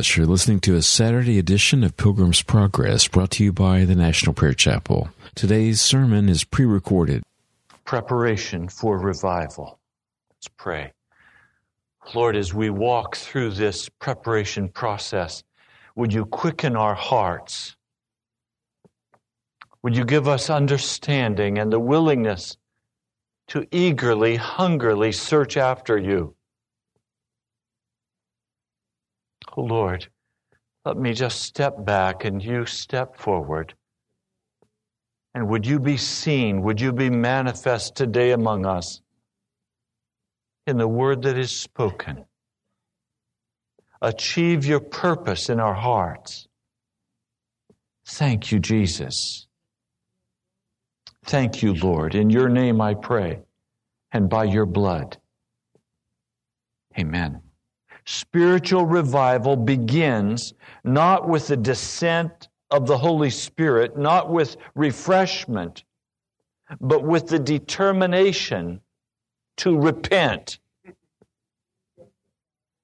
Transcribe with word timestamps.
You're 0.00 0.24
listening 0.24 0.60
to 0.60 0.76
a 0.76 0.82
Saturday 0.82 1.38
edition 1.38 1.84
of 1.84 1.94
Pilgrim's 1.94 2.40
Progress 2.40 3.06
brought 3.06 3.32
to 3.32 3.44
you 3.44 3.52
by 3.52 3.84
the 3.84 3.94
National 3.94 4.32
Prayer 4.32 4.54
Chapel. 4.54 5.10
Today's 5.34 5.82
sermon 5.82 6.30
is 6.30 6.42
pre 6.42 6.64
recorded. 6.64 7.22
Preparation 7.84 8.68
for 8.68 8.98
revival. 8.98 9.78
Let's 10.30 10.48
pray. 10.56 10.92
Lord, 12.14 12.34
as 12.34 12.54
we 12.54 12.70
walk 12.70 13.14
through 13.14 13.50
this 13.50 13.90
preparation 13.90 14.70
process, 14.70 15.42
would 15.96 16.14
you 16.14 16.24
quicken 16.24 16.76
our 16.76 16.94
hearts? 16.94 17.76
Would 19.82 19.94
you 19.94 20.06
give 20.06 20.28
us 20.28 20.48
understanding 20.48 21.58
and 21.58 21.70
the 21.70 21.78
willingness 21.78 22.56
to 23.48 23.66
eagerly, 23.70 24.36
hungrily 24.36 25.12
search 25.12 25.58
after 25.58 25.98
you? 25.98 26.34
Oh 29.39 29.39
Lord, 29.56 30.08
let 30.84 30.96
me 30.96 31.12
just 31.12 31.42
step 31.42 31.84
back 31.84 32.24
and 32.24 32.42
you 32.42 32.66
step 32.66 33.16
forward. 33.16 33.74
And 35.34 35.48
would 35.48 35.66
you 35.66 35.78
be 35.78 35.96
seen? 35.96 36.62
Would 36.62 36.80
you 36.80 36.92
be 36.92 37.10
manifest 37.10 37.94
today 37.94 38.32
among 38.32 38.66
us 38.66 39.00
in 40.66 40.76
the 40.76 40.88
word 40.88 41.22
that 41.22 41.38
is 41.38 41.52
spoken? 41.52 42.24
Achieve 44.02 44.64
your 44.64 44.80
purpose 44.80 45.48
in 45.50 45.60
our 45.60 45.74
hearts. 45.74 46.48
Thank 48.06 48.50
you, 48.50 48.58
Jesus. 48.58 49.46
Thank 51.24 51.62
you, 51.62 51.74
Lord. 51.74 52.14
In 52.14 52.30
your 52.30 52.48
name 52.48 52.80
I 52.80 52.94
pray, 52.94 53.40
and 54.10 54.28
by 54.28 54.44
your 54.44 54.66
blood. 54.66 55.18
Amen. 56.98 57.42
Spiritual 58.04 58.86
revival 58.86 59.56
begins 59.56 60.54
not 60.84 61.28
with 61.28 61.48
the 61.48 61.56
descent 61.56 62.48
of 62.70 62.86
the 62.86 62.98
Holy 62.98 63.30
Spirit, 63.30 63.96
not 63.96 64.30
with 64.30 64.56
refreshment, 64.74 65.84
but 66.80 67.02
with 67.02 67.28
the 67.28 67.38
determination 67.38 68.80
to 69.58 69.78
repent. 69.78 70.58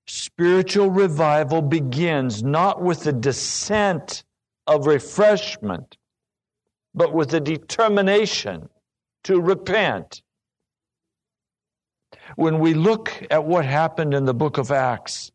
Spiritual 0.07 0.91
revival 0.91 1.63
begins 1.63 2.43
not 2.43 2.83
with 2.83 3.05
the 3.05 3.13
descent 3.13 4.25
of 4.67 4.87
refreshment, 4.87 5.97
but 6.95 7.13
with 7.13 7.31
the 7.31 7.41
determination 7.41 8.69
to 9.25 9.41
repent. 9.41 10.23
When 12.35 12.59
we 12.59 12.75
look 12.75 13.25
at 13.31 13.45
what 13.45 13.65
happened 13.65 14.13
in 14.13 14.25
the 14.25 14.35
book 14.35 14.59
of 14.59 14.73
Acts, 14.73 15.31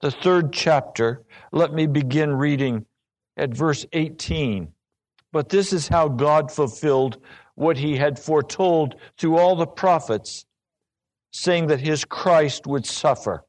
the 0.00 0.10
third 0.10 0.52
chapter, 0.52 1.24
let 1.52 1.72
me 1.72 1.86
begin 1.86 2.32
reading 2.32 2.86
at 3.36 3.50
verse 3.50 3.84
18. 3.92 4.68
But 5.32 5.48
this 5.48 5.72
is 5.72 5.88
how 5.88 6.08
God 6.08 6.52
fulfilled 6.52 7.18
what 7.56 7.76
he 7.76 7.96
had 7.96 8.18
foretold 8.18 8.94
through 9.18 9.36
all 9.38 9.56
the 9.56 9.66
prophets, 9.66 10.46
saying 11.32 11.66
that 11.66 11.80
his 11.80 12.04
Christ 12.04 12.66
would 12.66 12.86
suffer. 12.86 13.44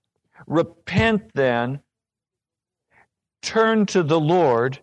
Repent 0.48 1.32
then, 1.34 1.82
turn 3.42 3.86
to 3.88 4.04
the 4.04 4.20
Lord, 4.20 4.80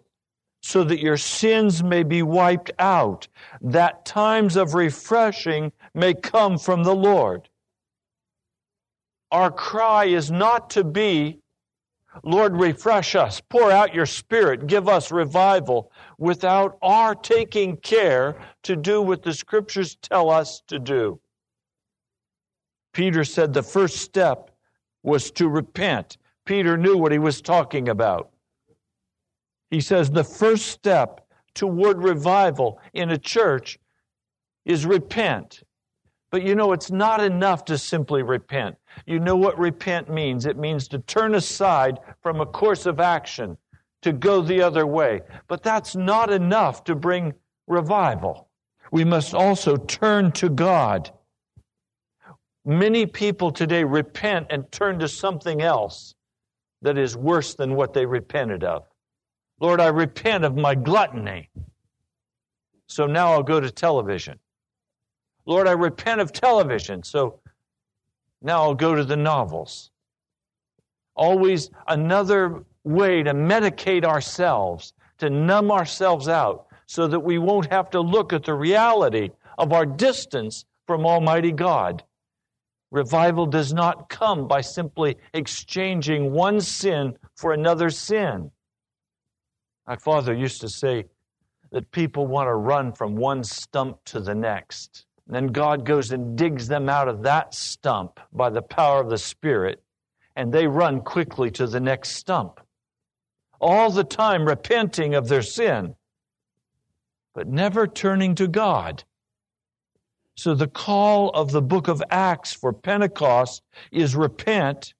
so 0.63 0.83
that 0.85 1.01
your 1.01 1.17
sins 1.19 1.83
may 1.83 2.03
be 2.03 2.23
wiped 2.23 2.71
out, 2.79 3.29
that 3.61 4.07
times 4.07 4.57
of 4.57 4.75
refreshing 4.75 5.73
may 5.95 6.15
come 6.15 6.59
from 6.59 6.83
the 6.83 6.95
Lord. 6.95 7.49
Our 9.31 9.51
cry 9.51 10.05
is 10.05 10.31
not 10.31 10.71
to 10.71 10.85
be, 10.85 11.41
Lord, 12.23 12.57
refresh 12.57 13.17
us, 13.17 13.41
pour 13.41 13.73
out 13.73 13.95
your 13.95 14.07
Spirit, 14.07 14.69
give 14.69 14.89
us 14.89 15.11
revival, 15.11 15.91
without 16.19 16.79
our 16.83 17.15
taking 17.15 17.77
care 17.79 18.37
to 18.63 18.77
do 18.77 19.03
what 19.03 19.23
the 19.23 19.35
Scriptures 19.35 19.97
tell 19.97 20.31
us 20.31 20.63
to 20.69 20.79
do. 20.79 21.19
Peter 22.93 23.25
said 23.25 23.53
the 23.53 23.63
first 23.63 23.97
step 23.97 24.53
was 25.03 25.33
to 25.33 25.49
repent. 25.49 26.17
Peter 26.47 26.77
knew 26.77 26.97
what 26.97 27.11
he 27.11 27.19
was 27.19 27.43
talking 27.43 27.89
about. 27.89 28.31
He 29.71 29.81
says 29.81 30.09
the 30.09 30.23
first 30.23 30.67
step 30.67 31.27
toward 31.55 32.01
revival 32.01 32.81
in 32.93 33.11
a 33.11 33.19
church 33.19 33.81
is 34.65 34.87
repent. 34.87 35.64
But 36.35 36.43
you 36.43 36.57
know, 36.57 36.73
it's 36.73 36.91
not 36.91 37.23
enough 37.23 37.65
to 37.67 37.79
simply 37.79 38.25
repent. 38.25 38.75
You 39.07 39.21
know 39.21 39.37
what 39.37 39.57
repent 39.57 40.11
means? 40.11 40.47
It 40.47 40.57
means 40.57 40.89
to 40.89 40.99
turn 40.99 41.37
aside 41.37 42.01
from 42.23 42.41
a 42.41 42.47
course 42.47 42.87
of 42.87 42.99
action, 42.99 43.57
to 44.03 44.13
go 44.13 44.43
the 44.43 44.61
other 44.61 44.85
way. 44.85 45.21
But 45.47 45.63
that's 45.63 45.95
not 45.95 46.33
enough 46.33 46.83
to 46.85 46.97
bring 46.97 47.35
revival. 47.69 48.49
We 48.91 49.05
must 49.05 49.33
also 49.33 49.77
turn 49.77 50.33
to 50.33 50.49
God. 50.49 51.13
Many 52.65 53.07
people 53.07 53.53
today 53.53 53.85
repent 53.85 54.49
and 54.51 54.73
turn 54.73 54.99
to 54.99 55.07
something 55.07 55.63
else 55.63 56.17
that 56.83 56.99
is 56.99 57.17
worse 57.17 57.55
than 57.55 57.77
what 57.77 57.93
they 57.93 58.07
repented 58.07 58.65
of. 58.65 58.83
Lord, 59.61 59.81
I 59.81 59.87
repent 59.87 60.45
of 60.45 60.57
my 60.57 60.75
gluttony. 60.75 61.49
So 62.89 63.07
now 63.07 63.31
I'll 63.31 63.45
go 63.45 63.61
to 63.61 63.71
television. 63.71 64.41
Lord, 65.47 65.69
I 65.69 65.73
repent 65.73 66.21
of 66.21 66.33
television. 66.33 67.03
So 67.03 67.41
now 68.43 68.63
I'll 68.63 68.75
go 68.75 68.95
to 68.95 69.05
the 69.05 69.17
novels. 69.17 69.91
Always 71.15 71.71
another 71.87 72.65
way 72.85 73.23
to 73.23 73.33
medicate 73.33 74.05
ourselves, 74.05 74.93
to 75.19 75.31
numb 75.31 75.71
ourselves 75.71 76.29
out, 76.29 76.67
so 76.87 77.07
that 77.09 77.21
we 77.21 77.39
won't 77.39 77.71
have 77.71 77.91
to 77.91 78.01
look 78.01 78.33
at 78.33 78.45
the 78.45 78.55
reality 78.55 79.31
of 79.59 79.73
our 79.73 79.87
distance 79.87 80.65
from 80.87 81.07
Almighty 81.07 81.53
God. 81.53 82.03
Revival 82.91 83.47
does 83.47 83.73
not 83.73 84.09
come 84.09 84.47
by 84.47 84.61
simply 84.61 85.17
exchanging 85.33 86.33
one 86.33 86.61
sin 86.61 87.17
for 87.37 87.53
another 87.53 87.91
sin. 87.91 88.51
My 89.87 89.97
father 89.97 90.35
used 90.35 90.61
to 90.61 90.69
say 90.69 91.07
that 91.73 91.91
people 91.91 92.27
want 92.27 92.47
to 92.47 92.55
run 92.55 92.93
from 92.93 93.17
one 93.17 93.43
stump 93.43 93.99
to 94.05 94.21
the 94.21 94.35
next. 94.35 95.07
And 95.27 95.35
then 95.35 95.47
God 95.49 95.87
goes 95.87 96.13
and 96.13 96.37
digs 96.37 96.69
them 96.69 96.89
out 96.89 97.09
of 97.09 97.23
that 97.23 97.55
stump 97.55 98.21
by 98.33 98.51
the 98.51 98.63
power 98.63 99.01
of 99.01 99.09
the 99.09 99.19
Spirit, 99.19 99.83
and 100.37 100.53
they 100.53 100.67
run 100.67 101.01
quickly 101.01 101.51
to 101.53 101.67
the 101.67 101.81
next 101.81 102.11
stump. 102.11 102.61
All 103.61 103.91
the 103.91 104.05
time 104.05 104.45
repenting 104.45 105.15
of 105.15 105.29
their 105.29 105.43
sin, 105.43 105.95
but 107.35 107.49
never 107.49 107.87
turning 107.87 108.35
to 108.35 108.47
God. 108.47 109.05
So 110.37 110.55
the 110.55 110.69
call 110.69 111.31
of 111.31 111.53
the 111.53 111.63
book 111.63 111.89
of 111.89 112.03
Acts 112.11 112.53
for 112.53 112.73
Pentecost 112.73 113.63
is 113.93 114.17
repent 114.17 114.95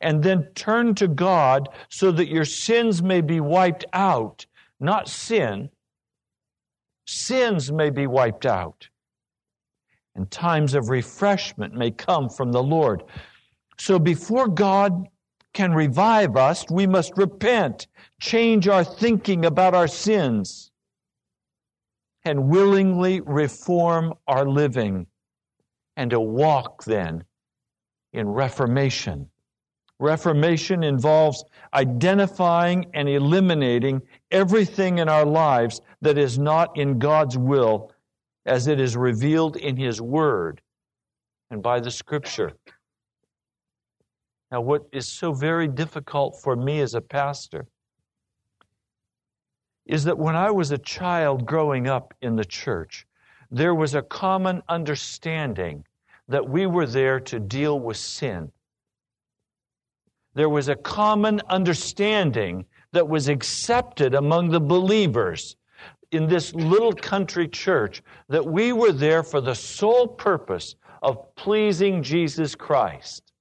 and 0.00 0.22
then 0.22 0.48
turn 0.54 0.94
to 0.96 1.08
God 1.08 1.68
so 1.88 2.10
that 2.12 2.28
your 2.28 2.44
sins 2.44 3.02
may 3.02 3.20
be 3.20 3.40
wiped 3.40 3.84
out. 3.92 4.46
Not 4.80 5.08
sin, 5.08 5.70
sins 7.06 7.70
may 7.70 7.90
be 7.90 8.06
wiped 8.06 8.44
out. 8.44 8.88
And 10.16 10.30
times 10.30 10.74
of 10.74 10.88
refreshment 10.88 11.74
may 11.74 11.90
come 11.90 12.30
from 12.30 12.50
the 12.50 12.62
Lord. 12.62 13.02
So 13.78 13.98
before 13.98 14.48
God 14.48 15.08
can 15.52 15.74
revive 15.74 16.36
us, 16.36 16.64
we 16.70 16.86
must 16.86 17.16
repent, 17.16 17.86
change 18.20 18.66
our 18.66 18.82
thinking 18.82 19.44
about 19.44 19.74
our 19.74 19.86
sins, 19.86 20.70
and 22.24 22.48
willingly 22.48 23.20
reform 23.20 24.14
our 24.26 24.48
living, 24.48 25.06
and 25.96 26.10
to 26.10 26.20
walk 26.20 26.84
then 26.84 27.22
in 28.12 28.26
reformation. 28.26 29.28
Reformation 29.98 30.82
involves 30.82 31.44
identifying 31.72 32.86
and 32.94 33.08
eliminating 33.08 34.02
everything 34.30 34.98
in 34.98 35.08
our 35.08 35.24
lives 35.24 35.80
that 36.00 36.18
is 36.18 36.38
not 36.38 36.76
in 36.76 36.98
God's 36.98 37.38
will 37.38 37.92
as 38.46 38.66
it 38.66 38.80
is 38.80 38.96
revealed 38.96 39.56
in 39.56 39.76
His 39.76 40.00
Word 40.00 40.62
and 41.50 41.62
by 41.62 41.80
the 41.80 41.90
Scripture. 41.90 42.52
Now, 44.50 44.60
what 44.60 44.86
is 44.92 45.08
so 45.08 45.32
very 45.32 45.68
difficult 45.68 46.40
for 46.40 46.56
me 46.56 46.80
as 46.80 46.94
a 46.94 47.00
pastor 47.00 47.66
is 49.84 50.04
that 50.04 50.18
when 50.18 50.36
I 50.36 50.50
was 50.50 50.70
a 50.70 50.78
child 50.78 51.44
growing 51.44 51.88
up 51.88 52.14
in 52.22 52.36
the 52.36 52.44
church, 52.44 53.06
there 53.50 53.74
was 53.74 53.94
a 53.94 54.02
common 54.02 54.62
understanding 54.68 55.84
that 56.28 56.48
we 56.48 56.66
were 56.66 56.86
there 56.86 57.20
to 57.20 57.38
deal 57.38 57.78
with 57.78 57.96
sin 57.96 58.50
there 60.36 60.50
was 60.50 60.68
a 60.68 60.76
common 60.76 61.40
understanding 61.48 62.66
that 62.92 63.08
was 63.08 63.26
accepted 63.26 64.14
among 64.14 64.50
the 64.50 64.60
believers 64.60 65.56
in 66.16 66.26
this 66.26 66.54
little 66.54 66.92
country 66.92 67.46
church 67.46 68.02
that 68.28 68.44
we 68.44 68.72
were 68.72 68.92
there 68.92 69.22
for 69.22 69.40
the 69.40 69.54
sole 69.54 70.08
purpose 70.08 70.74
of 71.02 71.34
pleasing 71.36 72.02
Jesus 72.02 72.54
Christ. 72.54 73.32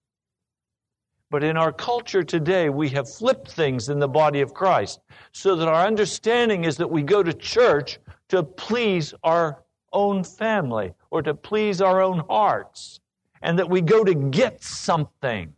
But 1.32 1.44
in 1.44 1.58
our 1.58 1.72
culture 1.72 2.24
today, 2.24 2.70
we 2.70 2.90
have 2.90 3.12
flipped 3.12 3.52
things 3.52 3.90
in 3.90 4.00
the 4.00 4.08
body 4.08 4.42
of 4.42 4.54
Christ 4.54 5.00
so 5.32 5.56
that 5.56 5.68
our 5.68 5.86
understanding 5.88 6.66
is 6.66 6.78
that 6.78 6.90
we 6.90 7.02
go 7.02 7.24
to 7.24 7.34
church 7.34 8.00
to 8.30 8.44
please 8.44 9.14
our 9.24 9.64
own 9.92 10.24
family 10.24 10.94
or 11.10 11.22
to 11.22 11.34
please 11.34 11.82
our 11.82 12.02
own 12.02 12.20
hearts, 12.30 13.00
and 13.42 13.58
that 13.58 13.70
we 13.70 13.82
go 13.82 14.04
to 14.04 14.14
get 14.14 14.62
something. 14.62 15.54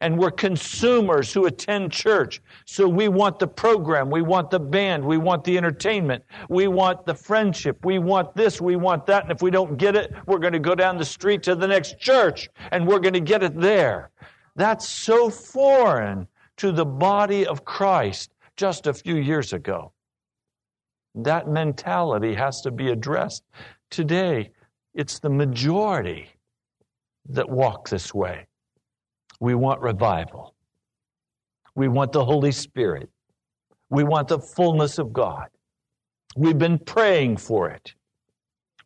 And 0.00 0.18
we're 0.18 0.30
consumers 0.30 1.32
who 1.32 1.44
attend 1.46 1.92
church. 1.92 2.40
So 2.64 2.88
we 2.88 3.08
want 3.08 3.38
the 3.38 3.46
program, 3.46 4.10
we 4.10 4.22
want 4.22 4.50
the 4.50 4.58
band, 4.58 5.04
we 5.04 5.18
want 5.18 5.44
the 5.44 5.58
entertainment, 5.58 6.24
we 6.48 6.68
want 6.68 7.04
the 7.04 7.14
friendship, 7.14 7.84
we 7.84 7.98
want 7.98 8.34
this, 8.34 8.60
we 8.60 8.76
want 8.76 9.04
that. 9.06 9.24
And 9.24 9.32
if 9.32 9.42
we 9.42 9.50
don't 9.50 9.76
get 9.76 9.96
it, 9.96 10.14
we're 10.26 10.38
going 10.38 10.54
to 10.54 10.58
go 10.58 10.74
down 10.74 10.96
the 10.96 11.04
street 11.04 11.42
to 11.42 11.54
the 11.54 11.68
next 11.68 11.98
church 11.98 12.48
and 12.72 12.86
we're 12.86 12.98
going 12.98 13.14
to 13.14 13.20
get 13.20 13.42
it 13.42 13.60
there. 13.60 14.10
That's 14.56 14.88
so 14.88 15.28
foreign 15.28 16.26
to 16.56 16.72
the 16.72 16.86
body 16.86 17.46
of 17.46 17.64
Christ 17.64 18.32
just 18.56 18.86
a 18.86 18.94
few 18.94 19.16
years 19.16 19.52
ago. 19.52 19.92
That 21.14 21.48
mentality 21.48 22.34
has 22.34 22.60
to 22.62 22.70
be 22.70 22.90
addressed. 22.90 23.42
Today, 23.90 24.52
it's 24.94 25.18
the 25.18 25.30
majority 25.30 26.28
that 27.28 27.48
walk 27.48 27.88
this 27.88 28.14
way. 28.14 28.46
We 29.40 29.54
want 29.54 29.80
revival. 29.80 30.54
We 31.74 31.88
want 31.88 32.12
the 32.12 32.24
Holy 32.24 32.52
Spirit. 32.52 33.08
We 33.88 34.04
want 34.04 34.28
the 34.28 34.38
fullness 34.38 34.98
of 34.98 35.12
God. 35.12 35.48
We've 36.36 36.58
been 36.58 36.78
praying 36.78 37.38
for 37.38 37.70
it. 37.70 37.94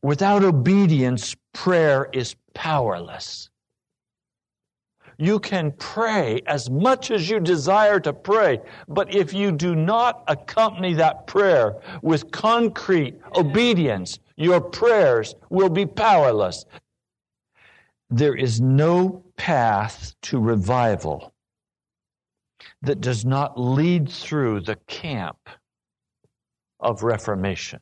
Without 0.01 0.45
obedience, 0.45 1.35
prayer 1.53 2.09
is 2.13 2.37
powerless. 2.55 3.51
You 5.19 5.39
can 5.39 5.73
pray 5.73 6.43
as 6.47 6.71
much 6.71 7.11
as 7.11 7.29
you 7.31 7.39
desire 7.41 8.01
to 8.01 8.13
pray, 8.13 8.61
but 8.89 9.15
if 9.15 9.33
you 9.33 9.53
do 9.53 9.75
not 9.75 10.25
accompany 10.27 10.95
that 10.95 11.27
prayer 11.27 11.77
with 12.03 12.31
concrete 12.33 13.21
obedience, 13.37 14.19
your 14.37 14.61
prayers 14.61 15.37
will 15.51 15.69
be 15.69 15.87
powerless. 15.87 16.65
There 18.11 18.35
is 18.35 18.61
no 18.61 19.25
path 19.37 20.15
to 20.23 20.39
revival 20.39 21.33
that 22.83 23.01
does 23.01 23.25
not 23.25 23.59
lead 23.59 24.09
through 24.09 24.61
the 24.61 24.77
camp 24.87 25.49
of 26.81 27.03
reformation. 27.03 27.81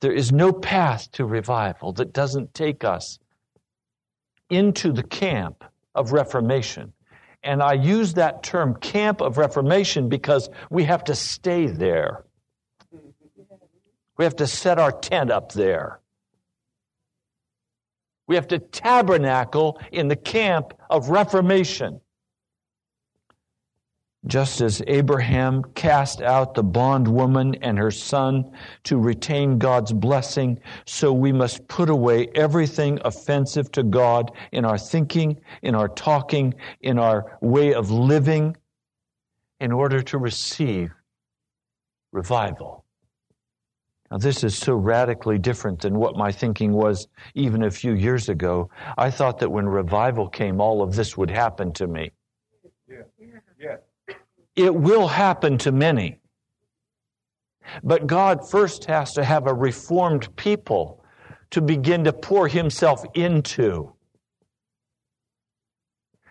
There 0.00 0.12
is 0.12 0.32
no 0.32 0.52
path 0.52 1.10
to 1.12 1.24
revival 1.24 1.92
that 1.94 2.12
doesn't 2.12 2.54
take 2.54 2.84
us 2.84 3.18
into 4.50 4.92
the 4.92 5.02
camp 5.02 5.64
of 5.94 6.12
reformation. 6.12 6.92
And 7.42 7.62
I 7.62 7.72
use 7.72 8.14
that 8.14 8.42
term 8.42 8.74
camp 8.76 9.20
of 9.20 9.38
reformation 9.38 10.08
because 10.08 10.50
we 10.70 10.84
have 10.84 11.04
to 11.04 11.14
stay 11.14 11.66
there. 11.66 12.24
We 14.18 14.24
have 14.24 14.36
to 14.36 14.46
set 14.46 14.78
our 14.78 14.92
tent 14.92 15.30
up 15.30 15.52
there. 15.52 16.01
We 18.26 18.34
have 18.36 18.48
to 18.48 18.58
tabernacle 18.58 19.80
in 19.90 20.08
the 20.08 20.16
camp 20.16 20.74
of 20.90 21.08
reformation. 21.08 22.00
Just 24.26 24.60
as 24.60 24.80
Abraham 24.86 25.64
cast 25.74 26.22
out 26.22 26.54
the 26.54 26.62
bondwoman 26.62 27.56
and 27.56 27.76
her 27.76 27.90
son 27.90 28.52
to 28.84 28.96
retain 28.96 29.58
God's 29.58 29.92
blessing, 29.92 30.60
so 30.86 31.12
we 31.12 31.32
must 31.32 31.66
put 31.66 31.90
away 31.90 32.28
everything 32.36 33.00
offensive 33.04 33.72
to 33.72 33.82
God 33.82 34.30
in 34.52 34.64
our 34.64 34.78
thinking, 34.78 35.40
in 35.62 35.74
our 35.74 35.88
talking, 35.88 36.54
in 36.82 37.00
our 37.00 37.36
way 37.40 37.74
of 37.74 37.90
living, 37.90 38.56
in 39.58 39.72
order 39.72 40.00
to 40.02 40.18
receive 40.18 40.92
revival. 42.12 42.81
Now, 44.12 44.18
this 44.18 44.44
is 44.44 44.58
so 44.58 44.74
radically 44.74 45.38
different 45.38 45.80
than 45.80 45.98
what 45.98 46.18
my 46.18 46.30
thinking 46.30 46.74
was 46.74 47.08
even 47.34 47.62
a 47.62 47.70
few 47.70 47.94
years 47.94 48.28
ago. 48.28 48.68
I 48.98 49.10
thought 49.10 49.38
that 49.38 49.48
when 49.48 49.66
revival 49.66 50.28
came, 50.28 50.60
all 50.60 50.82
of 50.82 50.94
this 50.94 51.16
would 51.16 51.30
happen 51.30 51.72
to 51.72 51.86
me. 51.86 52.10
Yeah. 52.86 53.36
Yeah. 53.58 53.76
It 54.54 54.74
will 54.74 55.08
happen 55.08 55.56
to 55.58 55.72
many. 55.72 56.18
But 57.82 58.06
God 58.06 58.46
first 58.46 58.84
has 58.84 59.14
to 59.14 59.24
have 59.24 59.46
a 59.46 59.54
reformed 59.54 60.36
people 60.36 61.02
to 61.48 61.62
begin 61.62 62.04
to 62.04 62.12
pour 62.12 62.48
Himself 62.48 63.06
into. 63.14 63.94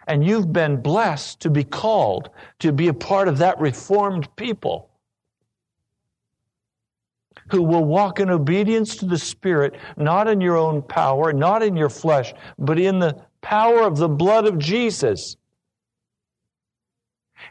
And 0.05 0.23
you've 0.23 0.53
been 0.53 0.83
blessed 0.83 1.39
to 1.39 1.49
be 1.49 1.63
called 1.63 2.29
to 2.59 2.71
be 2.71 2.89
a 2.89 2.93
part 2.93 3.27
of 3.27 3.39
that 3.39 3.59
reformed 3.59 4.35
people 4.35 4.90
who 7.51 7.61
will 7.61 7.83
walk 7.83 8.19
in 8.19 8.29
obedience 8.29 8.95
to 8.95 9.05
the 9.05 9.17
Spirit, 9.17 9.75
not 9.97 10.27
in 10.27 10.39
your 10.39 10.55
own 10.55 10.81
power, 10.81 11.33
not 11.33 11.61
in 11.61 11.75
your 11.75 11.89
flesh, 11.89 12.33
but 12.57 12.79
in 12.79 12.99
the 12.99 13.21
power 13.41 13.81
of 13.81 13.97
the 13.97 14.07
blood 14.07 14.47
of 14.47 14.57
Jesus. 14.57 15.35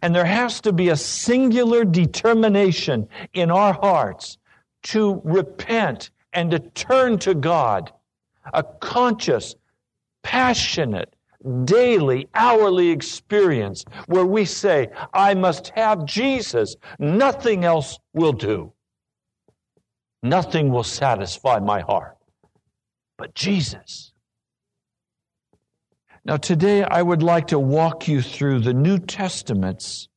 And 0.00 0.14
there 0.14 0.24
has 0.24 0.62
to 0.62 0.72
be 0.72 0.88
a 0.88 0.96
singular 0.96 1.84
determination 1.84 3.08
in 3.34 3.50
our 3.50 3.74
hearts 3.74 4.38
to 4.84 5.20
repent 5.22 6.10
and 6.32 6.50
to 6.50 6.58
turn 6.58 7.18
to 7.18 7.34
God. 7.34 7.92
A 8.54 8.62
conscious, 8.62 9.54
passionate, 10.22 11.14
daily, 11.64 12.28
hourly 12.34 12.88
experience 12.88 13.84
where 14.06 14.24
we 14.24 14.46
say, 14.46 14.88
I 15.12 15.34
must 15.34 15.72
have 15.76 16.06
Jesus. 16.06 16.76
Nothing 16.98 17.64
else 17.64 17.98
will 18.14 18.32
do. 18.32 18.72
Nothing 20.22 20.70
will 20.70 20.84
satisfy 20.84 21.58
my 21.58 21.80
heart 21.80 22.16
but 23.20 23.34
Jesus. 23.34 24.12
Now, 26.24 26.38
today 26.38 26.82
I 26.82 27.02
would 27.02 27.22
like 27.22 27.48
to 27.48 27.58
walk 27.58 28.08
you 28.08 28.22
through 28.22 28.60
the 28.60 28.72
New 28.72 28.98
Testament's 28.98 30.08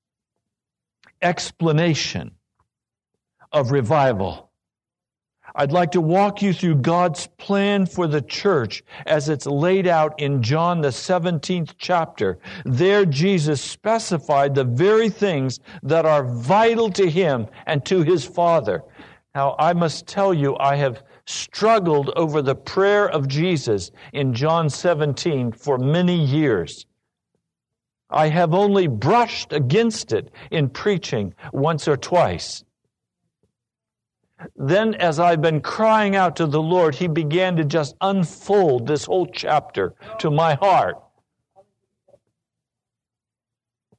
explanation 1.22 2.32
of 3.52 3.72
revival. 3.72 4.52
I'd 5.54 5.74
like 5.74 5.92
to 5.92 6.02
walk 6.02 6.42
you 6.42 6.54
through 6.54 6.76
God's 6.76 7.28
plan 7.38 7.86
for 7.86 8.08
the 8.08 8.22
church 8.22 8.84
as 9.06 9.28
it's 9.28 9.46
laid 9.46 9.86
out 9.86 10.18
in 10.20 10.42
John, 10.42 10.80
the 10.80 10.88
17th 10.88 11.74
chapter. 11.78 12.40
There, 12.64 13.06
Jesus 13.06 13.62
specified 13.62 14.56
the 14.56 14.64
very 14.64 15.10
things 15.10 15.60
that 15.84 16.06
are 16.06 16.24
vital 16.24 16.90
to 16.92 17.10
him 17.10 17.48
and 17.66 17.86
to 17.86 18.02
his 18.02 18.24
Father. 18.24 18.82
Now, 19.36 19.56
I 19.58 19.74
must 19.74 20.06
tell 20.06 20.34
you, 20.34 20.56
I 20.60 20.75
have 20.75 21.04
struggled 21.25 22.12
over 22.16 22.42
the 22.42 22.56
prayer 22.56 23.10
of 23.10 23.28
Jesus 23.28 23.90
in 24.12 24.34
John 24.34 24.70
17 24.70 25.54
for 25.54 25.80
many 25.80 26.24
years. 26.24 26.86
I 28.12 28.30
have 28.30 28.54
only 28.54 28.88
brushed 28.88 29.52
against 29.52 30.12
it 30.12 30.32
in 30.52 30.70
preaching 30.70 31.34
once 31.52 31.88
or 31.88 31.98
twice. 31.98 32.63
Then, 34.56 34.94
as 34.96 35.20
I've 35.20 35.42
been 35.42 35.62
crying 35.62 36.16
out 36.16 36.36
to 36.36 36.46
the 36.46 36.62
Lord, 36.62 36.94
He 36.96 37.08
began 37.08 37.56
to 37.56 37.63
just 37.63 37.96
unfold 38.02 38.86
this 38.86 39.06
whole 39.06 39.25
chapter 39.25 39.96
to 40.20 40.30
my 40.30 40.56
heart. 40.56 40.96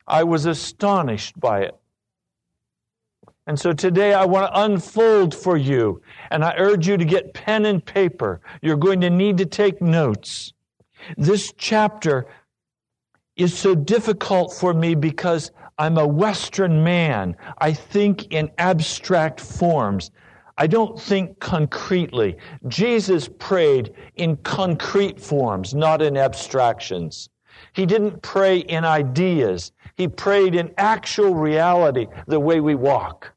I 0.06 0.22
was 0.22 0.46
astonished 0.46 1.40
by 1.40 1.62
it. 1.62 1.74
And 3.46 3.60
so 3.60 3.72
today 3.72 4.14
I 4.14 4.24
want 4.24 4.52
to 4.52 4.62
unfold 4.62 5.34
for 5.34 5.58
you, 5.58 6.00
and 6.30 6.42
I 6.42 6.54
urge 6.56 6.88
you 6.88 6.96
to 6.96 7.04
get 7.04 7.34
pen 7.34 7.66
and 7.66 7.84
paper. 7.84 8.40
You're 8.62 8.76
going 8.76 9.02
to 9.02 9.10
need 9.10 9.36
to 9.38 9.44
take 9.44 9.82
notes. 9.82 10.54
This 11.18 11.52
chapter 11.58 12.26
is 13.36 13.56
so 13.56 13.74
difficult 13.74 14.54
for 14.54 14.72
me 14.72 14.94
because 14.94 15.50
I'm 15.76 15.98
a 15.98 16.06
Western 16.06 16.82
man. 16.82 17.36
I 17.58 17.74
think 17.74 18.32
in 18.32 18.50
abstract 18.56 19.40
forms. 19.40 20.10
I 20.56 20.66
don't 20.66 20.98
think 20.98 21.38
concretely. 21.40 22.36
Jesus 22.68 23.28
prayed 23.38 23.92
in 24.14 24.36
concrete 24.38 25.20
forms, 25.20 25.74
not 25.74 26.00
in 26.00 26.16
abstractions. 26.16 27.28
He 27.74 27.84
didn't 27.84 28.22
pray 28.22 28.58
in 28.58 28.84
ideas. 28.84 29.72
He 29.96 30.08
prayed 30.08 30.54
in 30.54 30.72
actual 30.78 31.34
reality, 31.34 32.06
the 32.26 32.40
way 32.40 32.60
we 32.60 32.74
walk. 32.74 33.33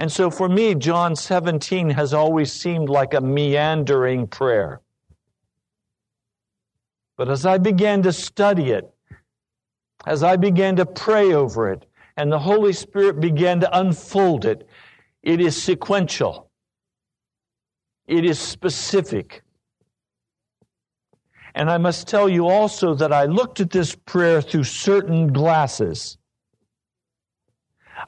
And 0.00 0.10
so 0.10 0.30
for 0.30 0.48
me, 0.48 0.74
John 0.74 1.14
17 1.14 1.90
has 1.90 2.14
always 2.14 2.50
seemed 2.50 2.88
like 2.88 3.12
a 3.12 3.20
meandering 3.20 4.28
prayer. 4.28 4.80
But 7.18 7.28
as 7.28 7.44
I 7.44 7.58
began 7.58 8.02
to 8.04 8.12
study 8.14 8.70
it, 8.70 8.90
as 10.06 10.22
I 10.22 10.36
began 10.36 10.76
to 10.76 10.86
pray 10.86 11.34
over 11.34 11.70
it, 11.70 11.84
and 12.16 12.32
the 12.32 12.38
Holy 12.38 12.72
Spirit 12.72 13.20
began 13.20 13.60
to 13.60 13.78
unfold 13.78 14.46
it, 14.46 14.66
it 15.22 15.38
is 15.38 15.62
sequential. 15.62 16.50
It 18.06 18.24
is 18.24 18.38
specific. 18.38 19.42
And 21.54 21.70
I 21.70 21.76
must 21.76 22.08
tell 22.08 22.26
you 22.26 22.48
also 22.48 22.94
that 22.94 23.12
I 23.12 23.26
looked 23.26 23.60
at 23.60 23.68
this 23.68 23.94
prayer 23.94 24.40
through 24.40 24.64
certain 24.64 25.30
glasses. 25.30 26.16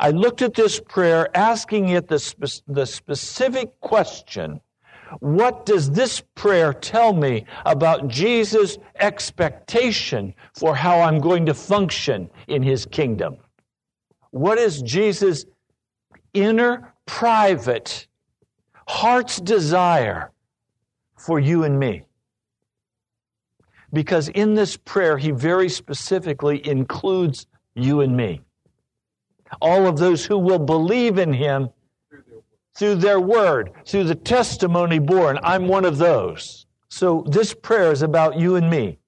I 0.01 0.11
looked 0.11 0.43
at 0.43 0.55
this 0.55 0.81
prayer 0.81 1.29
asking 1.37 1.89
it 1.91 2.09
the, 2.09 2.19
spe- 2.19 2.63
the 2.67 2.87
specific 2.87 3.81
question 3.81 4.61
what 5.21 5.67
does 5.67 5.91
this 5.91 6.23
prayer 6.35 6.73
tell 6.73 7.13
me 7.13 7.45
about 7.67 8.09
Jesus' 8.09 8.79
expectation 8.97 10.35
for 10.55 10.75
how 10.75 11.01
I'm 11.01 11.21
going 11.21 11.47
to 11.47 11.55
function 11.55 12.31
in 12.49 12.63
his 12.63 12.87
kingdom? 12.87 13.37
What 14.31 14.59
is 14.59 14.81
Jesus' 14.83 15.45
inner, 16.33 16.95
private, 17.07 18.07
heart's 18.89 19.39
desire 19.39 20.31
for 21.17 21.39
you 21.39 21.65
and 21.65 21.79
me? 21.79 22.03
Because 23.93 24.29
in 24.29 24.55
this 24.55 24.79
prayer, 24.79 25.19
he 25.19 25.31
very 25.31 25.69
specifically 25.69 26.67
includes 26.67 27.47
you 27.75 28.01
and 28.01 28.17
me. 28.17 28.41
All 29.61 29.87
of 29.87 29.99
those 29.99 30.25
who 30.25 30.39
will 30.39 30.59
believe 30.59 31.19
in 31.19 31.33
him 31.33 31.71
through 32.75 32.97
their 32.97 33.21
word, 33.21 33.73
through 33.85 34.05
the 34.05 34.15
testimony 34.15 34.99
borne. 34.99 35.39
I'm 35.43 35.69
one 35.69 35.85
of 35.85 35.99
those. 35.99 36.67
So 36.89 37.25
this 37.29 37.55
prayer 37.55 37.93
is 37.93 38.03
about 38.03 38.39
you 38.39 38.57
and 38.57 38.69
me. 38.69 38.99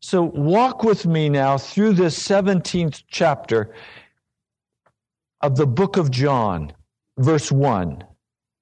So 0.00 0.22
walk 0.22 0.84
with 0.84 1.06
me 1.06 1.28
now 1.28 1.58
through 1.58 1.94
this 1.94 2.18
17th 2.18 3.02
chapter 3.08 3.74
of 5.40 5.56
the 5.56 5.66
book 5.66 5.96
of 5.96 6.10
John, 6.10 6.72
verse 7.18 7.50
1. 7.50 8.04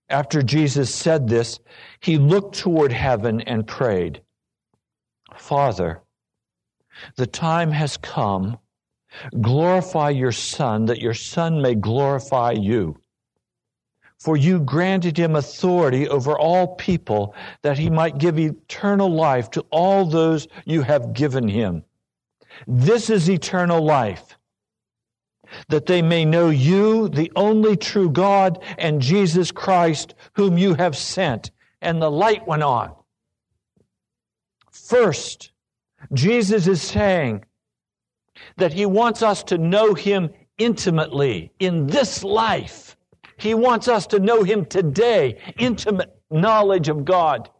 After 0.09 0.43
Jesus 0.43 0.95
said 0.95 1.29
this, 1.29 1.59
he 2.01 2.17
looked 2.17 2.59
toward 2.59 2.93
heaven 2.93 3.41
and 3.41 3.67
prayed, 3.67 4.23
Father, 5.35 6.03
the 7.17 7.27
time 7.27 7.73
has 7.73 7.97
come. 7.97 8.59
Glorify 9.41 10.11
your 10.11 10.33
Son, 10.33 10.87
that 10.87 11.01
your 11.01 11.15
Son 11.15 11.63
may 11.63 11.75
glorify 11.75 12.53
you. 12.53 13.01
For 14.19 14.37
you 14.37 14.61
granted 14.61 15.19
him 15.19 15.37
authority 15.37 16.09
over 16.09 16.39
all 16.39 16.75
people, 16.77 17.35
that 17.63 17.79
he 17.79 17.91
might 17.91 18.19
give 18.19 18.39
eternal 18.39 19.09
life 19.09 19.51
to 19.53 19.65
all 19.71 20.07
those 20.07 20.49
you 20.65 20.83
have 20.83 21.13
given 21.13 21.49
him. 21.49 21.85
This 22.67 23.11
is 23.11 23.29
eternal 23.29 23.85
life, 23.85 24.39
that 25.69 25.87
they 25.87 26.03
may 26.03 26.25
know 26.25 26.49
you, 26.49 27.09
the 27.09 27.31
only 27.37 27.77
true 27.77 28.11
God, 28.11 28.63
and 28.79 29.03
Jesus 29.03 29.53
Christ, 29.53 30.15
whom 30.33 30.57
you 30.57 30.75
have 30.75 30.97
sent. 30.97 31.51
And 31.83 32.01
the 32.01 32.11
light 32.11 32.47
went 32.47 32.63
on. 32.63 32.95
First, 34.71 35.53
Jesus 36.15 36.67
is 36.67 36.81
saying 36.81 37.45
that 38.57 38.73
he 38.73 38.87
wants 38.87 39.23
us 39.23 39.43
to 39.45 39.59
know 39.59 39.95
him 39.95 40.31
intimately 40.59 41.53
in 41.59 41.87
this 41.87 42.25
life. 42.25 42.97
He 43.39 43.55
wants 43.55 43.89
us 43.89 44.07
to 44.09 44.19
know 44.19 44.43
him 44.43 44.65
today, 44.65 45.39
intimate 45.59 46.17
knowledge 46.31 46.89
of 46.89 47.05
God. 47.05 47.51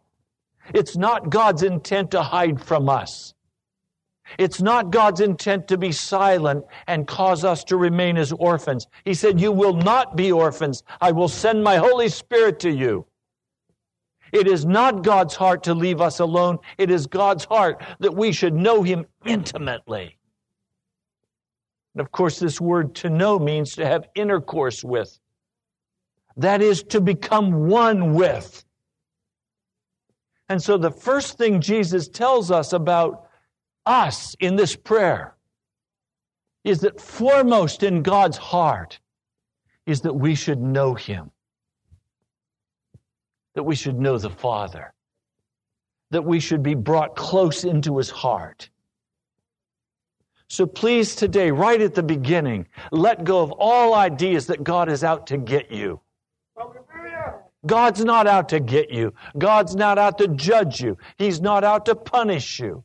It's 0.75 0.97
not 0.97 1.31
God's 1.31 1.63
intent 1.63 2.11
to 2.13 2.23
hide 2.23 2.63
from 2.63 2.89
us. 2.89 3.35
It's 4.39 4.61
not 4.61 4.91
God's 4.91 5.21
intent 5.21 5.69
to 5.69 5.79
be 5.79 5.93
silent 5.93 6.65
and 6.89 7.07
cause 7.07 7.45
us 7.45 7.63
to 7.65 7.77
remain 7.77 8.17
as 8.17 8.33
orphans. 8.33 8.89
He 9.05 9.15
said, 9.15 9.41
You 9.41 9.53
will 9.53 9.75
not 9.75 10.17
be 10.17 10.33
orphans. 10.33 10.83
I 11.01 11.13
will 11.13 11.29
send 11.29 11.63
my 11.63 11.77
Holy 11.77 12.09
Spirit 12.09 12.59
to 12.61 12.71
you. 12.71 13.07
It 14.33 14.49
is 14.49 14.67
not 14.67 15.05
God's 15.05 15.37
heart 15.37 15.63
to 15.65 15.75
leave 15.75 16.01
us 16.01 16.19
alone. 16.19 16.59
It 16.79 16.91
is 16.91 17.07
God's 17.07 17.45
heart 17.45 17.83
that 18.01 18.15
we 18.15 18.33
should 18.33 18.55
know 18.55 18.83
Him 18.83 19.07
intimately. 19.25 20.16
And 21.97 22.03
of 22.03 22.13
course, 22.13 22.39
this 22.39 22.61
word 22.61 22.95
to 22.97 23.09
know 23.09 23.39
means 23.39 23.75
to 23.77 23.87
have 23.87 24.07
intercourse 24.15 24.85
with. 24.85 25.19
That 26.37 26.61
is 26.61 26.83
to 26.91 27.01
become 27.01 27.69
one 27.69 28.13
with. 28.13 28.67
And 30.51 30.63
so 30.63 30.77
the 30.77 30.91
first 30.91 31.39
thing 31.39 31.63
Jesus 31.63 32.07
tells 32.07 32.51
us 32.51 32.75
about 32.75 33.31
us 33.87 34.37
in 34.41 34.57
this 34.57 34.77
prayer 34.77 35.37
is 36.65 36.81
that 36.81 37.01
foremost 37.01 37.83
in 37.83 38.03
God's 38.03 38.37
heart 38.37 39.01
is 39.87 40.03
that 40.03 40.13
we 40.13 40.35
should 40.35 40.61
know 40.61 40.93
Him, 40.93 41.31
that 43.55 43.63
we 43.63 43.75
should 43.75 43.99
know 43.99 44.19
the 44.19 44.29
Father, 44.29 44.93
that 46.11 46.27
we 46.27 46.41
should 46.41 46.63
be 46.63 46.75
brought 46.75 47.17
close 47.17 47.65
into 47.65 47.97
His 47.97 48.11
heart. 48.11 48.69
So 50.49 50.67
please 50.67 51.17
today, 51.17 51.51
right 51.51 51.81
at 51.81 51.95
the 51.95 52.03
beginning, 52.03 52.69
let 52.93 53.25
go 53.25 53.43
of 53.43 53.51
all 53.53 53.95
ideas 53.95 54.47
that 54.47 54.63
God 54.63 54.89
is 54.89 55.03
out 55.03 55.27
to 55.29 55.39
get 55.39 55.73
you. 55.73 56.01
God's 57.67 58.05
not 58.05 58.29
out 58.29 58.49
to 58.51 58.61
get 58.61 58.91
you. 58.91 59.13
God's 59.37 59.75
not 59.75 59.99
out 59.99 60.19
to 60.19 60.29
judge 60.29 60.81
you. 60.81 60.99
He's 61.19 61.41
not 61.41 61.65
out 61.65 61.87
to 61.87 61.97
punish 61.97 62.61
you. 62.61 62.85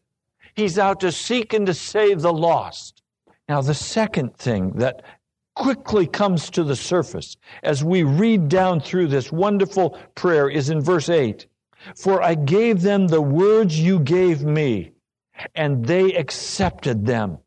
He's 0.56 0.80
out 0.80 1.00
to 1.02 1.12
seek 1.12 1.54
and 1.54 1.68
to 1.68 1.74
save 1.74 2.22
the 2.22 2.34
lost. 2.34 3.04
Now, 3.48 3.62
the 3.62 3.76
second 3.76 4.36
thing 4.36 4.72
that 4.78 5.04
quickly 5.56 6.08
comes 6.08 6.50
to 6.52 6.64
the 6.64 6.76
surface 6.76 7.38
as 7.62 7.84
we 7.84 8.02
read 8.04 8.50
down 8.50 8.80
through 8.80 9.08
this 9.08 9.32
wonderful 9.32 10.00
prayer 10.16 10.50
is 10.50 10.70
in 10.70 10.82
verse 10.82 11.10
8 11.10 11.46
For 11.96 12.24
I 12.24 12.36
gave 12.36 12.82
them 12.82 13.08
the 13.08 13.22
words 13.22 13.80
you 13.80 14.00
gave 14.00 14.42
me, 14.42 14.94
and 15.54 15.86
they 15.86 16.14
accepted 16.14 17.06
them. 17.06 17.38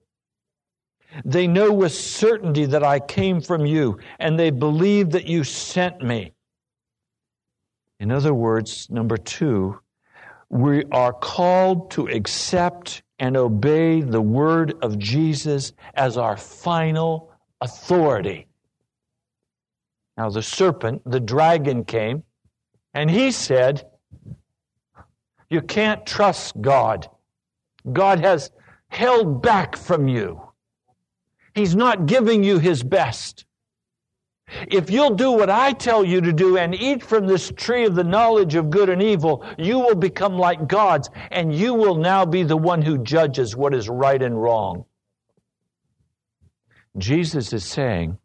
They 1.25 1.47
know 1.47 1.73
with 1.73 1.95
certainty 1.95 2.65
that 2.67 2.83
I 2.83 3.01
came 3.01 3.41
from 3.41 3.67
you, 3.67 3.99
and 4.19 4.39
they 4.39 4.51
believe 4.51 5.11
that 5.11 5.27
you 5.27 5.45
sent 5.45 6.03
me. 6.03 6.33
In 8.01 8.11
other 8.11 8.35
words, 8.35 8.89
number 8.91 9.17
two, 9.17 9.79
we 10.51 10.85
are 10.93 11.13
called 11.13 11.91
to 11.93 12.07
accept 12.09 13.03
and 13.19 13.37
obey 13.37 14.01
the 14.01 14.21
word 14.21 14.75
of 14.83 14.99
Jesus 14.99 15.73
as 15.95 16.17
our 16.17 16.37
final 16.37 17.33
authority. 17.61 18.47
Now, 20.17 20.31
the 20.31 20.43
serpent, 20.43 21.03
the 21.05 21.21
dragon 21.21 21.85
came, 21.85 22.23
and 22.93 23.11
he 23.11 23.33
said, 23.33 23.89
You 25.51 25.61
can't 25.61 26.07
trust 26.07 26.61
God. 26.61 27.09
God 27.93 28.21
has 28.21 28.51
held 28.89 29.43
back 29.43 29.77
from 29.77 30.09
you. 30.09 30.41
He's 31.55 31.77
not 31.77 32.07
giving 32.07 32.43
you 32.43 32.59
his 32.59 32.83
best. 32.83 33.45
If 34.69 34.91
you'll 34.91 35.15
do 35.15 35.31
what 35.31 35.49
I 35.49 35.73
tell 35.73 36.05
you 36.05 36.21
to 36.21 36.33
do 36.33 36.59
and 36.59 36.75
eat 36.75 37.03
from 37.03 37.27
this 37.27 37.53
tree 37.57 37.87
of 37.87 37.95
the 37.95 38.05
knowledge 38.05 38.57
of 38.57 38.71
good 38.71 38.91
and 38.91 39.03
evil, 39.03 39.45
you 39.57 39.79
will 39.79 39.95
become 39.95 40.37
like 40.37 40.69
gods, 40.69 41.09
and 41.31 41.55
you 41.55 41.73
will 41.75 41.95
now 41.95 42.27
be 42.27 42.43
the 42.43 42.57
one 42.57 42.83
who 42.83 42.99
judges 42.99 43.57
what 43.57 43.73
is 43.73 43.89
right 43.89 44.21
and 44.21 44.41
wrong. 44.41 44.85
Jesus 46.99 47.53
is 47.53 47.65
saying, 47.65 48.19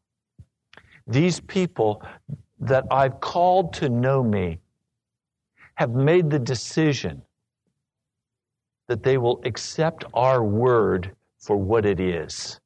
These 1.08 1.40
people 1.40 2.04
that 2.60 2.86
I've 2.92 3.20
called 3.20 3.74
to 3.74 3.90
know 3.90 4.24
me 4.24 4.60
have 5.76 5.92
made 5.92 6.30
the 6.30 6.40
decision 6.40 7.22
that 8.88 9.04
they 9.04 9.18
will 9.18 9.40
accept 9.46 10.04
our 10.14 10.44
word 10.44 11.16
for 11.38 11.56
what 11.56 11.86
it 11.86 12.00
is 12.00 12.60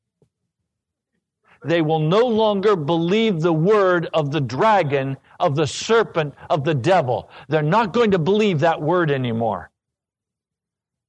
they 1.65 1.81
will 1.81 1.99
no 1.99 2.25
longer 2.25 2.75
believe 2.75 3.41
the 3.41 3.53
word 3.53 4.09
of 4.13 4.31
the 4.31 4.41
dragon, 4.41 5.17
of 5.39 5.55
the 5.55 5.67
serpent, 5.67 6.33
of 6.49 6.63
the 6.63 6.73
devil. 6.73 7.29
They're 7.47 7.61
not 7.61 7.93
going 7.93 8.11
to 8.11 8.19
believe 8.19 8.59
that 8.59 8.81
word 8.81 9.11
anymore. 9.11 9.71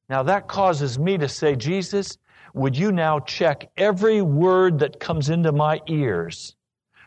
Now 0.08 0.23
that 0.23 0.49
causes 0.49 0.99
me 0.99 1.18
to 1.18 1.28
say, 1.28 1.56
Jesus, 1.56 2.18
would 2.52 2.76
you 2.76 2.92
now 2.92 3.20
check 3.20 3.70
every 3.76 4.23
word 4.23 4.78
that 4.78 5.00
comes 5.00 5.28
into 5.28 5.50
my 5.50 5.80
ears 5.88 6.54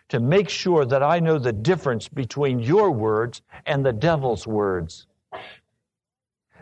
to 0.09 0.19
make 0.19 0.49
sure 0.49 0.85
that 0.85 1.03
I 1.03 1.19
know 1.19 1.37
the 1.37 1.53
difference 1.53 2.07
between 2.07 2.59
your 2.59 2.91
words 2.91 3.41
and 3.65 3.85
the 3.85 3.93
devil's 3.93 4.45
words? 4.47 5.07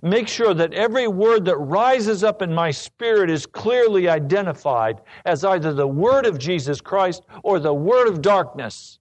Make 0.05 0.27
sure 0.27 0.53
that 0.53 0.73
every 0.73 1.07
word 1.07 1.45
that 1.45 1.57
rises 1.57 2.23
up 2.23 2.43
in 2.43 2.53
my 2.53 2.69
spirit 2.69 3.29
is 3.31 3.47
clearly 3.47 4.07
identified 4.07 5.01
as 5.25 5.43
either 5.43 5.73
the 5.73 5.87
word 5.87 6.27
of 6.27 6.37
Jesus 6.37 6.79
Christ 6.79 7.23
or 7.43 7.59
the 7.59 7.73
word 7.73 8.07
of 8.07 8.21
darkness. 8.21 8.99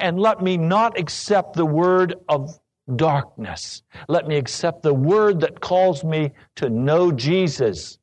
And 0.00 0.18
let 0.18 0.42
me 0.42 0.56
not 0.56 0.98
accept 0.98 1.54
the 1.54 1.64
word 1.64 2.16
of 2.28 2.58
darkness. 2.96 3.82
Let 4.08 4.26
me 4.26 4.36
accept 4.36 4.82
the 4.82 4.94
word 4.94 5.40
that 5.40 5.60
calls 5.60 6.02
me 6.02 6.32
to 6.56 6.68
know 6.68 7.12
Jesus. 7.12 7.98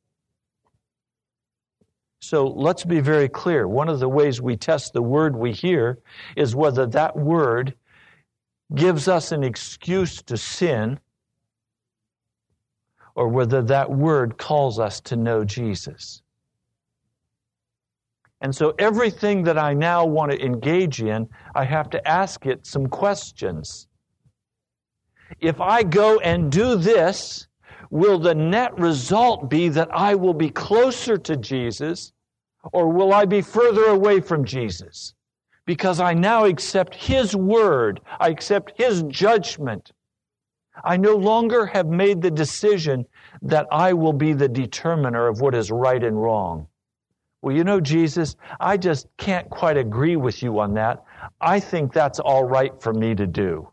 So 2.22 2.46
let's 2.46 2.84
be 2.84 3.00
very 3.00 3.28
clear. 3.28 3.68
One 3.68 3.90
of 3.90 4.00
the 4.00 4.08
ways 4.08 4.40
we 4.40 4.56
test 4.56 4.94
the 4.94 5.02
word 5.02 5.36
we 5.36 5.52
hear 5.52 5.98
is 6.34 6.56
whether 6.56 6.86
that 6.86 7.14
word 7.14 7.74
gives 8.74 9.06
us 9.06 9.32
an 9.32 9.44
excuse 9.44 10.22
to 10.22 10.36
sin 10.38 10.98
or 13.16 13.28
whether 13.28 13.62
that 13.62 13.90
word 13.90 14.38
calls 14.38 14.78
us 14.78 15.00
to 15.00 15.16
know 15.16 15.42
Jesus. 15.42 16.22
And 18.42 18.54
so 18.54 18.74
everything 18.78 19.42
that 19.44 19.58
I 19.58 19.72
now 19.72 20.04
want 20.04 20.30
to 20.30 20.44
engage 20.44 21.02
in, 21.02 21.28
I 21.54 21.64
have 21.64 21.88
to 21.90 22.08
ask 22.08 22.44
it 22.44 22.66
some 22.66 22.86
questions. 22.86 23.88
If 25.40 25.60
I 25.60 25.82
go 25.82 26.18
and 26.20 26.52
do 26.52 26.76
this, 26.76 27.48
will 27.90 28.18
the 28.18 28.34
net 28.34 28.78
result 28.78 29.48
be 29.48 29.70
that 29.70 29.88
I 29.92 30.14
will 30.14 30.34
be 30.34 30.50
closer 30.50 31.16
to 31.16 31.36
Jesus 31.36 32.12
or 32.72 32.92
will 32.92 33.14
I 33.14 33.24
be 33.24 33.40
further 33.40 33.86
away 33.86 34.20
from 34.20 34.44
Jesus? 34.44 35.14
Because 35.64 35.98
I 35.98 36.12
now 36.12 36.44
accept 36.44 36.94
His 36.94 37.34
word, 37.34 38.00
I 38.20 38.28
accept 38.28 38.72
His 38.76 39.02
judgment. 39.04 39.92
I 40.84 40.96
no 40.96 41.16
longer 41.16 41.66
have 41.66 41.86
made 41.86 42.22
the 42.22 42.30
decision 42.30 43.06
that 43.42 43.66
I 43.70 43.92
will 43.92 44.12
be 44.12 44.32
the 44.32 44.48
determiner 44.48 45.26
of 45.28 45.40
what 45.40 45.54
is 45.54 45.70
right 45.70 46.02
and 46.02 46.20
wrong. 46.20 46.68
Well, 47.42 47.54
you 47.54 47.64
know, 47.64 47.80
Jesus, 47.80 48.36
I 48.58 48.76
just 48.76 49.06
can't 49.18 49.48
quite 49.50 49.76
agree 49.76 50.16
with 50.16 50.42
you 50.42 50.58
on 50.58 50.74
that. 50.74 51.04
I 51.40 51.60
think 51.60 51.92
that's 51.92 52.18
all 52.18 52.44
right 52.44 52.72
for 52.80 52.92
me 52.92 53.14
to 53.14 53.26
do. 53.26 53.68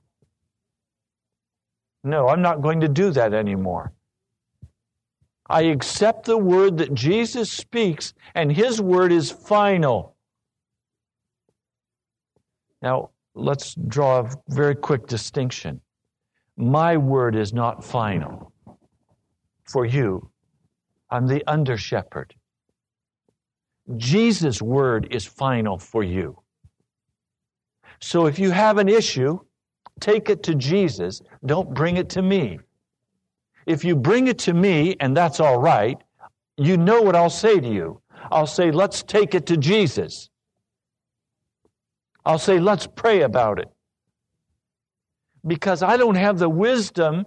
No, 2.04 2.28
I'm 2.28 2.42
not 2.42 2.62
going 2.62 2.82
to 2.82 2.90
do 2.90 3.12
that 3.12 3.34
anymore. 3.34 3.94
I 5.50 5.64
accept 5.64 6.26
the 6.26 6.38
word 6.38 6.78
that 6.78 6.94
Jesus 6.94 7.52
speaks, 7.52 8.14
and 8.36 8.52
his 8.52 8.82
word 8.82 9.12
is 9.12 9.32
final. 9.32 10.16
Now, 12.82 13.12
let's 13.36 13.76
draw 13.76 14.20
a 14.20 14.30
very 14.50 14.76
quick 14.76 15.08
distinction. 15.08 15.82
My 16.58 16.98
word 16.98 17.36
is 17.36 17.54
not 17.54 17.84
final 17.84 18.54
for 19.66 19.86
you. 19.86 20.30
I'm 21.10 21.28
the 21.28 21.44
under 21.48 21.78
shepherd. 21.78 22.36
Jesus' 23.98 24.62
word 24.62 25.08
is 25.12 25.26
final 25.26 25.78
for 25.78 26.04
you. 26.04 26.40
So 28.00 28.26
if 28.26 28.40
you 28.40 28.52
have 28.52 28.78
an 28.78 28.90
issue, 28.90 29.40
take 30.00 30.30
it 30.30 30.44
to 30.44 30.56
Jesus. 30.56 31.22
Don't 31.46 31.74
bring 31.74 31.98
it 31.98 32.10
to 32.10 32.22
me. 32.22 32.60
If 33.66 33.84
you 33.84 33.96
bring 33.96 34.28
it 34.28 34.40
to 34.40 34.54
me, 34.54 34.96
and 35.00 35.16
that's 35.16 35.40
all 35.40 35.60
right, 35.60 35.98
you 36.58 36.78
know 36.78 37.02
what 37.02 37.16
I'll 37.16 37.30
say 37.30 37.60
to 37.60 37.68
you. 37.68 38.02
I'll 38.32 38.48
say, 38.48 38.72
let's 38.72 39.04
take 39.04 39.36
it 39.36 39.46
to 39.48 39.58
Jesus. 39.58 40.30
I'll 42.26 42.40
say, 42.40 42.60
let's 42.60 42.88
pray 42.88 43.22
about 43.22 43.60
it. 43.60 43.70
Because 45.46 45.84
I 45.84 45.98
don't 45.98 46.16
have 46.16 46.40
the 46.40 46.50
wisdom 46.50 47.26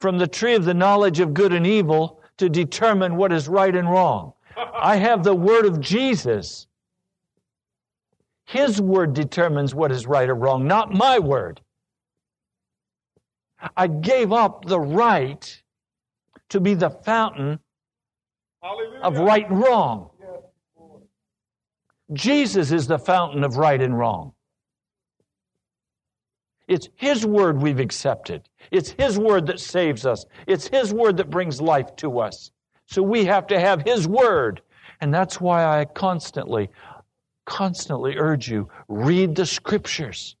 from 0.00 0.18
the 0.18 0.26
tree 0.26 0.54
of 0.54 0.64
the 0.64 0.74
knowledge 0.74 1.20
of 1.20 1.34
good 1.34 1.52
and 1.52 1.66
evil 1.66 2.20
to 2.38 2.48
determine 2.48 3.16
what 3.16 3.32
is 3.32 3.48
right 3.48 3.74
and 3.74 3.88
wrong. 3.88 4.32
I 4.74 4.96
have 4.96 5.22
the 5.22 5.34
word 5.34 5.66
of 5.66 5.80
Jesus. 5.80 6.66
His 8.46 8.80
word 8.80 9.14
determines 9.14 9.74
what 9.74 9.92
is 9.92 10.06
right 10.06 10.28
or 10.28 10.34
wrong, 10.34 10.66
not 10.66 10.92
my 10.92 11.18
word. 11.18 11.60
I 13.76 13.86
gave 13.86 14.32
up 14.32 14.64
the 14.64 14.80
right 14.80 15.62
to 16.48 16.60
be 16.60 16.74
the 16.74 16.90
fountain 16.90 17.60
Hallelujah. 18.62 19.00
of 19.02 19.18
right 19.18 19.48
and 19.48 19.60
wrong. 19.60 20.10
Jesus 22.12 22.72
is 22.72 22.86
the 22.86 22.98
fountain 22.98 23.44
of 23.44 23.56
right 23.56 23.80
and 23.80 23.96
wrong. 23.96 24.32
It's 26.70 26.88
His 26.94 27.26
word 27.26 27.60
we've 27.60 27.80
accepted. 27.80 28.48
It's 28.70 28.90
His 28.90 29.18
word 29.18 29.44
that 29.48 29.58
saves 29.58 30.06
us. 30.06 30.24
It's 30.46 30.68
His 30.68 30.94
word 30.94 31.16
that 31.16 31.28
brings 31.28 31.60
life 31.60 31.96
to 31.96 32.20
us. 32.20 32.52
So 32.86 33.02
we 33.02 33.24
have 33.24 33.48
to 33.48 33.58
have 33.58 33.82
His 33.82 34.06
word. 34.06 34.62
And 35.00 35.12
that's 35.12 35.40
why 35.40 35.64
I 35.64 35.84
constantly, 35.84 36.70
constantly 37.44 38.16
urge 38.16 38.48
you 38.48 38.68
read 38.86 39.34
the 39.34 39.46
scriptures 39.46 40.36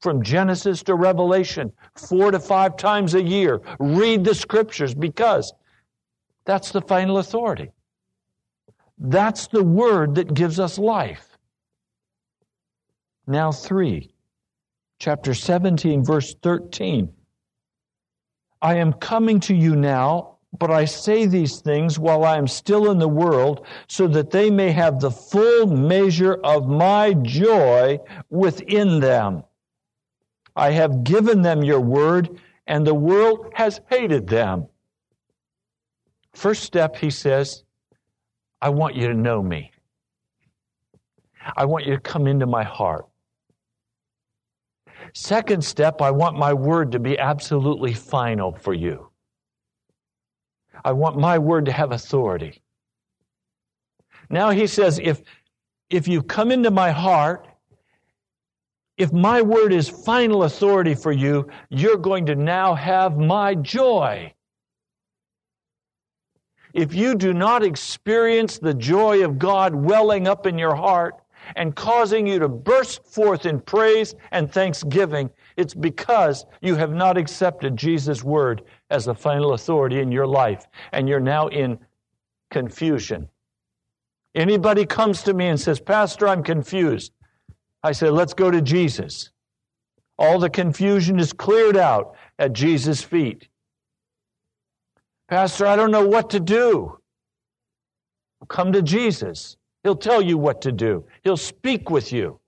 from 0.00 0.24
Genesis 0.24 0.82
to 0.82 0.96
Revelation, 0.96 1.72
four 1.94 2.32
to 2.32 2.40
five 2.40 2.76
times 2.76 3.14
a 3.14 3.22
year. 3.22 3.60
Read 3.78 4.24
the 4.24 4.34
scriptures 4.34 4.94
because 4.94 5.52
that's 6.44 6.72
the 6.72 6.82
final 6.82 7.18
authority. 7.18 7.70
That's 8.98 9.46
the 9.46 9.62
word 9.62 10.16
that 10.16 10.34
gives 10.34 10.58
us 10.58 10.76
life. 10.76 11.38
Now, 13.28 13.52
three 13.52 14.11
chapter 15.02 15.34
17, 15.34 16.04
verse 16.04 16.36
13. 16.44 17.12
I 18.62 18.76
am 18.76 18.92
coming 18.92 19.40
to 19.40 19.52
you 19.52 19.74
now, 19.74 20.36
but 20.56 20.70
I 20.70 20.84
say 20.84 21.26
these 21.26 21.60
things 21.60 21.98
while 21.98 22.22
I 22.22 22.38
am 22.38 22.46
still 22.46 22.88
in 22.88 23.00
the 23.00 23.08
world, 23.08 23.66
so 23.88 24.06
that 24.06 24.30
they 24.30 24.48
may 24.48 24.70
have 24.70 25.00
the 25.00 25.10
full 25.10 25.66
measure 25.66 26.34
of 26.44 26.68
my 26.68 27.14
joy 27.14 27.98
within 28.30 29.00
them. 29.00 29.42
I 30.54 30.70
have 30.70 31.02
given 31.02 31.42
them 31.42 31.64
your 31.64 31.80
word, 31.80 32.40
and 32.68 32.86
the 32.86 32.94
world 32.94 33.50
has 33.54 33.80
hated 33.90 34.28
them. 34.28 34.68
First 36.32 36.62
step, 36.62 36.94
he 36.94 37.10
says, 37.10 37.64
I 38.60 38.68
want 38.68 38.94
you 38.94 39.08
to 39.08 39.14
know 39.14 39.42
me. 39.42 39.72
I 41.56 41.64
want 41.64 41.86
you 41.86 41.94
to 41.96 42.00
come 42.00 42.28
into 42.28 42.46
my 42.46 42.62
heart. 42.62 43.06
Second 45.12 45.64
step, 45.64 46.00
I 46.00 46.10
want 46.10 46.38
my 46.38 46.52
word 46.52 46.92
to 46.92 46.98
be 46.98 47.18
absolutely 47.18 47.92
final 47.92 48.52
for 48.52 48.72
you. 48.72 49.10
I 50.84 50.92
want 50.92 51.18
my 51.18 51.38
word 51.38 51.66
to 51.66 51.72
have 51.72 51.92
authority. 51.92 52.62
Now 54.30 54.50
he 54.50 54.66
says, 54.66 54.98
if, 55.02 55.22
if 55.90 56.08
you 56.08 56.22
come 56.22 56.50
into 56.50 56.70
my 56.70 56.90
heart, 56.90 57.46
if 58.96 59.12
my 59.12 59.42
word 59.42 59.72
is 59.72 59.88
final 59.88 60.44
authority 60.44 60.94
for 60.94 61.12
you, 61.12 61.48
you're 61.68 61.98
going 61.98 62.26
to 62.26 62.34
now 62.34 62.74
have 62.74 63.18
my 63.18 63.54
joy. 63.54 64.32
If 66.72 66.94
you 66.94 67.14
do 67.14 67.34
not 67.34 67.62
experience 67.62 68.58
the 68.58 68.74
joy 68.74 69.24
of 69.24 69.38
God 69.38 69.74
welling 69.74 70.26
up 70.26 70.46
in 70.46 70.58
your 70.58 70.74
heart, 70.74 71.21
and 71.56 71.74
causing 71.76 72.26
you 72.26 72.38
to 72.38 72.48
burst 72.48 73.04
forth 73.06 73.46
in 73.46 73.60
praise 73.60 74.14
and 74.30 74.50
thanksgiving, 74.50 75.30
it's 75.56 75.74
because 75.74 76.46
you 76.60 76.74
have 76.76 76.92
not 76.92 77.16
accepted 77.16 77.76
Jesus' 77.76 78.22
word 78.22 78.62
as 78.90 79.04
the 79.04 79.14
final 79.14 79.52
authority 79.52 80.00
in 80.00 80.12
your 80.12 80.26
life, 80.26 80.66
and 80.92 81.08
you're 81.08 81.20
now 81.20 81.48
in 81.48 81.78
confusion. 82.50 83.28
Anybody 84.34 84.86
comes 84.86 85.22
to 85.24 85.34
me 85.34 85.48
and 85.48 85.60
says, 85.60 85.80
Pastor, 85.80 86.28
I'm 86.28 86.42
confused. 86.42 87.12
I 87.82 87.92
say, 87.92 88.08
let's 88.08 88.34
go 88.34 88.50
to 88.50 88.62
Jesus. 88.62 89.30
All 90.18 90.38
the 90.38 90.50
confusion 90.50 91.18
is 91.18 91.32
cleared 91.32 91.76
out 91.76 92.14
at 92.38 92.52
Jesus' 92.52 93.02
feet. 93.02 93.48
Pastor, 95.28 95.66
I 95.66 95.76
don't 95.76 95.90
know 95.90 96.06
what 96.06 96.30
to 96.30 96.40
do. 96.40 96.98
Come 98.48 98.72
to 98.72 98.82
Jesus. 98.82 99.56
He'll 99.82 99.96
tell 99.96 100.22
you 100.22 100.38
what 100.38 100.62
to 100.62 100.72
do. 100.72 101.04
He'll 101.24 101.36
speak 101.36 101.90
with 101.90 102.12
you. 102.12 102.38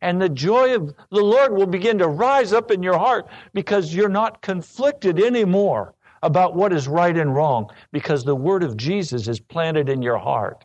And 0.00 0.20
the 0.20 0.28
joy 0.28 0.74
of 0.74 0.94
the 1.10 1.22
Lord 1.22 1.54
will 1.54 1.66
begin 1.66 1.98
to 1.98 2.08
rise 2.08 2.52
up 2.52 2.72
in 2.72 2.82
your 2.82 2.98
heart 2.98 3.28
because 3.54 3.94
you're 3.94 4.08
not 4.08 4.42
conflicted 4.42 5.20
anymore 5.20 5.94
about 6.24 6.56
what 6.56 6.72
is 6.72 6.88
right 6.88 7.16
and 7.16 7.34
wrong 7.34 7.70
because 7.92 8.24
the 8.24 8.34
word 8.34 8.64
of 8.64 8.76
Jesus 8.76 9.28
is 9.28 9.38
planted 9.38 9.88
in 9.88 10.02
your 10.02 10.18
heart. 10.18 10.64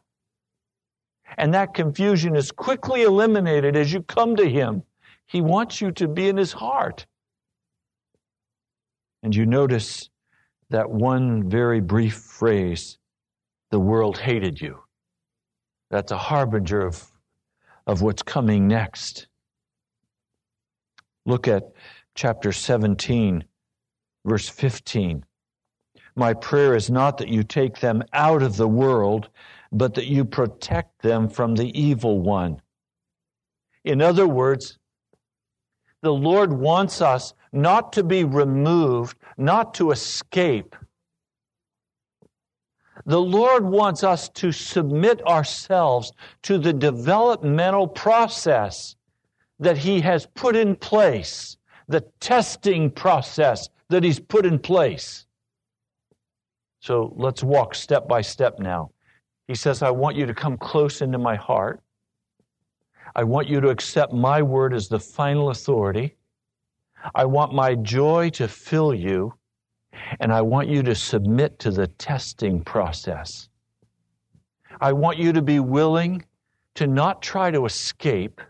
And 1.38 1.54
that 1.54 1.76
confusion 1.76 2.36
is 2.36 2.52
quickly 2.52 3.04
eliminated 3.04 3.76
as 3.76 3.94
you 3.94 4.02
come 4.02 4.36
to 4.38 4.50
Him. 4.50 4.82
He 5.28 5.42
wants 5.42 5.82
you 5.82 5.92
to 5.92 6.08
be 6.08 6.30
in 6.30 6.38
His 6.38 6.54
heart. 6.54 7.06
And 9.22 9.36
you 9.36 9.46
notice 9.46 10.10
that 10.70 10.90
one 10.90 11.50
very 11.50 11.80
brief 11.80 12.16
phrase 12.16 12.98
the 13.70 13.80
world 13.80 14.18
hated 14.18 14.60
you. 14.60 14.80
That's 15.90 16.12
a 16.12 16.18
harbinger 16.18 16.86
of, 16.86 17.12
of 17.86 18.02
what's 18.02 18.24
coming 18.24 18.68
next. 18.68 19.28
Look 21.26 21.48
at 21.48 21.64
chapter 22.16 22.52
17, 22.52 23.44
verse 24.26 24.50
15. 24.50 25.24
My 26.16 26.34
prayer 26.34 26.76
is 26.76 26.90
not 26.90 27.18
that 27.20 27.28
you 27.28 27.44
take 27.44 27.80
them 27.80 28.04
out 28.12 28.42
of 28.42 28.58
the 28.58 28.68
world, 28.68 29.30
but 29.72 29.94
that 29.94 30.08
you 30.08 30.26
protect 30.26 31.02
them 31.02 31.30
from 31.30 31.56
the 31.56 31.78
evil 31.80 32.20
one. 32.22 32.62
In 33.84 34.02
other 34.02 34.28
words, 34.28 34.80
the 36.02 36.14
Lord 36.14 36.54
wants 36.54 37.02
us 37.02 37.34
not 37.52 37.94
to 37.94 38.04
be 38.04 38.24
removed, 38.24 39.18
not 39.38 39.74
to 39.76 39.92
escape, 39.92 40.76
the 43.08 43.20
Lord 43.20 43.66
wants 43.66 44.04
us 44.04 44.28
to 44.30 44.52
submit 44.52 45.26
ourselves 45.26 46.12
to 46.44 46.58
the 46.58 46.74
developmental 46.74 47.88
process 47.88 48.98
that 49.60 49.78
He 49.78 50.02
has 50.02 50.28
put 50.36 50.58
in 50.58 50.76
place, 50.76 51.56
the 51.88 52.02
testing 52.20 52.92
process 52.92 53.70
that 53.90 54.04
He's 54.04 54.20
put 54.20 54.46
in 54.46 54.60
place. 54.60 55.26
So 56.82 57.14
let's 57.16 57.42
walk 57.42 57.76
step 57.76 58.10
by 58.10 58.22
step 58.22 58.60
now. 58.60 58.92
He 59.48 59.56
says, 59.56 59.82
I 59.82 59.90
want 59.90 60.18
you 60.18 60.26
to 60.26 60.34
come 60.34 60.58
close 60.58 61.02
into 61.02 61.18
my 61.18 61.38
heart. 61.38 61.82
I 63.16 63.24
want 63.24 63.48
you 63.48 63.62
to 63.62 63.70
accept 63.70 64.12
my 64.12 64.42
word 64.42 64.74
as 64.74 64.90
the 64.90 65.00
final 65.00 65.50
authority. 65.50 66.18
I 67.16 67.24
want 67.24 67.54
my 67.54 67.76
joy 67.76 68.32
to 68.32 68.50
fill 68.50 68.94
you, 68.94 69.34
and 70.20 70.32
I 70.32 70.42
want 70.42 70.70
you 70.70 70.84
to 70.84 70.96
submit 70.96 71.60
to 71.60 71.72
the 71.72 71.88
testing 71.88 72.64
process. 72.64 73.50
I 74.80 74.94
want 74.94 75.18
you 75.18 75.34
to 75.34 75.42
be 75.42 75.60
willing 75.60 76.24
to 76.76 76.88
not 76.88 77.22
try 77.22 77.52
to 77.52 77.66
escape, 77.66 78.42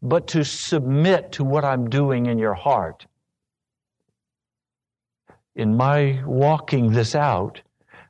but 0.00 0.26
to 0.28 0.44
submit 0.44 1.32
to 1.32 1.44
what 1.44 1.64
I'm 1.64 1.90
doing 1.90 2.26
in 2.26 2.38
your 2.38 2.54
heart. 2.54 3.06
In 5.56 5.76
my 5.76 6.22
walking 6.26 6.90
this 6.90 7.14
out, 7.14 7.60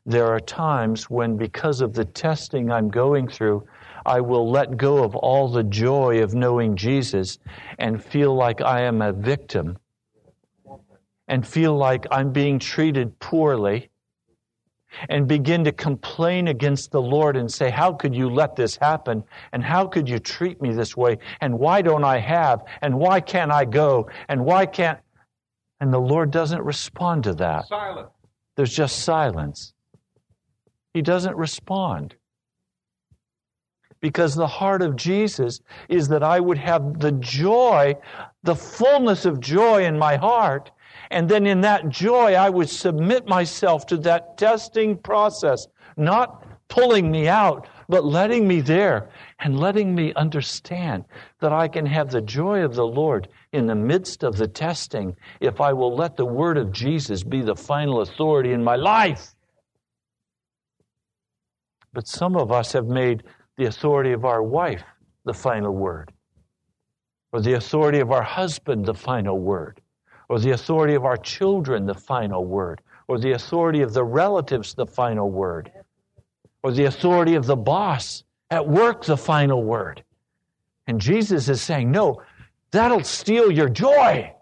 there 0.06 0.26
are 0.26 0.40
times 0.40 1.10
when, 1.10 1.36
because 1.36 1.80
of 1.80 1.94
the 1.94 2.04
testing 2.04 2.70
I'm 2.70 2.88
going 2.88 3.26
through, 3.26 3.66
I 4.06 4.20
will 4.20 4.50
let 4.50 4.76
go 4.76 5.02
of 5.02 5.16
all 5.16 5.48
the 5.48 5.62
joy 5.62 6.22
of 6.22 6.34
knowing 6.34 6.76
Jesus 6.76 7.38
and 7.78 8.04
feel 8.04 8.34
like 8.34 8.60
I 8.60 8.82
am 8.82 9.00
a 9.00 9.12
victim 9.12 9.78
and 11.28 11.46
feel 11.46 11.76
like 11.76 12.06
I'm 12.10 12.32
being 12.32 12.58
treated 12.58 13.18
poorly 13.18 13.90
and 15.08 15.26
begin 15.26 15.64
to 15.64 15.72
complain 15.72 16.48
against 16.48 16.92
the 16.92 17.02
Lord 17.02 17.36
and 17.36 17.50
say, 17.50 17.70
How 17.70 17.92
could 17.92 18.14
you 18.14 18.28
let 18.30 18.56
this 18.56 18.76
happen? 18.76 19.24
And 19.52 19.62
how 19.62 19.86
could 19.86 20.08
you 20.08 20.18
treat 20.18 20.60
me 20.62 20.72
this 20.72 20.96
way? 20.96 21.18
And 21.40 21.58
why 21.58 21.82
don't 21.82 22.04
I 22.04 22.18
have? 22.18 22.62
And 22.82 22.98
why 22.98 23.20
can't 23.20 23.50
I 23.50 23.64
go? 23.64 24.08
And 24.28 24.44
why 24.44 24.66
can't. 24.66 24.98
And 25.80 25.92
the 25.92 26.00
Lord 26.00 26.30
doesn't 26.30 26.62
respond 26.62 27.24
to 27.24 27.34
that. 27.34 27.66
Silence. 27.66 28.10
There's 28.56 28.74
just 28.74 29.00
silence. 29.00 29.74
He 30.92 31.02
doesn't 31.02 31.36
respond 31.36 32.14
because 34.04 34.34
the 34.34 34.46
heart 34.46 34.82
of 34.82 34.96
Jesus 34.96 35.60
is 35.88 36.08
that 36.08 36.22
I 36.22 36.38
would 36.38 36.58
have 36.58 37.00
the 37.00 37.12
joy, 37.12 37.96
the 38.42 38.54
fullness 38.54 39.24
of 39.24 39.40
joy 39.40 39.86
in 39.86 39.98
my 39.98 40.16
heart. 40.16 40.70
And 41.10 41.28
then 41.28 41.46
in 41.46 41.60
that 41.62 41.88
joy, 41.88 42.34
I 42.34 42.50
would 42.50 42.68
submit 42.68 43.26
myself 43.26 43.86
to 43.86 43.96
that 43.98 44.38
testing 44.38 44.96
process, 44.96 45.66
not 45.96 46.44
pulling 46.68 47.10
me 47.10 47.28
out, 47.28 47.68
but 47.88 48.04
letting 48.04 48.48
me 48.48 48.60
there 48.60 49.10
and 49.40 49.60
letting 49.60 49.94
me 49.94 50.12
understand 50.14 51.04
that 51.40 51.52
I 51.52 51.68
can 51.68 51.86
have 51.86 52.10
the 52.10 52.22
joy 52.22 52.64
of 52.64 52.74
the 52.74 52.86
Lord 52.86 53.28
in 53.52 53.66
the 53.66 53.74
midst 53.74 54.22
of 54.22 54.36
the 54.36 54.48
testing 54.48 55.14
if 55.40 55.60
I 55.60 55.72
will 55.72 55.94
let 55.94 56.16
the 56.16 56.24
word 56.24 56.56
of 56.56 56.72
Jesus 56.72 57.22
be 57.22 57.42
the 57.42 57.54
final 57.54 58.00
authority 58.00 58.52
in 58.52 58.64
my 58.64 58.76
life. 58.76 59.34
But 61.92 62.08
some 62.08 62.36
of 62.36 62.50
us 62.50 62.72
have 62.72 62.86
made 62.86 63.22
the 63.56 63.66
authority 63.66 64.12
of 64.12 64.24
our 64.24 64.42
wife 64.42 64.82
the 65.24 65.34
final 65.34 65.72
word, 65.72 66.12
or 67.32 67.40
the 67.40 67.54
authority 67.54 68.00
of 68.00 68.10
our 68.10 68.22
husband 68.22 68.84
the 68.84 68.94
final 68.94 69.38
word, 69.38 69.80
or 70.34 70.40
the 70.40 70.50
authority 70.50 70.94
of 70.94 71.04
our 71.04 71.16
children 71.16 71.86
the 71.86 71.94
final 71.94 72.44
word, 72.44 72.80
or 73.06 73.20
the 73.20 73.30
authority 73.30 73.82
of 73.82 73.94
the 73.94 74.02
relatives 74.02 74.74
the 74.74 74.84
final 74.84 75.30
word, 75.30 75.70
or 76.64 76.72
the 76.72 76.86
authority 76.86 77.36
of 77.36 77.46
the 77.46 77.54
boss 77.54 78.24
at 78.50 78.66
work 78.66 79.04
the 79.04 79.16
final 79.16 79.62
word. 79.62 80.02
And 80.88 81.00
Jesus 81.00 81.48
is 81.48 81.62
saying, 81.62 81.92
no, 81.92 82.20
that'll 82.72 83.04
steal 83.04 83.48
your 83.48 83.68
joy. 83.68 84.34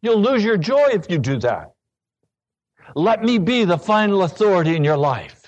You'll 0.00 0.22
lose 0.22 0.44
your 0.44 0.58
joy 0.58 0.90
if 0.92 1.10
you 1.10 1.18
do 1.18 1.40
that. 1.40 1.72
Let 2.94 3.24
me 3.24 3.38
be 3.38 3.64
the 3.64 3.78
final 3.78 4.22
authority 4.22 4.76
in 4.76 4.84
your 4.84 4.96
life. 4.96 5.39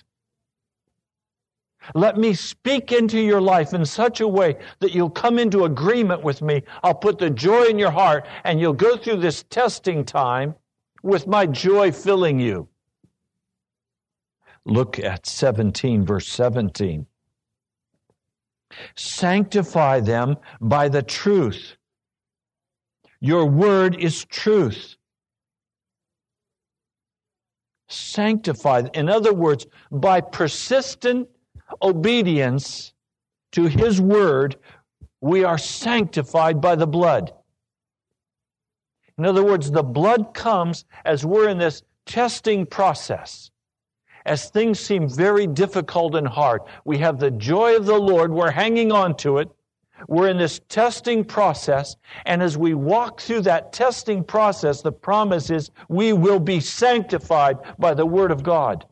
Let 1.94 2.16
me 2.16 2.34
speak 2.34 2.92
into 2.92 3.20
your 3.20 3.40
life 3.40 3.74
in 3.74 3.84
such 3.84 4.20
a 4.20 4.28
way 4.28 4.56
that 4.80 4.94
you'll 4.94 5.10
come 5.10 5.38
into 5.38 5.64
agreement 5.64 6.22
with 6.22 6.42
me. 6.42 6.62
I'll 6.82 6.94
put 6.94 7.18
the 7.18 7.30
joy 7.30 7.64
in 7.64 7.78
your 7.78 7.90
heart 7.90 8.26
and 8.44 8.60
you'll 8.60 8.72
go 8.72 8.96
through 8.96 9.18
this 9.18 9.42
testing 9.44 10.04
time 10.04 10.54
with 11.02 11.26
my 11.26 11.46
joy 11.46 11.92
filling 11.92 12.38
you. 12.38 12.68
Look 14.64 14.98
at 15.00 15.26
17, 15.26 16.06
verse 16.06 16.28
17. 16.28 17.06
Sanctify 18.94 20.00
them 20.00 20.36
by 20.60 20.88
the 20.88 21.02
truth. 21.02 21.76
Your 23.20 23.44
word 23.46 23.96
is 23.96 24.24
truth. 24.24 24.96
Sanctify. 27.88 28.84
In 28.94 29.08
other 29.08 29.34
words, 29.34 29.66
by 29.90 30.20
persistent 30.20 31.28
obedience 31.80 32.92
to 33.52 33.66
His 33.66 34.00
word, 34.00 34.56
we 35.20 35.44
are 35.44 35.58
sanctified 35.58 36.60
by 36.60 36.74
the 36.74 36.86
blood. 36.86 37.32
In 39.18 39.24
other 39.24 39.44
words, 39.44 39.70
the 39.70 39.82
blood 39.82 40.34
comes 40.34 40.84
as 41.04 41.24
we're 41.24 41.48
in 41.48 41.58
this 41.58 41.82
testing 42.06 42.66
process. 42.66 43.50
As 44.24 44.50
things 44.50 44.78
seem 44.78 45.08
very 45.08 45.46
difficult 45.46 46.14
and 46.14 46.26
hard, 46.26 46.62
we 46.84 46.98
have 46.98 47.18
the 47.18 47.30
joy 47.30 47.76
of 47.76 47.86
the 47.86 47.98
Lord, 47.98 48.32
we're 48.32 48.50
hanging 48.50 48.92
on 48.92 49.16
to 49.18 49.38
it. 49.38 49.48
We're 50.08 50.28
in 50.28 50.38
this 50.38 50.60
testing 50.68 51.24
process, 51.24 51.96
and 52.26 52.42
as 52.42 52.58
we 52.58 52.74
walk 52.74 53.20
through 53.20 53.42
that 53.42 53.72
testing 53.72 54.24
process, 54.24 54.82
the 54.82 54.90
promise 54.90 55.50
is 55.50 55.70
we 55.88 56.12
will 56.12 56.40
be 56.40 56.58
sanctified 56.58 57.58
by 57.78 57.94
the 57.94 58.06
Word 58.06 58.32
of 58.32 58.42
God. 58.42 58.84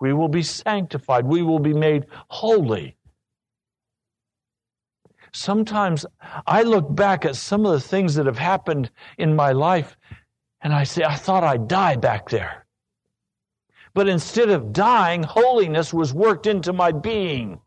We 0.00 0.12
will 0.12 0.28
be 0.28 0.42
sanctified. 0.42 1.26
We 1.26 1.42
will 1.42 1.58
be 1.58 1.74
made 1.74 2.06
holy. 2.28 2.96
Sometimes 5.32 6.06
I 6.46 6.62
look 6.62 6.94
back 6.94 7.24
at 7.24 7.36
some 7.36 7.66
of 7.66 7.72
the 7.72 7.80
things 7.80 8.14
that 8.14 8.26
have 8.26 8.38
happened 8.38 8.90
in 9.18 9.34
my 9.34 9.52
life 9.52 9.96
and 10.60 10.72
I 10.72 10.84
say, 10.84 11.04
I 11.04 11.16
thought 11.16 11.44
I'd 11.44 11.68
die 11.68 11.96
back 11.96 12.30
there. 12.30 12.66
But 13.92 14.08
instead 14.08 14.48
of 14.48 14.72
dying, 14.72 15.22
holiness 15.22 15.92
was 15.92 16.14
worked 16.14 16.46
into 16.46 16.72
my 16.72 16.90
being. 16.90 17.60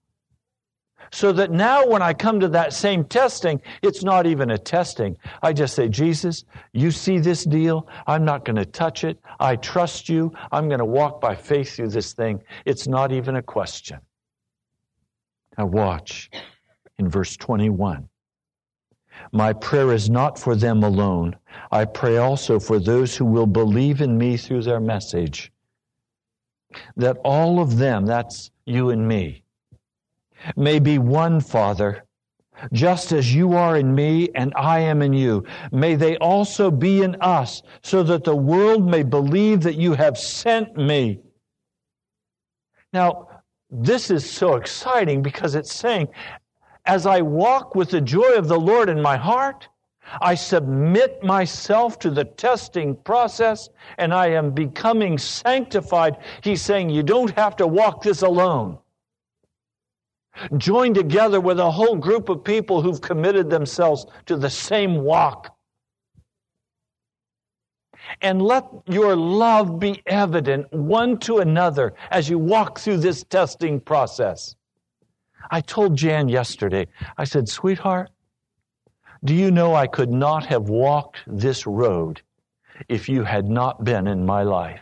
So 1.11 1.31
that 1.33 1.51
now 1.51 1.87
when 1.87 2.01
I 2.01 2.13
come 2.13 2.39
to 2.39 2.47
that 2.49 2.73
same 2.73 3.05
testing, 3.05 3.61
it's 3.81 4.03
not 4.03 4.25
even 4.25 4.51
a 4.51 4.57
testing. 4.57 5.17
I 5.41 5.53
just 5.53 5.75
say, 5.75 5.87
Jesus, 5.87 6.43
you 6.73 6.91
see 6.91 7.17
this 7.17 7.43
deal. 7.45 7.87
I'm 8.07 8.25
not 8.25 8.45
going 8.45 8.57
to 8.57 8.65
touch 8.65 9.03
it. 9.03 9.19
I 9.39 9.55
trust 9.55 10.09
you. 10.09 10.33
I'm 10.51 10.67
going 10.67 10.79
to 10.79 10.85
walk 10.85 11.21
by 11.21 11.35
faith 11.35 11.75
through 11.75 11.89
this 11.89 12.13
thing. 12.13 12.41
It's 12.65 12.87
not 12.87 13.11
even 13.11 13.35
a 13.37 13.41
question. 13.41 13.99
Now 15.57 15.65
watch 15.67 16.29
in 16.97 17.09
verse 17.09 17.37
21. 17.37 18.09
My 19.31 19.53
prayer 19.53 19.93
is 19.93 20.09
not 20.09 20.37
for 20.37 20.55
them 20.55 20.83
alone. 20.83 21.35
I 21.71 21.85
pray 21.85 22.17
also 22.17 22.59
for 22.59 22.79
those 22.79 23.15
who 23.15 23.25
will 23.25 23.47
believe 23.47 24.01
in 24.01 24.17
me 24.17 24.37
through 24.37 24.63
their 24.63 24.79
message. 24.79 25.51
That 26.97 27.17
all 27.23 27.59
of 27.59 27.77
them, 27.77 28.05
that's 28.05 28.51
you 28.65 28.89
and 28.89 29.07
me, 29.07 29.43
may 30.55 30.79
be 30.79 30.97
one, 30.97 31.41
Father, 31.41 32.03
just 32.71 33.11
as 33.11 33.33
you 33.33 33.53
are 33.53 33.77
in 33.77 33.93
me 33.93 34.29
and 34.35 34.53
I 34.55 34.79
am 34.79 35.01
in 35.01 35.13
you. 35.13 35.45
May 35.71 35.95
they 35.95 36.17
also 36.17 36.71
be 36.71 37.03
in 37.03 37.15
us, 37.21 37.61
so 37.83 38.03
that 38.03 38.23
the 38.23 38.35
world 38.35 38.85
may 38.85 39.03
believe 39.03 39.61
that 39.61 39.75
you 39.75 39.93
have 39.93 40.17
sent 40.17 40.75
me. 40.75 41.19
Now, 42.93 43.27
this 43.69 44.09
is 44.09 44.29
so 44.29 44.55
exciting 44.55 45.21
because 45.21 45.55
it's 45.55 45.73
saying, 45.73 46.07
as 46.85 47.05
I 47.05 47.21
walk 47.21 47.75
with 47.75 47.89
the 47.89 48.01
joy 48.01 48.33
of 48.35 48.47
the 48.47 48.59
Lord 48.59 48.89
in 48.89 49.01
my 49.01 49.17
heart, 49.17 49.67
I 50.21 50.35
submit 50.35 51.21
myself 51.21 51.99
to 51.99 52.09
the 52.09 52.23
testing 52.23 52.95
process 52.95 53.69
and 53.97 54.13
I 54.13 54.27
am 54.27 54.51
becoming 54.51 55.17
sanctified. 55.17 56.17
He's 56.41 56.61
saying, 56.61 56.89
You 56.89 57.03
don't 57.03 57.37
have 57.37 57.57
to 57.57 57.67
walk 57.67 58.03
this 58.03 58.21
alone 58.21 58.79
join 60.57 60.93
together 60.93 61.39
with 61.39 61.59
a 61.59 61.71
whole 61.71 61.95
group 61.95 62.29
of 62.29 62.43
people 62.43 62.81
who've 62.81 63.01
committed 63.01 63.49
themselves 63.49 64.05
to 64.25 64.37
the 64.37 64.49
same 64.49 65.01
walk. 65.01 65.55
And 68.21 68.41
let 68.41 68.65
your 68.87 69.15
love 69.15 69.79
be 69.79 70.01
evident 70.05 70.71
one 70.71 71.17
to 71.19 71.39
another 71.39 71.93
as 72.11 72.29
you 72.29 72.39
walk 72.39 72.79
through 72.79 72.97
this 72.97 73.23
testing 73.23 73.79
process. 73.79 74.55
I 75.51 75.61
told 75.61 75.95
Jan 75.95 76.29
yesterday, 76.29 76.87
I 77.17 77.23
said, 77.23 77.49
sweetheart, 77.49 78.09
do 79.23 79.33
you 79.33 79.51
know 79.51 79.73
I 79.73 79.87
could 79.87 80.11
not 80.11 80.45
have 80.45 80.69
walked 80.69 81.19
this 81.27 81.65
road 81.65 82.21
if 82.87 83.09
you 83.09 83.23
had 83.23 83.45
not 83.45 83.83
been 83.83 84.07
in 84.07 84.25
my 84.25 84.43
life? 84.43 84.81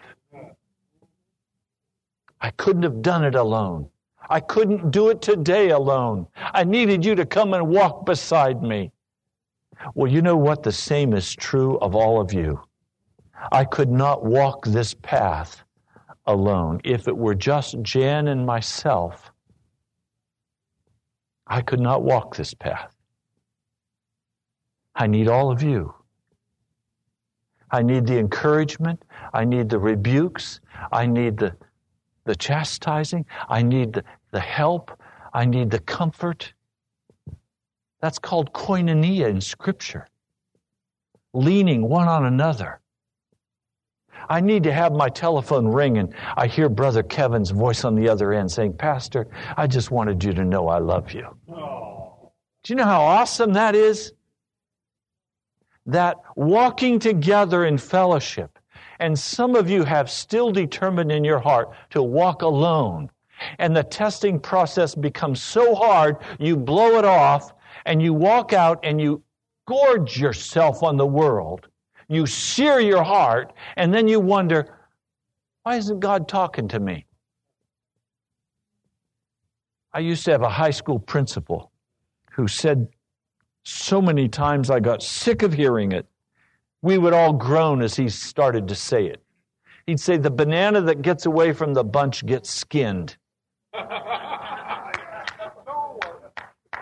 I 2.41 2.51
couldn't 2.51 2.83
have 2.83 3.01
done 3.01 3.23
it 3.23 3.35
alone. 3.35 3.89
I 4.29 4.39
couldn't 4.39 4.91
do 4.91 5.09
it 5.09 5.21
today 5.21 5.69
alone. 5.69 6.27
I 6.35 6.63
needed 6.63 7.05
you 7.05 7.15
to 7.15 7.25
come 7.25 7.53
and 7.53 7.67
walk 7.67 8.05
beside 8.05 8.61
me. 8.61 8.91
Well, 9.93 10.11
you 10.11 10.21
know 10.21 10.37
what? 10.37 10.63
The 10.63 10.71
same 10.71 11.13
is 11.13 11.35
true 11.35 11.77
of 11.79 11.95
all 11.95 12.19
of 12.19 12.33
you. 12.33 12.61
I 13.51 13.65
could 13.65 13.91
not 13.91 14.25
walk 14.25 14.65
this 14.65 14.93
path 14.93 15.63
alone. 16.25 16.81
If 16.83 17.07
it 17.07 17.15
were 17.15 17.35
just 17.35 17.81
Jan 17.81 18.27
and 18.27 18.45
myself, 18.45 19.31
I 21.45 21.61
could 21.61 21.79
not 21.79 22.03
walk 22.03 22.35
this 22.35 22.53
path. 22.53 22.95
I 24.95 25.07
need 25.07 25.27
all 25.27 25.51
of 25.51 25.61
you. 25.61 25.93
I 27.69 27.81
need 27.83 28.07
the 28.07 28.17
encouragement. 28.17 29.03
I 29.33 29.43
need 29.43 29.69
the 29.69 29.79
rebukes. 29.79 30.61
I 30.91 31.05
need 31.05 31.37
the, 31.37 31.55
the 32.25 32.35
chastising. 32.35 33.25
I 33.47 33.61
need 33.61 34.03
the, 34.31 34.39
help. 34.39 34.91
I 35.33 35.45
need 35.45 35.71
the 35.71 35.79
comfort. 35.79 36.53
That's 38.01 38.19
called 38.19 38.53
koinonia 38.53 39.27
in 39.27 39.41
Scripture. 39.41 40.07
Leaning 41.33 41.87
one 41.87 42.07
on 42.07 42.25
another. 42.25 42.79
I 44.29 44.41
need 44.41 44.63
to 44.63 44.73
have 44.73 44.91
my 44.93 45.09
telephone 45.09 45.67
ring 45.67 45.97
and 45.97 46.13
I 46.35 46.47
hear 46.47 46.67
Brother 46.69 47.03
Kevin's 47.03 47.51
voice 47.51 47.83
on 47.83 47.95
the 47.95 48.09
other 48.09 48.33
end 48.33 48.51
saying, 48.51 48.73
Pastor, 48.77 49.27
I 49.55 49.67
just 49.67 49.91
wanted 49.91 50.23
you 50.23 50.33
to 50.33 50.43
know 50.43 50.67
I 50.67 50.79
love 50.79 51.11
you. 51.11 51.27
Oh. 51.49 52.31
Do 52.63 52.73
you 52.73 52.77
know 52.77 52.85
how 52.85 53.01
awesome 53.01 53.53
that 53.53 53.75
is? 53.75 54.13
That 55.85 56.17
walking 56.35 56.97
together 56.97 57.63
in 57.65 57.77
fellowship, 57.77 58.57
and 58.99 59.17
some 59.17 59.55
of 59.55 59.69
you 59.69 59.83
have 59.83 60.09
still 60.09 60.51
determined 60.51 61.11
in 61.11 61.23
your 61.23 61.39
heart 61.39 61.71
to 61.91 62.01
walk 62.01 62.41
alone, 62.41 63.09
and 63.59 63.75
the 63.75 63.83
testing 63.83 64.39
process 64.39 64.95
becomes 64.95 65.41
so 65.41 65.75
hard, 65.75 66.17
you 66.39 66.55
blow 66.55 66.97
it 66.97 67.05
off, 67.05 67.53
and 67.85 68.01
you 68.01 68.13
walk 68.13 68.53
out 68.53 68.79
and 68.83 68.99
you 69.01 69.21
gorge 69.67 70.19
yourself 70.19 70.83
on 70.83 70.97
the 70.97 71.05
world 71.05 71.67
you 72.07 72.25
sear 72.25 72.79
your 72.79 73.03
heart, 73.03 73.53
and 73.77 73.93
then 73.93 74.07
you 74.07 74.19
wonder, 74.19 74.77
why 75.63 75.75
isn't 75.77 75.99
God 75.99 76.27
talking 76.27 76.67
to 76.69 76.79
me? 76.79 77.05
I 79.93 79.99
used 79.99 80.25
to 80.25 80.31
have 80.31 80.41
a 80.41 80.49
high 80.49 80.71
school 80.71 80.99
principal 80.99 81.71
who 82.31 82.47
said 82.47 82.87
so 83.63 84.01
many 84.01 84.27
times 84.27 84.69
I 84.69 84.79
got 84.79 85.01
sick 85.01 85.41
of 85.41 85.53
hearing 85.53 85.93
it. 85.93 86.05
We 86.81 86.97
would 86.97 87.13
all 87.13 87.33
groan 87.33 87.81
as 87.81 87.95
he 87.95 88.09
started 88.09 88.67
to 88.67 88.75
say 88.75 89.05
it. 89.07 89.21
He'd 89.87 89.99
say, 89.99 90.17
The 90.17 90.31
banana 90.31 90.81
that 90.81 91.01
gets 91.01 91.25
away 91.25 91.53
from 91.53 91.73
the 91.73 91.83
bunch 91.83 92.25
gets 92.25 92.49
skinned. 92.49 93.17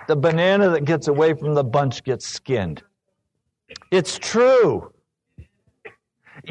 the 0.07 0.15
banana 0.15 0.69
that 0.69 0.85
gets 0.85 1.07
away 1.07 1.33
from 1.33 1.53
the 1.53 1.63
bunch 1.63 2.03
gets 2.03 2.27
skinned. 2.27 2.83
It's 3.91 4.17
true. 4.17 4.93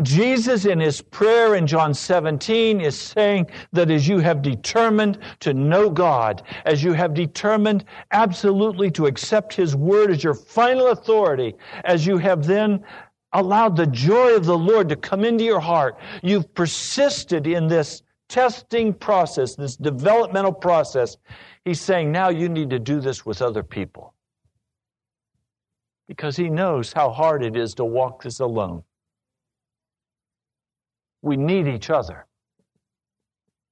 Jesus, 0.02 0.64
in 0.64 0.80
his 0.80 1.02
prayer 1.02 1.54
in 1.54 1.66
John 1.66 1.92
17, 1.92 2.80
is 2.80 2.98
saying 2.98 3.48
that 3.72 3.90
as 3.90 4.08
you 4.08 4.20
have 4.20 4.40
determined 4.40 5.18
to 5.40 5.52
know 5.52 5.90
God, 5.90 6.42
as 6.64 6.82
you 6.82 6.94
have 6.94 7.12
determined 7.12 7.84
absolutely 8.10 8.90
to 8.92 9.06
accept 9.06 9.52
his 9.52 9.76
word 9.76 10.10
as 10.10 10.24
your 10.24 10.34
final 10.34 10.88
authority, 10.88 11.54
as 11.84 12.06
you 12.06 12.16
have 12.16 12.46
then 12.46 12.82
allowed 13.32 13.76
the 13.76 13.86
joy 13.86 14.34
of 14.34 14.44
the 14.44 14.56
Lord 14.56 14.88
to 14.88 14.96
come 14.96 15.24
into 15.24 15.44
your 15.44 15.60
heart, 15.60 15.96
you've 16.22 16.52
persisted 16.54 17.46
in 17.46 17.66
this 17.66 18.02
testing 18.28 18.92
process, 18.94 19.54
this 19.54 19.76
developmental 19.76 20.52
process. 20.52 21.16
He's 21.64 21.80
saying 21.80 22.12
now 22.12 22.30
you 22.30 22.48
need 22.48 22.70
to 22.70 22.78
do 22.78 23.00
this 23.00 23.24
with 23.26 23.42
other 23.42 23.62
people. 23.62 24.14
Because 26.08 26.36
he 26.36 26.48
knows 26.48 26.92
how 26.92 27.10
hard 27.10 27.42
it 27.42 27.56
is 27.56 27.74
to 27.74 27.84
walk 27.84 28.22
this 28.22 28.40
alone. 28.40 28.82
We 31.22 31.36
need 31.36 31.68
each 31.68 31.90
other. 31.90 32.26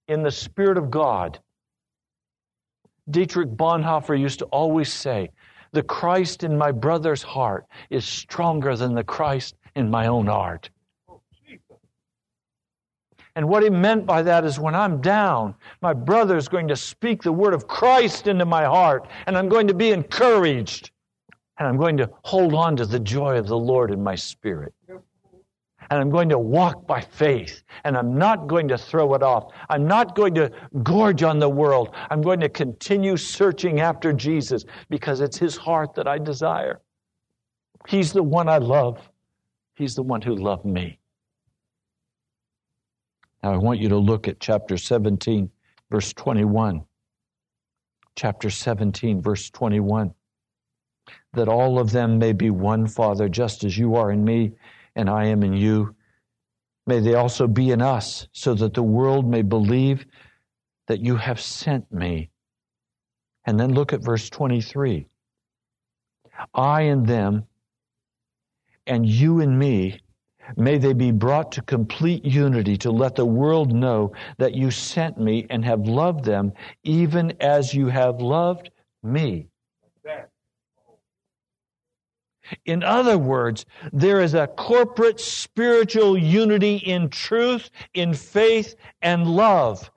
In 0.09 0.23
the 0.23 0.31
Spirit 0.31 0.79
of 0.79 0.91
God, 0.91 1.39
Dietrich 3.11 3.49
Bonhoeffer 3.51 4.19
used 4.19 4.39
to 4.39 4.45
always 4.47 4.93
say, 4.93 5.31
The 5.73 5.83
Christ 5.83 6.43
in 6.43 6.59
my 6.59 6.73
brother's 6.73 7.23
heart 7.23 7.67
is 7.91 8.05
stronger 8.05 8.77
than 8.77 8.95
the 8.95 9.05
Christ 9.05 9.57
in 9.77 9.91
my 9.91 10.07
own 10.07 10.27
heart. 10.27 10.71
And 13.37 13.49
what 13.49 13.63
he 13.63 13.71
meant 13.71 14.07
by 14.07 14.23
that 14.23 14.45
is 14.45 14.59
when 14.59 14.75
I'm 14.75 15.01
down, 15.01 15.55
my 15.81 15.93
brother 15.93 16.37
is 16.37 16.49
going 16.49 16.69
to 16.69 16.77
speak 16.77 17.23
the 17.23 17.33
word 17.33 17.55
of 17.55 17.69
Christ 17.69 18.27
into 18.27 18.45
my 18.45 18.65
heart, 18.65 19.07
and 19.27 19.39
I'm 19.39 19.49
going 19.49 19.69
to 19.69 19.75
be 19.75 19.93
encouraged, 19.93 20.91
and 21.59 21.69
I'm 21.69 21.77
going 21.77 21.97
to 21.99 22.11
hold 22.25 22.55
on 22.55 22.77
to 22.77 22.87
the 22.87 22.99
joy 22.99 23.39
of 23.39 23.47
the 23.47 23.59
Lord 23.59 23.93
in 23.93 24.03
my 24.03 24.17
spirit 24.17 24.75
and 25.91 26.01
I'm 26.01 26.09
going 26.09 26.29
to 26.29 26.39
walk 26.39 26.87
by 26.87 27.01
faith 27.01 27.65
and 27.85 27.97
I'm 27.97 28.17
not 28.17 28.47
going 28.47 28.69
to 28.69 28.79
throw 28.79 29.15
it 29.15 29.23
off. 29.23 29.53
I'm 29.69 29.87
not 29.87 30.15
going 30.15 30.35
to 30.35 30.51
gorge 30.85 31.25
on 31.25 31.41
the 31.41 31.49
world. 31.49 31.95
I'm 32.11 32.23
going 32.23 32.41
to 32.41 32.49
continue 32.49 33.17
searching 33.17 33.81
after 33.81 34.13
Jesus 34.13 34.65
because 34.89 35.21
it's 35.21 35.37
his 35.37 35.57
heart 35.57 35.95
that 35.95 36.07
I 36.07 36.19
desire. 36.19 36.81
He's 37.89 38.13
the 38.13 38.23
one 38.23 38.49
I 38.49 38.59
love. 38.59 39.11
He's 39.75 39.97
the 39.97 40.03
one 40.03 40.23
who 40.23 40.37
loved 40.37 40.65
me. 40.65 40.99
Now 43.43 43.53
I 43.53 43.57
want 43.57 43.81
you 43.81 43.89
to 43.89 43.97
look 43.97 44.29
at 44.29 44.39
chapter 44.39 44.77
17, 44.77 45.51
verse 45.91 46.13
21. 46.13 46.85
Chapter 48.15 48.51
17, 48.51 49.23
verse 49.23 49.51
21. 49.51 50.15
That 51.33 51.49
all 51.49 51.79
of 51.79 51.91
them 51.91 52.19
may 52.19 52.33
be 52.33 52.51
one, 52.51 52.87
Father, 52.87 53.29
just 53.29 53.65
as 53.65 53.79
you 53.79 53.97
are 53.97 54.13
in 54.13 54.23
me 54.23 54.53
and 54.97 55.09
I 55.09 55.27
am 55.27 55.43
in 55.43 55.53
you. 55.53 55.95
May 56.87 57.01
they 57.01 57.15
also 57.15 57.47
be 57.47 57.71
in 57.71 57.83
us, 57.83 58.27
so 58.33 58.55
that 58.55 58.75
the 58.75 58.83
world 58.83 59.27
may 59.27 59.43
believe 59.43 60.07
that 60.89 61.01
you 61.01 61.17
have 61.17 61.41
sent 61.41 61.93
me. 61.93 62.31
And 63.45 63.59
then 63.59 63.75
look 63.75 63.93
at 63.93 64.03
verse 64.03 64.29
23. 64.31 65.07
I 66.55 66.83
and 66.83 67.07
them, 67.07 67.45
and 68.87 69.07
you 69.07 69.41
and 69.41 69.59
me, 69.59 70.01
may 70.57 70.79
they 70.79 70.93
be 70.93 71.11
brought 71.11 71.53
to 71.53 71.63
complete 71.63 72.25
unity 72.25 72.77
to 72.79 72.91
let 72.91 73.15
the 73.15 73.27
world 73.27 73.73
know 73.73 74.13
that 74.39 74.55
you 74.55 74.71
sent 74.71 75.19
me 75.19 75.47
and 75.51 75.65
have 75.65 75.87
loved 75.87 76.25
them 76.25 76.53
even 76.83 77.33
as 77.41 77.75
you 77.75 77.87
have 77.87 78.21
loved 78.21 78.71
me. 79.03 79.50
In 82.65 82.83
other 82.83 83.19
words, 83.19 83.67
there 83.93 84.21
is 84.21 84.35
a 84.35 84.47
corporate 84.47 85.21
spiritual 85.21 86.17
unity 86.17 86.77
in 86.77 87.09
truth, 87.09 87.71
in 87.95 88.15
faith, 88.15 88.75
and 89.03 89.27
love. 89.27 89.91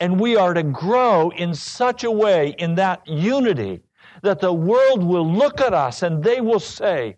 And 0.00 0.20
we 0.20 0.36
are 0.36 0.54
to 0.54 0.62
grow 0.62 1.30
in 1.30 1.54
such 1.54 2.04
a 2.04 2.10
way 2.10 2.54
in 2.58 2.74
that 2.74 3.06
unity 3.06 3.80
that 4.22 4.40
the 4.40 4.52
world 4.52 5.02
will 5.02 5.30
look 5.30 5.60
at 5.60 5.72
us 5.74 6.02
and 6.02 6.22
they 6.22 6.40
will 6.40 6.60
say, 6.60 7.16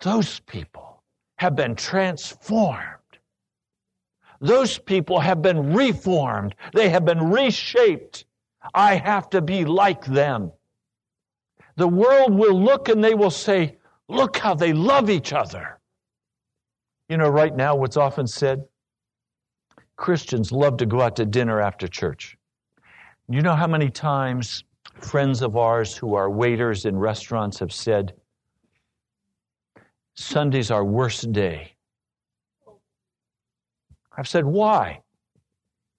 Those 0.00 0.40
people 0.40 1.02
have 1.36 1.56
been 1.56 1.74
transformed. 1.74 2.86
Those 4.40 4.78
people 4.78 5.20
have 5.20 5.42
been 5.42 5.74
reformed. 5.74 6.54
They 6.72 6.88
have 6.88 7.04
been 7.04 7.30
reshaped. 7.30 8.24
I 8.74 8.94
have 8.94 9.28
to 9.30 9.42
be 9.42 9.64
like 9.66 10.04
them 10.04 10.52
the 11.80 11.88
world 11.88 12.34
will 12.34 12.62
look 12.62 12.90
and 12.90 13.02
they 13.02 13.14
will 13.14 13.30
say, 13.30 13.78
Look 14.06 14.36
how 14.36 14.54
they 14.54 14.74
love 14.74 15.08
each 15.08 15.32
other. 15.32 15.78
You 17.08 17.16
know, 17.16 17.28
right 17.30 17.56
now, 17.56 17.74
what's 17.74 17.96
often 17.96 18.26
said? 18.26 18.64
Christians 19.96 20.52
love 20.52 20.76
to 20.78 20.86
go 20.86 21.00
out 21.00 21.16
to 21.16 21.24
dinner 21.24 21.60
after 21.60 21.88
church. 21.88 22.36
You 23.30 23.40
know 23.40 23.54
how 23.54 23.66
many 23.66 23.88
times 23.88 24.64
friends 25.00 25.40
of 25.40 25.56
ours 25.56 25.96
who 25.96 26.14
are 26.14 26.28
waiters 26.28 26.84
in 26.84 26.98
restaurants 26.98 27.58
have 27.60 27.72
said, 27.72 28.12
Sunday's 30.14 30.70
our 30.70 30.84
worst 30.84 31.32
day. 31.32 31.72
I've 34.18 34.28
said, 34.28 34.44
why? 34.44 35.00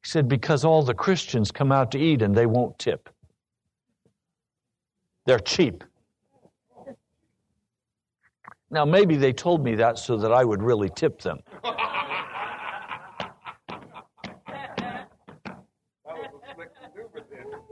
He 0.03 0.09
said, 0.09 0.27
because 0.27 0.63
all 0.63 0.83
the 0.83 0.93
Christians 0.93 1.49
come 1.49 1.71
out 1.71 1.91
to 1.91 1.97
eat 1.97 2.21
and 2.21 2.35
they 2.35 2.45
won't 2.45 2.77
tip. 2.77 3.09
They're 5.25 5.39
cheap. 5.39 5.84
Now, 8.69 8.86
maybe 8.86 9.17
they 9.17 9.34
told 9.34 9.63
me 9.63 9.75
that 9.75 9.99
so 9.99 10.15
that 10.17 10.31
I 10.31 10.45
would 10.45 10.63
really 10.63 10.89
tip 10.89 11.21
them. 11.21 11.39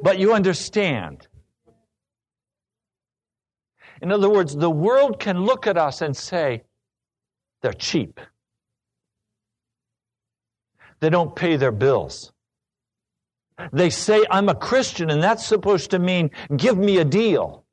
but 0.02 0.18
you 0.20 0.34
understand. 0.34 1.28
In 4.02 4.12
other 4.12 4.30
words, 4.30 4.56
the 4.56 4.70
world 4.70 5.20
can 5.20 5.44
look 5.44 5.68
at 5.68 5.78
us 5.78 6.02
and 6.02 6.16
say, 6.16 6.64
they're 7.62 7.74
cheap. 7.74 8.20
They 11.00 11.10
don't 11.10 11.36
pay 11.36 11.58
their 11.58 11.72
bills. 11.72 12.32
They 13.72 13.90
say 13.90 14.26
I'm 14.30 14.50
a 14.50 14.56
Christian, 14.56 15.10
and 15.10 15.22
that's 15.22 15.46
supposed 15.46 15.92
to 15.92 16.00
mean 16.00 16.32
give 16.56 16.78
me 16.78 16.98
a 16.98 17.06
deal. 17.06 17.66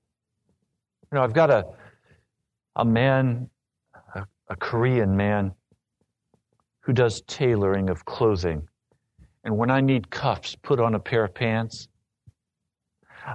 You 1.10 1.16
know, 1.16 1.22
I've 1.24 1.32
got 1.32 1.50
a, 1.50 1.66
a 2.74 2.84
man, 2.84 3.48
a 4.14 4.24
a 4.48 4.56
Korean 4.56 5.16
man 5.16 5.52
who 6.80 6.92
does 6.92 7.22
tailoring 7.26 7.90
of 7.90 8.04
clothing. 8.04 8.68
And 9.44 9.56
when 9.56 9.70
I 9.70 9.80
need 9.80 10.10
cuffs 10.10 10.56
put 10.60 10.80
on 10.80 10.94
a 10.94 11.00
pair 11.00 11.24
of 11.24 11.34
pants, 11.34 11.88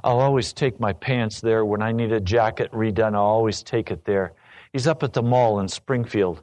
I'll 0.03 0.19
always 0.19 0.53
take 0.53 0.79
my 0.79 0.93
pants 0.93 1.41
there. 1.41 1.65
When 1.65 1.81
I 1.81 1.91
need 1.91 2.13
a 2.13 2.19
jacket 2.21 2.71
redone, 2.71 3.13
I'll 3.13 3.21
always 3.21 3.61
take 3.61 3.91
it 3.91 4.05
there. 4.05 4.33
He's 4.71 4.87
up 4.87 5.03
at 5.03 5.13
the 5.13 5.21
mall 5.21 5.59
in 5.59 5.67
Springfield. 5.67 6.41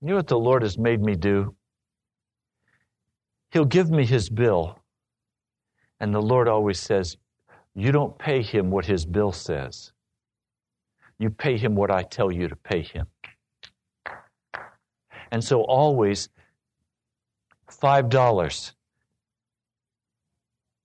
You 0.00 0.08
know 0.08 0.16
what 0.16 0.28
the 0.28 0.38
Lord 0.38 0.62
has 0.62 0.78
made 0.78 1.02
me 1.02 1.16
do? 1.16 1.54
He'll 3.50 3.64
give 3.64 3.90
me 3.90 4.04
his 4.04 4.28
bill. 4.28 4.78
And 6.00 6.14
the 6.14 6.22
Lord 6.22 6.48
always 6.48 6.78
says, 6.78 7.16
You 7.74 7.92
don't 7.92 8.18
pay 8.18 8.42
him 8.42 8.70
what 8.70 8.86
his 8.86 9.04
bill 9.04 9.32
says. 9.32 9.92
You 11.18 11.30
pay 11.30 11.56
him 11.56 11.74
what 11.74 11.90
I 11.90 12.02
tell 12.02 12.30
you 12.30 12.48
to 12.48 12.56
pay 12.56 12.82
him. 12.82 13.06
And 15.30 15.42
so 15.42 15.62
always 15.62 16.28
$5 17.70 18.72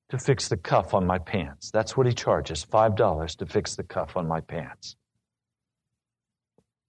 to 0.09 0.17
fix 0.17 0.47
the 0.47 0.57
cuff 0.57 0.93
on 0.93 1.05
my 1.05 1.17
pants. 1.17 1.71
That's 1.71 1.95
what 1.95 2.07
he 2.07 2.13
charges 2.13 2.65
$5 2.65 3.37
to 3.37 3.45
fix 3.45 3.75
the 3.75 3.83
cuff 3.83 4.17
on 4.17 4.27
my 4.27 4.41
pants. 4.41 4.95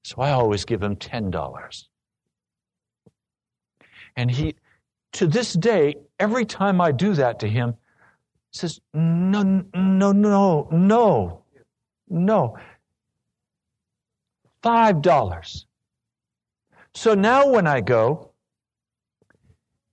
So 0.05 0.21
I 0.21 0.33
always 0.33 0.65
give 0.65 0.83
him 0.83 0.97
$10. 0.97 1.85
And 4.17 4.31
he, 4.31 4.55
to 5.15 5.27
this 5.27 5.55
day, 5.55 5.95
every 6.19 6.45
time 6.45 6.81
I 6.81 6.93
do 6.93 7.15
that 7.15 7.39
to 7.41 7.49
him, 7.49 7.75
he 8.51 8.59
says, 8.59 8.81
No, 8.93 9.43
no, 9.43 10.13
no, 10.13 10.69
no, 10.71 11.43
no. 12.09 12.59
Five 14.63 15.03
dollars. 15.03 15.67
So 16.95 17.15
now 17.15 17.49
when 17.49 17.67
I 17.67 17.81
go, 17.81 18.31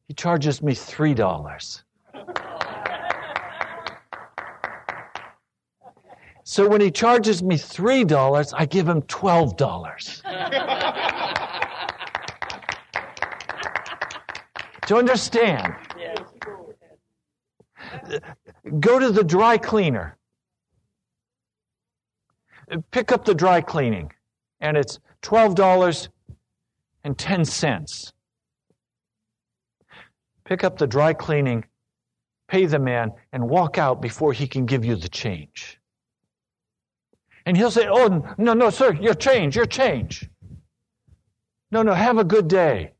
he 0.08 0.14
charges 0.14 0.62
me 0.62 0.74
three 0.74 1.14
dollars. 1.14 1.84
So 6.44 6.68
when 6.68 6.82
he 6.82 6.92
charges 6.92 7.42
me 7.42 7.56
$3, 7.56 8.54
I 8.58 8.66
give 8.66 8.86
him 8.86 9.04
$12. 9.04 10.22
to 14.92 14.98
understand. 14.98 15.74
Go 18.80 19.00
to 19.00 19.10
the 19.10 19.24
dry 19.24 19.58
cleaner. 19.58 20.18
Pick 22.92 23.12
up 23.14 23.26
the 23.26 23.34
dry 23.34 23.62
cleaning, 23.62 24.12
and 24.60 24.76
it's 24.76 25.00
$12.10. 25.22 28.12
Pick 30.44 30.66
up 30.66 30.78
the 30.78 30.88
dry 30.88 31.14
cleaning, 31.14 31.64
pay 32.50 32.66
the 32.66 32.80
man, 32.80 33.14
and 33.32 33.50
walk 33.50 33.78
out 33.78 34.02
before 34.02 34.34
he 34.34 34.46
can 34.46 34.66
give 34.66 34.84
you 34.84 34.98
the 34.98 35.08
change. 35.08 35.80
And 37.46 37.56
he'll 37.56 37.72
say, 37.72 37.88
Oh, 37.90 38.36
no, 38.38 38.54
no, 38.54 38.70
sir, 38.70 38.94
your 38.94 39.14
change, 39.14 39.56
your 39.56 39.66
change. 39.66 40.30
No, 41.72 41.82
no, 41.82 41.94
have 41.94 42.18
a 42.18 42.26
good 42.26 42.50
day. 42.50 42.92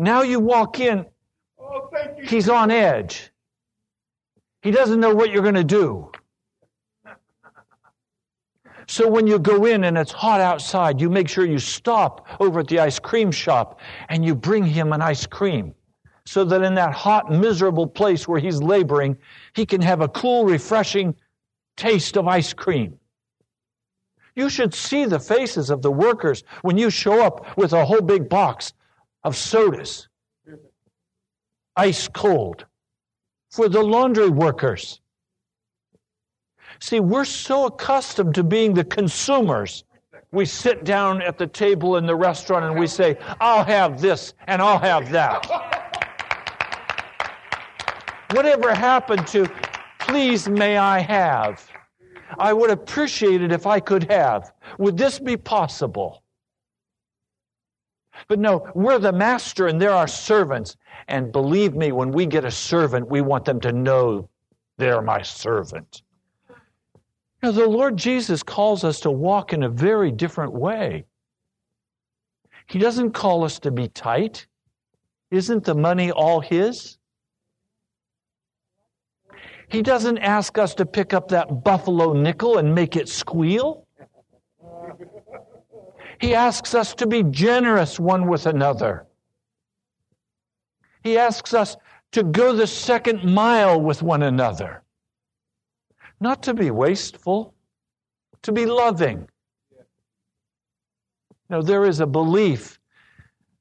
Now 0.00 0.22
you 0.22 0.40
walk 0.40 0.80
in, 0.80 1.04
he's 2.24 2.48
on 2.48 2.70
edge. 2.70 3.30
He 4.62 4.70
doesn't 4.70 4.98
know 4.98 5.14
what 5.14 5.30
you're 5.30 5.42
going 5.42 5.56
to 5.56 5.62
do. 5.62 6.10
So 8.86 9.06
when 9.06 9.26
you 9.26 9.38
go 9.38 9.66
in 9.66 9.84
and 9.84 9.98
it's 9.98 10.10
hot 10.10 10.40
outside, 10.40 11.02
you 11.02 11.10
make 11.10 11.28
sure 11.28 11.44
you 11.44 11.58
stop 11.58 12.26
over 12.40 12.60
at 12.60 12.68
the 12.68 12.78
ice 12.78 12.98
cream 12.98 13.30
shop 13.30 13.78
and 14.08 14.24
you 14.24 14.34
bring 14.34 14.64
him 14.64 14.94
an 14.94 15.02
ice 15.02 15.26
cream 15.26 15.74
so 16.24 16.44
that 16.44 16.62
in 16.62 16.74
that 16.76 16.94
hot, 16.94 17.30
miserable 17.30 17.86
place 17.86 18.26
where 18.26 18.40
he's 18.40 18.62
laboring, 18.62 19.18
he 19.54 19.66
can 19.66 19.82
have 19.82 20.00
a 20.00 20.08
cool, 20.08 20.46
refreshing 20.46 21.14
taste 21.76 22.16
of 22.16 22.26
ice 22.26 22.54
cream. 22.54 22.98
You 24.34 24.48
should 24.48 24.72
see 24.72 25.04
the 25.04 25.20
faces 25.20 25.68
of 25.68 25.82
the 25.82 25.92
workers 25.92 26.42
when 26.62 26.78
you 26.78 26.88
show 26.88 27.22
up 27.22 27.58
with 27.58 27.74
a 27.74 27.84
whole 27.84 28.00
big 28.00 28.30
box 28.30 28.72
of 29.24 29.36
sodas, 29.36 30.08
ice 31.76 32.08
cold, 32.08 32.66
for 33.50 33.68
the 33.68 33.82
laundry 33.82 34.28
workers. 34.28 35.00
See, 36.80 37.00
we're 37.00 37.24
so 37.24 37.66
accustomed 37.66 38.34
to 38.36 38.44
being 38.44 38.74
the 38.74 38.84
consumers. 38.84 39.84
We 40.32 40.46
sit 40.46 40.84
down 40.84 41.20
at 41.22 41.36
the 41.36 41.46
table 41.46 41.96
in 41.96 42.06
the 42.06 42.14
restaurant 42.14 42.64
and 42.64 42.78
we 42.78 42.86
say, 42.86 43.18
I'll 43.40 43.64
have 43.64 44.00
this 44.00 44.34
and 44.46 44.62
I'll 44.62 44.78
have 44.78 45.10
that. 45.10 45.46
Whatever 48.30 48.72
happened 48.72 49.26
to, 49.28 49.50
please 49.98 50.48
may 50.48 50.78
I 50.78 51.00
have? 51.00 51.68
I 52.38 52.52
would 52.52 52.70
appreciate 52.70 53.42
it 53.42 53.50
if 53.50 53.66
I 53.66 53.80
could 53.80 54.04
have. 54.10 54.52
Would 54.78 54.96
this 54.96 55.18
be 55.18 55.36
possible? 55.36 56.22
But 58.28 58.38
no, 58.38 58.70
we're 58.74 58.98
the 58.98 59.12
master 59.12 59.66
and 59.66 59.80
they're 59.80 59.90
our 59.92 60.08
servants. 60.08 60.76
And 61.08 61.32
believe 61.32 61.74
me, 61.74 61.92
when 61.92 62.12
we 62.12 62.26
get 62.26 62.44
a 62.44 62.50
servant, 62.50 63.08
we 63.08 63.20
want 63.20 63.44
them 63.44 63.60
to 63.60 63.72
know 63.72 64.28
they're 64.78 65.02
my 65.02 65.22
servant. 65.22 66.02
Now, 67.42 67.52
the 67.52 67.66
Lord 67.66 67.96
Jesus 67.96 68.42
calls 68.42 68.84
us 68.84 69.00
to 69.00 69.10
walk 69.10 69.52
in 69.52 69.62
a 69.62 69.68
very 69.68 70.10
different 70.10 70.52
way. 70.52 71.06
He 72.66 72.78
doesn't 72.78 73.12
call 73.12 73.44
us 73.44 73.58
to 73.60 73.70
be 73.70 73.88
tight. 73.88 74.46
Isn't 75.30 75.64
the 75.64 75.74
money 75.74 76.10
all 76.10 76.40
His? 76.40 76.98
He 79.68 79.82
doesn't 79.82 80.18
ask 80.18 80.58
us 80.58 80.74
to 80.74 80.86
pick 80.86 81.14
up 81.14 81.28
that 81.28 81.64
buffalo 81.64 82.12
nickel 82.12 82.58
and 82.58 82.74
make 82.74 82.96
it 82.96 83.08
squeal. 83.08 83.86
He 86.20 86.34
asks 86.34 86.74
us 86.74 86.94
to 86.96 87.06
be 87.06 87.22
generous 87.22 87.98
one 87.98 88.28
with 88.28 88.44
another. 88.46 89.06
He 91.02 91.16
asks 91.16 91.54
us 91.54 91.76
to 92.12 92.22
go 92.22 92.54
the 92.54 92.66
second 92.66 93.24
mile 93.24 93.80
with 93.80 94.02
one 94.02 94.22
another. 94.22 94.82
Not 96.20 96.42
to 96.42 96.52
be 96.52 96.70
wasteful, 96.70 97.54
to 98.42 98.52
be 98.52 98.66
loving. 98.66 99.26
Now, 101.48 101.62
there 101.62 101.86
is 101.86 102.00
a 102.00 102.06
belief 102.06 102.78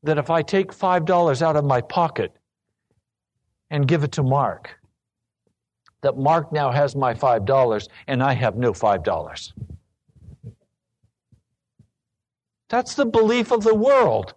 that 0.04 0.18
if 0.18 0.30
I 0.30 0.42
take 0.42 0.74
$5 0.74 1.42
out 1.42 1.56
of 1.56 1.64
my 1.64 1.80
pocket 1.80 2.36
and 3.70 3.88
give 3.88 4.04
it 4.04 4.12
to 4.14 4.24
Mark, 4.24 4.78
that 6.02 6.18
Mark 6.18 6.52
now 6.52 6.72
has 6.72 6.94
my 6.96 7.14
$5 7.14 7.88
and 8.08 8.22
I 8.22 8.34
have 8.34 8.58
no 8.58 8.74
$5. 8.74 9.54
That's 12.70 12.94
the 12.94 13.06
belief 13.06 13.52
of 13.52 13.64
the 13.64 13.76
world. 13.76 14.36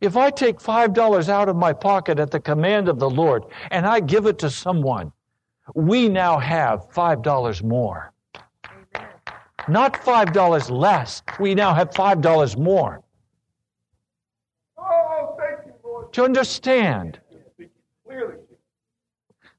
If 0.00 0.16
I 0.16 0.30
take 0.30 0.58
$5 0.58 1.28
out 1.28 1.48
of 1.48 1.56
my 1.56 1.72
pocket 1.72 2.18
at 2.18 2.30
the 2.30 2.40
command 2.40 2.88
of 2.88 2.98
the 2.98 3.10
Lord 3.10 3.44
and 3.70 3.86
I 3.86 4.00
give 4.00 4.26
it 4.26 4.38
to 4.40 4.50
someone, 4.50 5.12
we 5.74 6.08
now 6.08 6.38
have 6.38 6.90
$5 6.90 7.62
more. 7.62 8.12
Not 9.68 9.94
$5 9.94 10.70
less, 10.70 11.22
we 11.38 11.54
now 11.54 11.74
have 11.74 11.90
$5 11.90 12.56
more. 12.56 13.02
Oh, 14.78 15.36
thank 15.38 15.66
you, 15.66 15.74
Lord. 15.84 16.12
To 16.14 16.24
understand, 16.24 17.20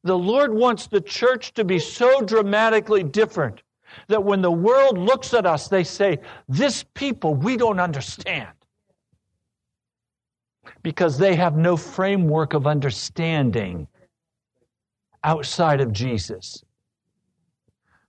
the 0.04 0.18
Lord 0.18 0.54
wants 0.54 0.88
the 0.88 1.02
church 1.02 1.54
to 1.54 1.64
be 1.64 1.78
so 1.78 2.22
dramatically 2.22 3.04
different 3.04 3.62
that 4.08 4.24
when 4.24 4.42
the 4.42 4.52
world 4.52 4.98
looks 4.98 5.34
at 5.34 5.46
us, 5.46 5.68
they 5.68 5.84
say, 5.84 6.20
This 6.48 6.84
people 6.94 7.36
we 7.36 7.58
don't 7.58 7.80
understand. 7.80 8.50
Because 10.84 11.18
they 11.18 11.36
have 11.36 11.56
no 11.58 11.78
framework 11.78 12.54
of 12.54 12.68
understanding 12.68 13.88
outside 15.24 15.82
of 15.82 15.92
Jesus. 15.92 16.64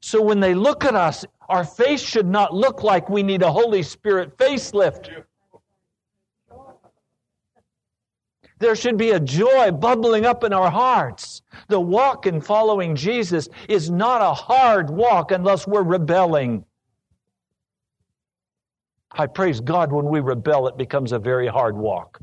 So 0.00 0.20
when 0.20 0.40
they 0.40 0.54
look 0.54 0.84
at 0.84 0.94
us, 0.94 1.24
our 1.48 1.64
face 1.64 2.02
should 2.02 2.26
not 2.26 2.54
look 2.54 2.82
like 2.82 3.08
we 3.08 3.22
need 3.22 3.42
a 3.42 3.50
Holy 3.50 3.82
Spirit 3.82 4.36
facelift. 4.36 5.24
There 8.62 8.76
should 8.76 8.96
be 8.96 9.10
a 9.10 9.18
joy 9.18 9.72
bubbling 9.72 10.24
up 10.24 10.44
in 10.44 10.52
our 10.52 10.70
hearts. 10.70 11.42
The 11.66 11.80
walk 11.80 12.26
in 12.26 12.40
following 12.40 12.94
Jesus 12.94 13.48
is 13.68 13.90
not 13.90 14.22
a 14.22 14.32
hard 14.32 14.88
walk 14.88 15.32
unless 15.32 15.66
we're 15.66 15.82
rebelling. 15.82 16.64
I 19.10 19.26
praise 19.26 19.60
God 19.60 19.90
when 19.90 20.04
we 20.04 20.20
rebel, 20.20 20.68
it 20.68 20.76
becomes 20.76 21.10
a 21.10 21.18
very 21.18 21.48
hard 21.48 21.76
walk. 21.76 22.20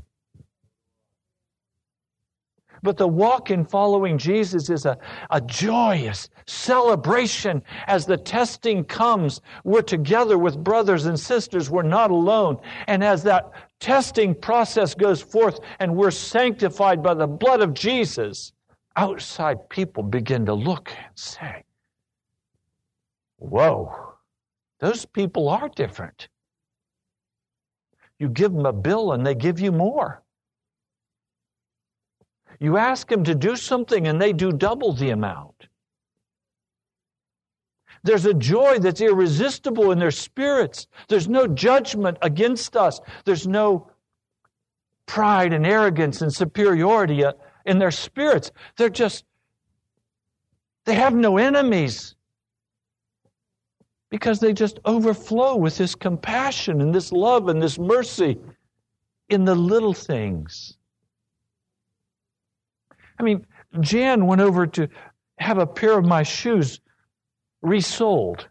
But 2.81 2.95
the 2.95 3.09
walk 3.09 3.51
in 3.51 3.65
following 3.65 4.17
Jesus 4.17 4.69
is 4.69 4.85
a, 4.85 4.97
a 5.31 5.41
joyous 5.41 6.29
celebration 6.47 7.61
as 7.87 8.05
the 8.05 8.15
testing 8.15 8.85
comes. 8.85 9.41
We're 9.65 9.81
together 9.81 10.37
with 10.37 10.63
brothers 10.63 11.05
and 11.05 11.19
sisters. 11.19 11.69
We're 11.69 11.83
not 11.83 12.11
alone. 12.11 12.59
And 12.87 13.03
as 13.03 13.23
that 13.23 13.51
testing 13.79 14.35
process 14.35 14.93
goes 14.93 15.21
forth 15.21 15.59
and 15.79 15.95
we're 15.95 16.11
sanctified 16.11 17.01
by 17.01 17.13
the 17.13 17.27
blood 17.27 17.61
of 17.61 17.73
Jesus, 17.73 18.53
outside 18.95 19.69
people 19.69 20.03
begin 20.03 20.45
to 20.45 20.53
look 20.53 20.91
and 20.91 21.15
say, 21.15 21.63
Whoa, 23.37 24.15
those 24.79 25.05
people 25.05 25.47
are 25.47 25.69
different. 25.69 26.27
You 28.19 28.27
give 28.27 28.51
them 28.51 28.65
a 28.65 28.73
bill 28.73 29.13
and 29.13 29.25
they 29.25 29.35
give 29.35 29.59
you 29.59 29.71
more. 29.71 30.21
You 32.59 32.75
ask 32.75 33.07
them 33.07 33.23
to 33.23 33.33
do 33.33 33.55
something 33.55 34.07
and 34.07 34.21
they 34.21 34.33
do 34.33 34.51
double 34.51 34.91
the 34.91 35.11
amount. 35.11 35.67
There's 38.03 38.25
a 38.25 38.33
joy 38.33 38.79
that's 38.79 39.01
irresistible 39.01 39.91
in 39.91 39.99
their 39.99 40.11
spirits. 40.11 40.87
There's 41.07 41.27
no 41.27 41.47
judgment 41.47 42.17
against 42.21 42.75
us. 42.75 42.99
There's 43.25 43.47
no 43.47 43.91
pride 45.05 45.53
and 45.53 45.65
arrogance 45.65 46.21
and 46.21 46.33
superiority 46.33 47.23
in 47.65 47.79
their 47.79 47.91
spirits. 47.91 48.51
They're 48.77 48.89
just, 48.89 49.25
they 50.85 50.93
have 50.93 51.13
no 51.13 51.37
enemies 51.37 52.15
because 54.09 54.39
they 54.39 54.53
just 54.53 54.79
overflow 54.85 55.55
with 55.55 55.77
this 55.77 55.95
compassion 55.95 56.81
and 56.81 56.93
this 56.93 57.11
love 57.11 57.47
and 57.47 57.61
this 57.61 57.77
mercy 57.77 58.37
in 59.29 59.45
the 59.45 59.55
little 59.55 59.93
things. 59.93 60.77
I 63.19 63.23
mean, 63.23 63.45
Jan 63.81 64.25
went 64.25 64.41
over 64.41 64.65
to 64.65 64.87
have 65.37 65.57
a 65.57 65.67
pair 65.67 65.97
of 65.97 66.05
my 66.05 66.23
shoes 66.23 66.79
resold. 67.61 68.47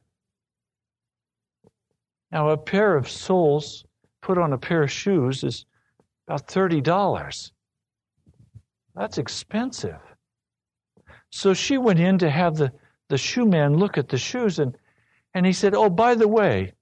Now, 2.30 2.50
a 2.50 2.56
pair 2.56 2.96
of 2.96 3.08
soles 3.08 3.84
put 4.20 4.38
on 4.38 4.52
a 4.52 4.58
pair 4.58 4.82
of 4.82 4.90
shoes 4.90 5.44
is 5.44 5.64
about 6.26 6.46
$30. 6.46 7.50
That's 8.94 9.18
expensive. 9.18 10.00
So 11.30 11.54
she 11.54 11.78
went 11.78 12.00
in 12.00 12.18
to 12.18 12.30
have 12.30 12.56
the, 12.56 12.72
the 13.08 13.18
shoe 13.18 13.46
man 13.46 13.76
look 13.76 13.96
at 13.96 14.08
the 14.08 14.18
shoes, 14.18 14.58
and, 14.58 14.76
and 15.34 15.46
he 15.46 15.52
said, 15.52 15.74
Oh, 15.74 15.88
by 15.88 16.14
the 16.14 16.28
way, 16.28 16.72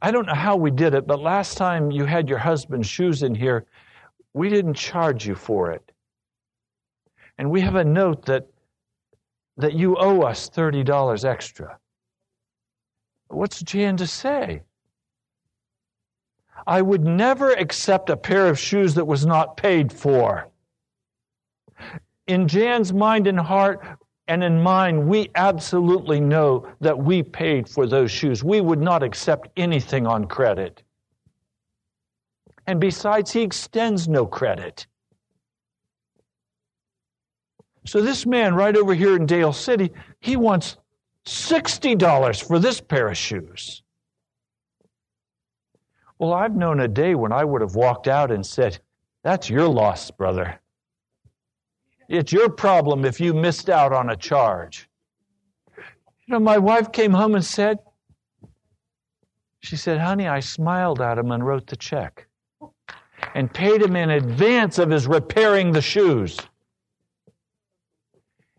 I 0.00 0.10
don't 0.10 0.26
know 0.26 0.34
how 0.34 0.56
we 0.56 0.70
did 0.70 0.94
it, 0.94 1.06
but 1.06 1.20
last 1.20 1.56
time 1.56 1.90
you 1.90 2.04
had 2.04 2.28
your 2.28 2.38
husband's 2.38 2.88
shoes 2.88 3.22
in 3.22 3.34
here, 3.34 3.66
we 4.34 4.48
didn't 4.48 4.74
charge 4.74 5.26
you 5.26 5.34
for 5.34 5.72
it. 5.72 5.90
And 7.38 7.50
we 7.50 7.60
have 7.62 7.76
a 7.76 7.84
note 7.84 8.26
that, 8.26 8.46
that 9.56 9.74
you 9.74 9.96
owe 9.96 10.22
us 10.22 10.50
$30 10.50 11.24
extra. 11.24 11.78
What's 13.28 13.62
Jan 13.62 13.96
to 13.96 14.06
say? 14.06 14.62
I 16.66 16.82
would 16.82 17.04
never 17.04 17.52
accept 17.52 18.10
a 18.10 18.16
pair 18.16 18.46
of 18.48 18.58
shoes 18.58 18.94
that 18.94 19.06
was 19.06 19.24
not 19.24 19.56
paid 19.56 19.92
for. 19.92 20.48
In 22.26 22.48
Jan's 22.48 22.92
mind 22.92 23.26
and 23.26 23.38
heart, 23.38 23.80
and 24.28 24.42
in 24.42 24.60
mine, 24.60 25.06
we 25.06 25.30
absolutely 25.36 26.18
know 26.18 26.66
that 26.80 26.98
we 26.98 27.22
paid 27.22 27.68
for 27.68 27.86
those 27.86 28.10
shoes. 28.10 28.42
We 28.42 28.60
would 28.60 28.80
not 28.80 29.04
accept 29.04 29.48
anything 29.56 30.06
on 30.06 30.26
credit. 30.26 30.82
And 32.66 32.80
besides, 32.80 33.30
he 33.32 33.42
extends 33.42 34.08
no 34.08 34.26
credit. 34.26 34.88
So 37.86 38.02
this 38.02 38.26
man 38.26 38.54
right 38.54 38.76
over 38.76 38.94
here 38.94 39.14
in 39.14 39.26
Dale 39.26 39.52
City, 39.52 39.92
he 40.18 40.36
wants 40.36 40.76
$60 41.24 42.46
for 42.46 42.58
this 42.58 42.80
pair 42.80 43.08
of 43.08 43.16
shoes. 43.16 43.82
Well, 46.18 46.32
I've 46.32 46.56
known 46.56 46.80
a 46.80 46.88
day 46.88 47.14
when 47.14 47.30
I 47.30 47.44
would 47.44 47.60
have 47.60 47.76
walked 47.76 48.08
out 48.08 48.32
and 48.32 48.44
said, 48.44 48.80
That's 49.22 49.48
your 49.48 49.68
loss, 49.68 50.10
brother. 50.10 50.60
It's 52.08 52.32
your 52.32 52.48
problem 52.48 53.04
if 53.04 53.20
you 53.20 53.34
missed 53.34 53.68
out 53.68 53.92
on 53.92 54.10
a 54.10 54.16
charge. 54.16 54.88
You 55.76 56.34
know, 56.34 56.40
my 56.40 56.58
wife 56.58 56.90
came 56.90 57.12
home 57.12 57.34
and 57.36 57.44
said, 57.44 57.78
She 59.60 59.76
said, 59.76 60.00
Honey, 60.00 60.26
I 60.26 60.40
smiled 60.40 61.00
at 61.00 61.18
him 61.18 61.30
and 61.30 61.46
wrote 61.46 61.68
the 61.68 61.76
check 61.76 62.26
and 63.34 63.52
paid 63.52 63.82
him 63.82 63.94
in 63.94 64.10
advance 64.10 64.78
of 64.78 64.90
his 64.90 65.06
repairing 65.06 65.70
the 65.70 65.82
shoes 65.82 66.38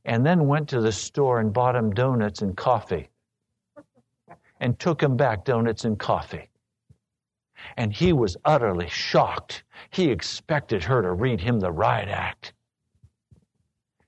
and 0.07 0.25
then 0.25 0.47
went 0.47 0.69
to 0.69 0.81
the 0.81 0.91
store 0.91 1.39
and 1.41 1.53
bought 1.53 1.75
him 1.75 1.91
donuts 1.93 2.41
and 2.41 2.55
coffee 2.55 3.09
and 4.61 4.79
took 4.79 5.03
him 5.03 5.15
back 5.15 5.45
donuts 5.45 5.85
and 5.85 5.99
coffee. 5.99 6.49
And 7.75 7.93
he 7.93 8.13
was 8.13 8.37
utterly 8.45 8.87
shocked. 8.87 9.63
He 9.91 10.09
expected 10.09 10.83
her 10.83 11.01
to 11.01 11.11
read 11.11 11.41
him 11.41 11.59
the 11.59 11.71
riot 11.71 12.07
act. 12.07 12.53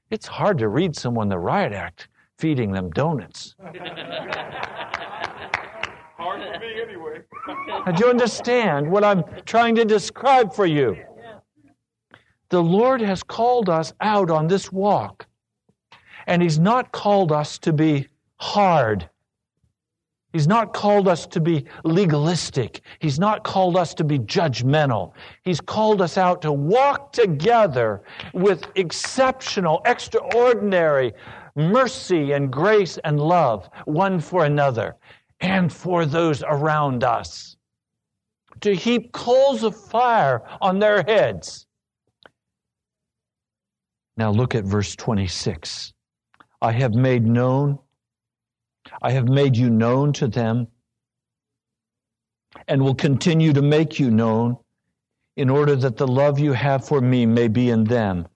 It's 0.09 0.25
hard 0.25 0.57
to 0.59 0.69
read 0.69 0.95
someone 0.95 1.27
the 1.27 1.37
riot 1.37 1.73
act 1.73 2.07
feeding 2.37 2.71
them 2.71 2.89
donuts. 2.91 3.55
hard 6.17 6.41
for 6.41 6.59
me 6.59 6.81
anyway. 6.81 7.19
do 7.95 8.05
you 8.05 8.09
understand 8.09 8.89
what 8.89 9.03
I'm 9.03 9.23
trying 9.45 9.75
to 9.75 9.83
describe 9.83 10.53
for 10.53 10.65
you? 10.65 10.97
The 12.47 12.63
Lord 12.63 13.01
has 13.01 13.21
called 13.21 13.69
us 13.69 13.93
out 13.99 14.31
on 14.31 14.47
this 14.47 14.71
walk 14.71 15.27
and 16.29 16.43
He's 16.43 16.59
not 16.59 16.91
called 16.91 17.31
us 17.31 17.57
to 17.57 17.73
be 17.73 18.07
hard. 18.37 19.09
He's 20.31 20.47
not 20.47 20.73
called 20.73 21.07
us 21.07 21.25
to 21.25 21.39
be 21.39 21.65
legalistic. 21.83 22.81
He's 22.99 23.17
not 23.17 23.43
called 23.43 23.75
us 23.75 23.95
to 23.95 24.03
be 24.03 24.19
judgmental. 24.19 25.13
He's 25.43 25.59
called 25.59 26.03
us 26.03 26.19
out 26.19 26.43
to 26.43 26.51
walk 26.51 27.13
together 27.13 28.03
with 28.35 28.67
exceptional, 28.75 29.81
extraordinary 29.87 31.13
mercy 31.55 32.33
and 32.33 32.51
grace 32.51 32.99
and 33.03 33.19
love 33.19 33.67
one 33.85 34.19
for 34.19 34.45
another 34.45 34.97
and 35.39 35.73
for 35.73 36.05
those 36.05 36.43
around 36.43 37.03
us. 37.03 37.57
To 38.61 38.75
heap 38.75 39.13
coals 39.13 39.63
of 39.63 39.75
fire 39.75 40.43
on 40.61 40.77
their 40.77 41.01
heads. 41.01 41.65
Now 44.15 44.29
look 44.29 44.53
at 44.53 44.63
verse 44.63 44.95
26. 44.95 45.91
I 46.61 46.73
have 46.73 46.93
made 46.93 47.25
known, 47.25 47.79
I 49.01 49.11
have 49.11 49.27
made 49.27 49.55
you 49.55 49.69
known 49.69 50.13
to 50.13 50.27
them, 50.27 50.67
and 52.67 52.81
will 52.81 52.95
continue 52.95 53.53
to 53.53 53.61
make 53.61 53.99
you 53.99 54.11
known 54.11 54.57
in 55.37 55.49
order 55.49 55.75
that 55.75 55.97
the 55.97 56.07
love 56.07 56.39
you 56.39 56.51
have 56.53 56.85
for 56.85 56.99
me 56.99 57.25
may 57.25 57.47
be 57.47 57.69
in 57.69 57.85
them 57.85 58.27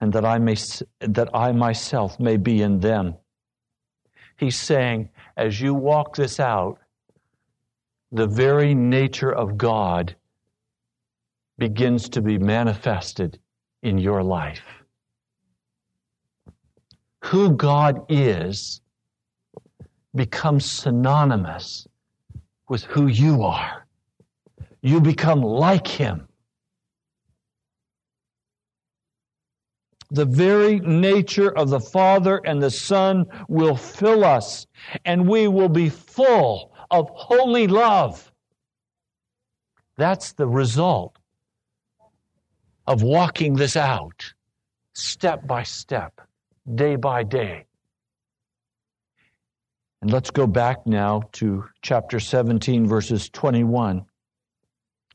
and 0.00 0.12
that 0.12 0.24
I 0.24 0.38
may 0.38 0.56
that 1.00 1.30
I 1.32 1.52
myself 1.52 2.20
may 2.20 2.36
be 2.36 2.60
in 2.60 2.80
them. 2.80 3.14
He's 4.36 4.58
saying 4.58 5.08
as 5.36 5.60
you 5.60 5.72
walk 5.72 6.16
this 6.16 6.38
out 6.38 6.78
the 8.12 8.26
very 8.26 8.74
nature 8.74 9.32
of 9.32 9.56
God 9.56 10.14
begins 11.56 12.08
to 12.10 12.20
be 12.20 12.36
manifested 12.36 13.38
in 13.82 13.96
your 13.96 14.22
life 14.22 14.73
who 17.24 17.52
God 17.56 18.04
is 18.10 18.82
becomes 20.14 20.70
synonymous 20.70 21.88
with 22.68 22.84
who 22.84 23.06
you 23.06 23.42
are. 23.42 23.86
You 24.82 25.00
become 25.00 25.40
like 25.40 25.88
Him. 25.88 26.28
The 30.10 30.26
very 30.26 30.80
nature 30.80 31.50
of 31.56 31.70
the 31.70 31.80
Father 31.80 32.42
and 32.44 32.62
the 32.62 32.70
Son 32.70 33.24
will 33.48 33.74
fill 33.74 34.22
us, 34.22 34.66
and 35.06 35.26
we 35.26 35.48
will 35.48 35.70
be 35.70 35.88
full 35.88 36.74
of 36.90 37.08
holy 37.14 37.66
love. 37.66 38.30
That's 39.96 40.34
the 40.34 40.46
result 40.46 41.16
of 42.86 43.02
walking 43.02 43.54
this 43.54 43.76
out 43.76 44.34
step 44.92 45.46
by 45.46 45.62
step 45.62 46.20
day 46.72 46.96
by 46.96 47.22
day. 47.22 47.66
And 50.00 50.10
let's 50.10 50.30
go 50.30 50.46
back 50.46 50.86
now 50.86 51.22
to 51.32 51.64
chapter 51.82 52.20
17, 52.20 52.86
verses 52.86 53.28
21 53.30 54.04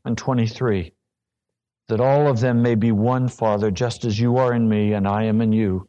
and 0.05 0.17
23. 0.17 0.93
That 1.87 1.99
all 1.99 2.27
of 2.27 2.39
them 2.39 2.61
may 2.61 2.75
be 2.75 2.91
one, 2.91 3.27
Father, 3.27 3.71
just 3.71 4.05
as 4.05 4.19
you 4.19 4.37
are 4.37 4.53
in 4.53 4.67
me 4.67 4.93
and 4.93 5.07
I 5.07 5.23
am 5.23 5.41
in 5.41 5.51
you. 5.51 5.87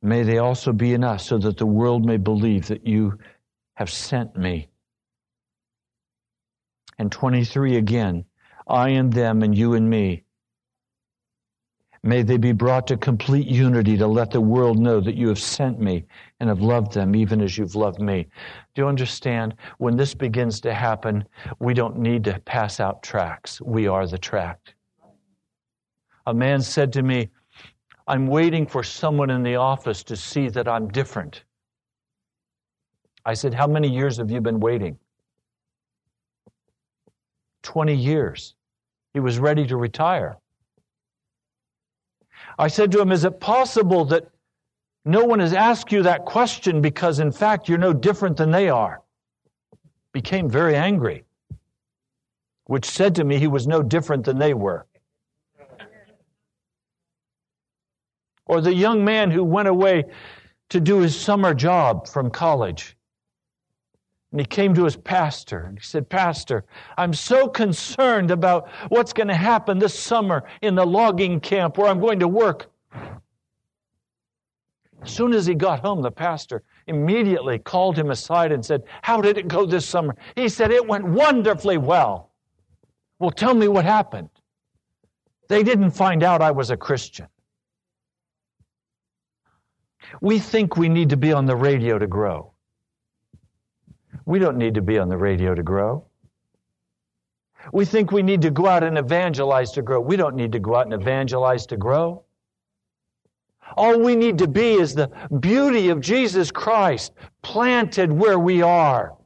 May 0.00 0.22
they 0.22 0.38
also 0.38 0.72
be 0.72 0.94
in 0.94 1.02
us, 1.02 1.26
so 1.26 1.38
that 1.38 1.56
the 1.56 1.66
world 1.66 2.04
may 2.04 2.18
believe 2.18 2.68
that 2.68 2.86
you 2.86 3.18
have 3.74 3.90
sent 3.90 4.36
me. 4.36 4.68
And 6.98 7.10
23 7.10 7.76
again, 7.76 8.24
I 8.66 8.90
and 8.90 9.12
them 9.12 9.42
and 9.42 9.56
you 9.56 9.74
and 9.74 9.88
me 9.88 10.24
May 12.02 12.22
they 12.22 12.36
be 12.36 12.52
brought 12.52 12.86
to 12.88 12.96
complete 12.96 13.46
unity 13.46 13.96
to 13.96 14.06
let 14.06 14.30
the 14.30 14.40
world 14.40 14.78
know 14.78 15.00
that 15.00 15.16
you 15.16 15.28
have 15.28 15.38
sent 15.38 15.80
me 15.80 16.04
and 16.40 16.48
have 16.48 16.60
loved 16.60 16.92
them 16.92 17.16
even 17.16 17.40
as 17.40 17.58
you've 17.58 17.74
loved 17.74 18.00
me. 18.00 18.28
Do 18.74 18.82
you 18.82 18.88
understand? 18.88 19.54
When 19.78 19.96
this 19.96 20.14
begins 20.14 20.60
to 20.60 20.72
happen, 20.72 21.24
we 21.58 21.74
don't 21.74 21.98
need 21.98 22.24
to 22.24 22.38
pass 22.40 22.78
out 22.78 23.02
tracts. 23.02 23.60
We 23.60 23.88
are 23.88 24.06
the 24.06 24.18
tract. 24.18 24.74
A 26.26 26.34
man 26.34 26.60
said 26.60 26.92
to 26.92 27.02
me, 27.02 27.30
I'm 28.06 28.26
waiting 28.26 28.66
for 28.66 28.82
someone 28.82 29.30
in 29.30 29.42
the 29.42 29.56
office 29.56 30.02
to 30.04 30.16
see 30.16 30.48
that 30.50 30.68
I'm 30.68 30.88
different. 30.88 31.44
I 33.24 33.34
said, 33.34 33.52
How 33.52 33.66
many 33.66 33.88
years 33.88 34.16
have 34.16 34.30
you 34.30 34.40
been 34.40 34.60
waiting? 34.60 34.98
20 37.62 37.94
years. 37.94 38.54
He 39.12 39.20
was 39.20 39.38
ready 39.38 39.66
to 39.66 39.76
retire. 39.76 40.38
I 42.58 42.68
said 42.68 42.90
to 42.92 43.00
him, 43.00 43.12
Is 43.12 43.24
it 43.24 43.40
possible 43.40 44.04
that 44.06 44.28
no 45.04 45.24
one 45.24 45.38
has 45.38 45.52
asked 45.52 45.92
you 45.92 46.02
that 46.02 46.24
question 46.24 46.80
because, 46.80 47.20
in 47.20 47.30
fact, 47.30 47.68
you're 47.68 47.78
no 47.78 47.92
different 47.92 48.36
than 48.36 48.50
they 48.50 48.68
are? 48.68 49.00
Became 50.12 50.50
very 50.50 50.74
angry, 50.74 51.24
which 52.64 52.84
said 52.84 53.14
to 53.14 53.24
me 53.24 53.38
he 53.38 53.46
was 53.46 53.66
no 53.66 53.82
different 53.82 54.24
than 54.24 54.38
they 54.38 54.54
were. 54.54 54.86
Or 58.46 58.60
the 58.60 58.74
young 58.74 59.04
man 59.04 59.30
who 59.30 59.44
went 59.44 59.68
away 59.68 60.04
to 60.70 60.80
do 60.80 60.98
his 60.98 61.18
summer 61.18 61.54
job 61.54 62.08
from 62.08 62.30
college. 62.30 62.97
And 64.30 64.40
he 64.40 64.46
came 64.46 64.74
to 64.74 64.84
his 64.84 64.96
pastor 64.96 65.60
and 65.60 65.78
he 65.78 65.84
said, 65.84 66.08
Pastor, 66.08 66.64
I'm 66.98 67.14
so 67.14 67.48
concerned 67.48 68.30
about 68.30 68.68
what's 68.88 69.12
going 69.12 69.28
to 69.28 69.34
happen 69.34 69.78
this 69.78 69.98
summer 69.98 70.44
in 70.60 70.74
the 70.74 70.84
logging 70.84 71.40
camp 71.40 71.78
where 71.78 71.88
I'm 71.88 72.00
going 72.00 72.20
to 72.20 72.28
work. 72.28 72.70
As 75.02 75.10
soon 75.10 75.32
as 75.32 75.46
he 75.46 75.54
got 75.54 75.80
home, 75.80 76.02
the 76.02 76.10
pastor 76.10 76.62
immediately 76.88 77.58
called 77.58 77.96
him 77.96 78.10
aside 78.10 78.52
and 78.52 78.64
said, 78.64 78.82
How 79.02 79.20
did 79.20 79.38
it 79.38 79.48
go 79.48 79.64
this 79.64 79.86
summer? 79.86 80.14
He 80.34 80.48
said, 80.48 80.72
It 80.72 80.86
went 80.86 81.04
wonderfully 81.04 81.78
well. 81.78 82.30
Well, 83.18 83.30
tell 83.30 83.54
me 83.54 83.68
what 83.68 83.84
happened. 83.84 84.28
They 85.48 85.62
didn't 85.62 85.92
find 85.92 86.22
out 86.22 86.42
I 86.42 86.50
was 86.50 86.70
a 86.70 86.76
Christian. 86.76 87.28
We 90.20 90.38
think 90.38 90.76
we 90.76 90.88
need 90.88 91.10
to 91.10 91.16
be 91.16 91.32
on 91.32 91.46
the 91.46 91.56
radio 91.56 91.98
to 91.98 92.06
grow. 92.06 92.52
We 94.28 94.38
don't 94.38 94.58
need 94.58 94.74
to 94.74 94.82
be 94.82 94.98
on 94.98 95.08
the 95.08 95.16
radio 95.16 95.54
to 95.54 95.62
grow. 95.62 96.04
We 97.72 97.86
think 97.86 98.12
we 98.12 98.22
need 98.22 98.42
to 98.42 98.50
go 98.50 98.66
out 98.66 98.84
and 98.84 98.98
evangelize 98.98 99.72
to 99.72 99.80
grow. 99.80 100.02
We 100.02 100.16
don't 100.16 100.36
need 100.36 100.52
to 100.52 100.58
go 100.58 100.76
out 100.76 100.84
and 100.84 100.92
evangelize 100.92 101.64
to 101.68 101.78
grow. 101.78 102.24
All 103.74 103.98
we 103.98 104.16
need 104.16 104.36
to 104.36 104.46
be 104.46 104.74
is 104.74 104.94
the 104.94 105.10
beauty 105.40 105.88
of 105.88 106.02
Jesus 106.02 106.50
Christ 106.50 107.14
planted 107.40 108.12
where 108.12 108.38
we 108.38 108.60
are. 108.60 109.16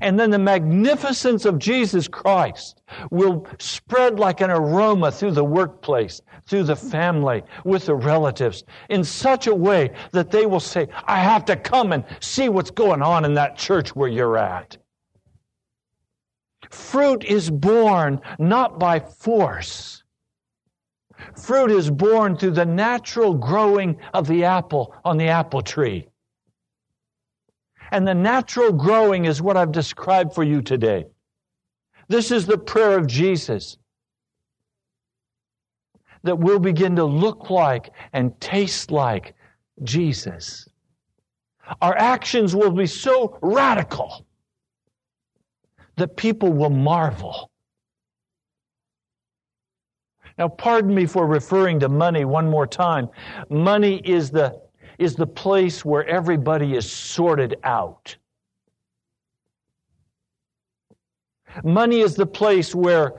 And 0.00 0.18
then 0.18 0.30
the 0.30 0.38
magnificence 0.38 1.44
of 1.44 1.58
Jesus 1.58 2.08
Christ 2.08 2.82
will 3.10 3.46
spread 3.58 4.18
like 4.18 4.40
an 4.40 4.50
aroma 4.50 5.12
through 5.12 5.32
the 5.32 5.44
workplace, 5.44 6.20
through 6.46 6.64
the 6.64 6.76
family, 6.76 7.42
with 7.64 7.86
the 7.86 7.94
relatives, 7.94 8.64
in 8.88 9.04
such 9.04 9.46
a 9.46 9.54
way 9.54 9.90
that 10.12 10.30
they 10.30 10.46
will 10.46 10.60
say, 10.60 10.88
I 11.04 11.18
have 11.18 11.44
to 11.46 11.56
come 11.56 11.92
and 11.92 12.04
see 12.20 12.48
what's 12.48 12.70
going 12.70 13.02
on 13.02 13.24
in 13.24 13.34
that 13.34 13.56
church 13.56 13.94
where 13.94 14.08
you're 14.08 14.38
at. 14.38 14.76
Fruit 16.70 17.24
is 17.24 17.50
borne 17.50 18.20
not 18.38 18.78
by 18.78 19.00
force. 19.00 20.02
Fruit 21.36 21.70
is 21.70 21.90
borne 21.90 22.36
through 22.36 22.52
the 22.52 22.64
natural 22.64 23.34
growing 23.34 23.98
of 24.14 24.26
the 24.26 24.44
apple 24.44 24.94
on 25.04 25.18
the 25.18 25.28
apple 25.28 25.62
tree. 25.62 26.08
And 27.92 28.08
the 28.08 28.14
natural 28.14 28.72
growing 28.72 29.26
is 29.26 29.42
what 29.42 29.58
I've 29.58 29.70
described 29.70 30.34
for 30.34 30.42
you 30.42 30.62
today. 30.62 31.04
This 32.08 32.30
is 32.30 32.46
the 32.46 32.56
prayer 32.56 32.96
of 32.96 33.06
Jesus. 33.06 33.76
That 36.22 36.38
we'll 36.38 36.58
begin 36.58 36.96
to 36.96 37.04
look 37.04 37.50
like 37.50 37.90
and 38.14 38.40
taste 38.40 38.90
like 38.90 39.34
Jesus. 39.82 40.66
Our 41.82 41.96
actions 41.96 42.56
will 42.56 42.70
be 42.70 42.86
so 42.86 43.38
radical 43.42 44.24
that 45.96 46.16
people 46.16 46.50
will 46.50 46.70
marvel. 46.70 47.50
Now, 50.38 50.48
pardon 50.48 50.94
me 50.94 51.04
for 51.04 51.26
referring 51.26 51.78
to 51.80 51.90
money 51.90 52.24
one 52.24 52.48
more 52.48 52.66
time. 52.66 53.10
Money 53.50 53.96
is 53.98 54.30
the 54.30 54.62
is 54.98 55.14
the 55.14 55.26
place 55.26 55.84
where 55.84 56.06
everybody 56.06 56.74
is 56.74 56.90
sorted 56.90 57.56
out. 57.64 58.16
Money 61.64 62.00
is 62.00 62.14
the 62.14 62.26
place 62.26 62.74
where 62.74 63.14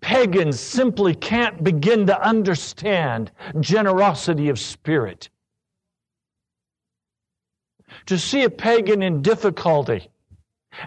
pagans 0.00 0.58
simply 0.58 1.14
can't 1.14 1.62
begin 1.62 2.06
to 2.06 2.26
understand 2.26 3.30
generosity 3.60 4.48
of 4.48 4.58
spirit. 4.58 5.28
To 8.06 8.18
see 8.18 8.44
a 8.44 8.50
pagan 8.50 9.02
in 9.02 9.22
difficulty 9.22 10.08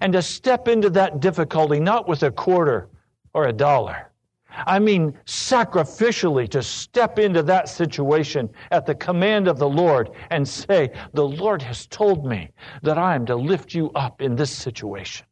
and 0.01 0.13
to 0.13 0.21
step 0.21 0.67
into 0.67 0.89
that 0.91 1.19
difficulty 1.19 1.79
not 1.79 2.07
with 2.07 2.23
a 2.23 2.31
quarter 2.31 2.89
or 3.33 3.47
a 3.47 3.53
dollar, 3.53 4.11
I 4.51 4.79
mean, 4.79 5.17
sacrificially 5.25 6.49
to 6.49 6.61
step 6.61 7.19
into 7.19 7.43
that 7.43 7.69
situation 7.69 8.49
at 8.71 8.85
the 8.85 8.95
command 8.95 9.47
of 9.47 9.59
the 9.59 9.69
Lord 9.69 10.09
and 10.31 10.47
say, 10.47 10.91
The 11.13 11.27
Lord 11.27 11.61
has 11.61 11.85
told 11.87 12.25
me 12.25 12.51
that 12.81 12.97
I 12.97 13.15
am 13.15 13.25
to 13.27 13.35
lift 13.35 13.73
you 13.73 13.91
up 13.91 14.21
in 14.21 14.35
this 14.35 14.51
situation. 14.51 15.25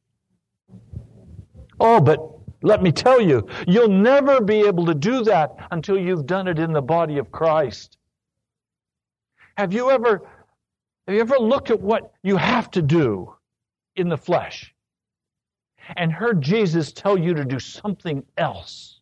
Oh, 1.79 1.99
but 1.99 2.19
let 2.61 2.81
me 2.81 2.91
tell 2.91 3.21
you, 3.21 3.47
you'll 3.67 3.87
never 3.87 4.41
be 4.41 4.61
able 4.61 4.85
to 4.85 4.95
do 4.95 5.23
that 5.23 5.55
until 5.71 5.97
you've 5.97 6.25
done 6.25 6.47
it 6.47 6.59
in 6.59 6.71
the 6.71 6.81
body 6.81 7.17
of 7.17 7.31
Christ. 7.31 7.97
Have 9.57 9.73
you 9.73 9.91
ever, 9.91 10.21
have 11.07 11.15
you 11.15 11.21
ever 11.21 11.37
looked 11.37 11.71
at 11.71 11.79
what 11.79 12.13
you 12.23 12.37
have 12.37 12.71
to 12.71 12.81
do 12.81 13.33
in 13.95 14.09
the 14.09 14.17
flesh 14.17 14.73
and 15.95 16.11
heard 16.11 16.41
Jesus 16.41 16.91
tell 16.91 17.17
you 17.17 17.33
to 17.33 17.45
do 17.45 17.59
something 17.59 18.23
else? 18.37 18.96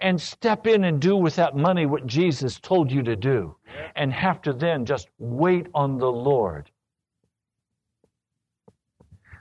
And 0.00 0.20
step 0.20 0.66
in 0.66 0.84
and 0.84 1.00
do 1.00 1.16
with 1.16 1.36
that 1.36 1.56
money 1.56 1.86
what 1.86 2.06
Jesus 2.06 2.58
told 2.58 2.90
you 2.90 3.02
to 3.02 3.16
do 3.16 3.56
and 3.96 4.12
have 4.12 4.42
to 4.42 4.52
then 4.52 4.84
just 4.84 5.08
wait 5.18 5.66
on 5.74 5.98
the 5.98 6.10
Lord. 6.10 6.70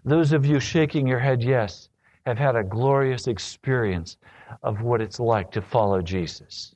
Those 0.05 0.33
of 0.33 0.45
you 0.45 0.59
shaking 0.59 1.07
your 1.07 1.19
head, 1.19 1.41
yes, 1.41 1.89
have 2.25 2.37
had 2.37 2.55
a 2.55 2.63
glorious 2.63 3.27
experience 3.27 4.17
of 4.61 4.81
what 4.81 5.01
it's 5.01 5.19
like 5.19 5.51
to 5.51 5.61
follow 5.61 6.01
Jesus. 6.01 6.75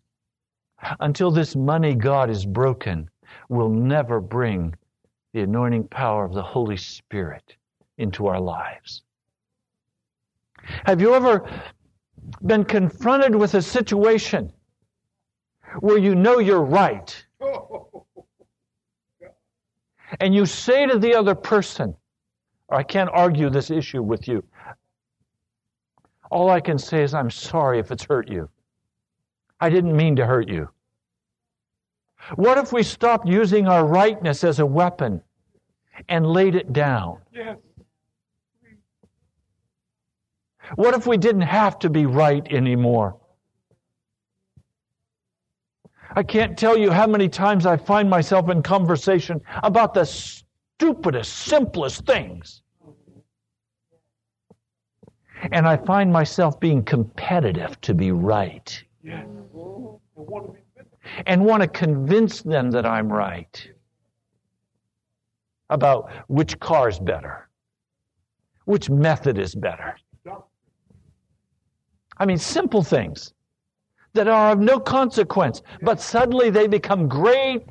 Until 0.99 1.32
this 1.32 1.55
money 1.55 1.95
God 1.95 2.30
is 2.30 2.45
broken, 2.45 3.09
will 3.49 3.70
never 3.70 4.20
bring 4.22 4.74
the 5.34 5.41
anointing 5.41 5.88
power 5.88 6.26
of 6.26 6.34
the 6.34 6.43
Holy 6.43 6.78
Spirit 6.78 7.55
into 7.97 8.28
our 8.28 8.39
lives. 8.39 9.03
Have 10.86 11.01
you 11.01 11.13
ever 11.13 11.49
been 12.46 12.66
confronted 12.66 13.36
with 13.36 13.54
a 13.54 13.62
situation 13.62 14.52
where 15.80 15.98
you 15.98 16.16
know 16.16 16.40
you're 16.40 16.64
right, 16.64 17.26
and 20.20 20.34
you 20.34 20.46
say 20.46 20.86
to 20.86 20.98
the 20.98 21.16
other 21.16 21.36
person, 21.36 21.96
I 22.70 22.84
can't 22.84 23.10
argue 23.12 23.50
this 23.50 23.70
issue 23.70 24.02
with 24.02 24.28
you. 24.28 24.44
All 26.30 26.50
I 26.50 26.60
can 26.60 26.78
say 26.78 27.04
is, 27.04 27.14
I'm 27.14 27.32
sorry 27.32 27.80
if 27.80 27.92
it's 27.92 28.04
hurt 28.06 28.30
you. 28.30 28.50
I 29.60 29.70
didn't 29.70 29.96
mean 29.96 30.16
to 30.18 30.26
hurt 30.26 30.50
you. 30.50 30.70
What 32.36 32.58
if 32.58 32.74
we 32.74 32.84
stopped 32.84 33.28
using 33.28 33.68
our 33.68 33.86
rightness 33.86 34.44
as 34.44 34.60
a 34.60 34.66
weapon 34.66 35.22
and 36.10 36.26
laid 36.28 36.56
it 36.56 36.74
down? 36.74 37.20
Yes. 37.32 37.58
What 40.76 40.93
if 40.93 41.07
we 41.07 41.18
didn't 41.18 41.41
have 41.41 41.80
to 41.80 41.89
be 41.89 42.05
right 42.05 42.45
anymore? 42.51 43.18
I 46.15 46.24
can't 46.24 46.57
tell 46.57 46.78
you 46.78 46.91
how 46.91 47.05
many 47.07 47.30
times 47.30 47.65
I 47.65 47.78
find 47.78 48.09
myself 48.09 48.49
in 48.49 48.63
conversation 48.63 49.41
about 49.63 49.93
the 49.93 50.05
stupidest, 50.05 51.34
simplest 51.34 52.05
things. 52.05 52.63
And 55.51 55.68
I 55.68 55.78
find 55.78 56.11
myself 56.11 56.59
being 56.59 56.84
competitive 56.84 57.80
to 57.82 57.93
be 57.93 58.11
right. 58.11 58.84
And 61.26 61.45
want 61.45 61.61
to 61.61 61.68
convince 61.68 62.41
them 62.41 62.72
that 62.72 62.86
I'm 62.86 63.11
right 63.11 63.70
about 65.70 66.11
which 66.28 66.59
car 66.59 66.89
is 66.89 66.99
better, 66.99 67.47
which 68.65 68.89
method 68.89 69.38
is 69.38 69.53
better. 69.53 69.95
I 72.20 72.26
mean, 72.26 72.38
simple 72.38 72.84
things 72.84 73.34
that 74.13 74.28
are 74.28 74.51
of 74.51 74.59
no 74.59 74.80
consequence, 74.80 75.61
but 75.82 76.01
suddenly 76.01 76.49
they 76.49 76.68
become 76.68 77.07
great 77.07 77.65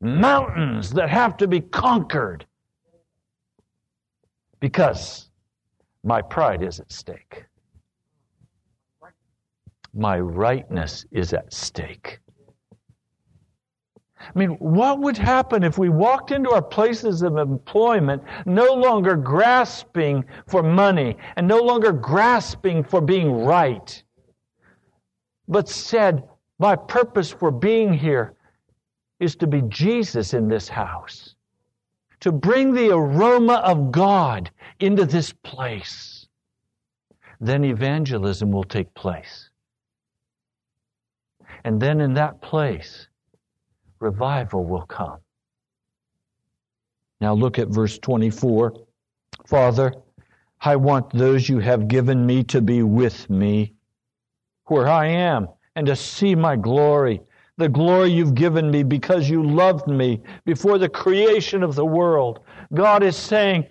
mountains 0.00 0.90
that 0.90 1.10
have 1.10 1.36
to 1.38 1.46
be 1.46 1.60
conquered 1.60 2.46
because 4.60 5.28
my 6.04 6.22
pride 6.22 6.62
is 6.62 6.80
at 6.80 6.90
stake. 6.90 7.44
My 9.94 10.18
rightness 10.18 11.04
is 11.10 11.32
at 11.34 11.52
stake. 11.52 12.20
I 14.22 14.38
mean, 14.38 14.50
what 14.58 15.00
would 15.00 15.18
happen 15.18 15.64
if 15.64 15.78
we 15.78 15.88
walked 15.88 16.30
into 16.30 16.50
our 16.50 16.62
places 16.62 17.22
of 17.22 17.36
employment 17.36 18.22
no 18.46 18.72
longer 18.74 19.16
grasping 19.16 20.24
for 20.46 20.62
money 20.62 21.16
and 21.36 21.46
no 21.46 21.58
longer 21.58 21.92
grasping 21.92 22.84
for 22.84 23.00
being 23.00 23.44
right, 23.44 24.02
but 25.48 25.68
said, 25.68 26.22
My 26.58 26.76
purpose 26.76 27.30
for 27.30 27.50
being 27.50 27.92
here 27.92 28.34
is 29.18 29.36
to 29.36 29.46
be 29.46 29.62
Jesus 29.62 30.34
in 30.34 30.48
this 30.48 30.68
house, 30.68 31.34
to 32.20 32.32
bring 32.32 32.72
the 32.72 32.90
aroma 32.90 33.54
of 33.64 33.92
God 33.92 34.50
into 34.80 35.04
this 35.04 35.32
place? 35.32 36.28
Then 37.40 37.64
evangelism 37.64 38.52
will 38.52 38.64
take 38.64 38.94
place. 38.94 39.50
And 41.64 41.80
then 41.80 42.00
in 42.00 42.14
that 42.14 42.40
place, 42.40 43.08
revival 44.02 44.64
will 44.64 44.82
come. 44.82 45.18
Now 47.20 47.34
look 47.34 47.58
at 47.58 47.68
verse 47.68 47.98
24. 47.98 48.74
Father, 49.46 49.94
I 50.60 50.76
want 50.76 51.10
those 51.10 51.48
you 51.48 51.60
have 51.60 51.88
given 51.88 52.26
me 52.26 52.42
to 52.44 52.60
be 52.60 52.82
with 52.82 53.30
me 53.30 53.74
where 54.64 54.88
I 54.88 55.06
am 55.06 55.48
and 55.76 55.86
to 55.86 55.96
see 55.96 56.34
my 56.34 56.56
glory, 56.56 57.20
the 57.56 57.68
glory 57.68 58.10
you've 58.10 58.34
given 58.34 58.70
me 58.70 58.82
because 58.82 59.30
you 59.30 59.42
loved 59.42 59.86
me 59.86 60.20
before 60.44 60.78
the 60.78 60.88
creation 60.88 61.62
of 61.62 61.74
the 61.74 61.84
world. 61.84 62.40
God 62.74 63.02
is 63.02 63.16
saying, 63.16 63.66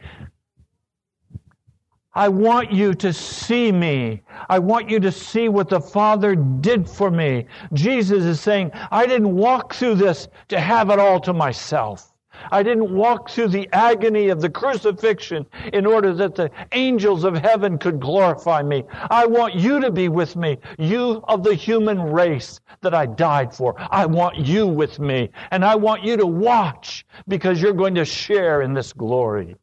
I 2.14 2.28
want 2.28 2.74
you 2.74 2.94
to 2.96 3.14
see 3.14 3.72
me. 3.72 4.22
I 4.50 4.60
want 4.60 4.90
you 4.90 5.00
to 5.00 5.12
see 5.12 5.48
what 5.48 5.70
the 5.70 5.80
Father 5.80 6.36
did 6.36 6.90
for 6.90 7.10
me. 7.10 7.46
Jesus 7.72 8.26
is 8.26 8.42
saying, 8.42 8.72
I 8.92 9.06
didn't 9.06 9.34
walk 9.34 9.74
through 9.74 9.96
this 9.96 10.28
to 10.50 10.60
have 10.60 10.90
it 10.90 11.00
all 11.00 11.22
to 11.22 11.32
myself. 11.32 12.12
I 12.52 12.64
didn't 12.64 12.94
walk 12.94 13.30
through 13.30 13.50
the 13.50 13.70
agony 13.72 14.30
of 14.30 14.42
the 14.42 14.50
crucifixion 14.50 15.46
in 15.72 15.86
order 15.86 16.14
that 16.16 16.36
the 16.36 16.50
angels 16.74 17.24
of 17.24 17.36
heaven 17.36 17.78
could 17.78 18.00
glorify 18.00 18.62
me. 18.62 18.84
I 19.10 19.26
want 19.26 19.56
you 19.56 19.80
to 19.80 19.92
be 19.92 20.10
with 20.10 20.36
me, 20.36 20.58
you 20.80 21.24
of 21.28 21.44
the 21.44 21.54
human 21.54 22.02
race 22.02 22.60
that 22.82 22.94
I 22.94 23.06
died 23.06 23.54
for. 23.54 23.76
I 23.92 24.06
want 24.06 24.38
you 24.38 24.68
with 24.68 25.00
me, 25.00 25.30
and 25.52 25.64
I 25.64 25.76
want 25.76 26.04
you 26.04 26.18
to 26.18 26.26
watch 26.26 27.06
because 27.28 27.62
you're 27.62 27.74
going 27.74 27.96
to 27.96 28.06
share 28.06 28.64
in 28.64 28.74
this 28.74 28.92
glory. 28.92 29.56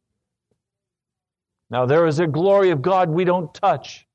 Now, 1.71 1.85
there 1.85 2.07
is 2.07 2.19
a 2.19 2.27
glory 2.27 2.71
of 2.71 2.81
God 2.81 3.11
we 3.11 3.25
don't 3.25 3.53
touch, 3.53 4.07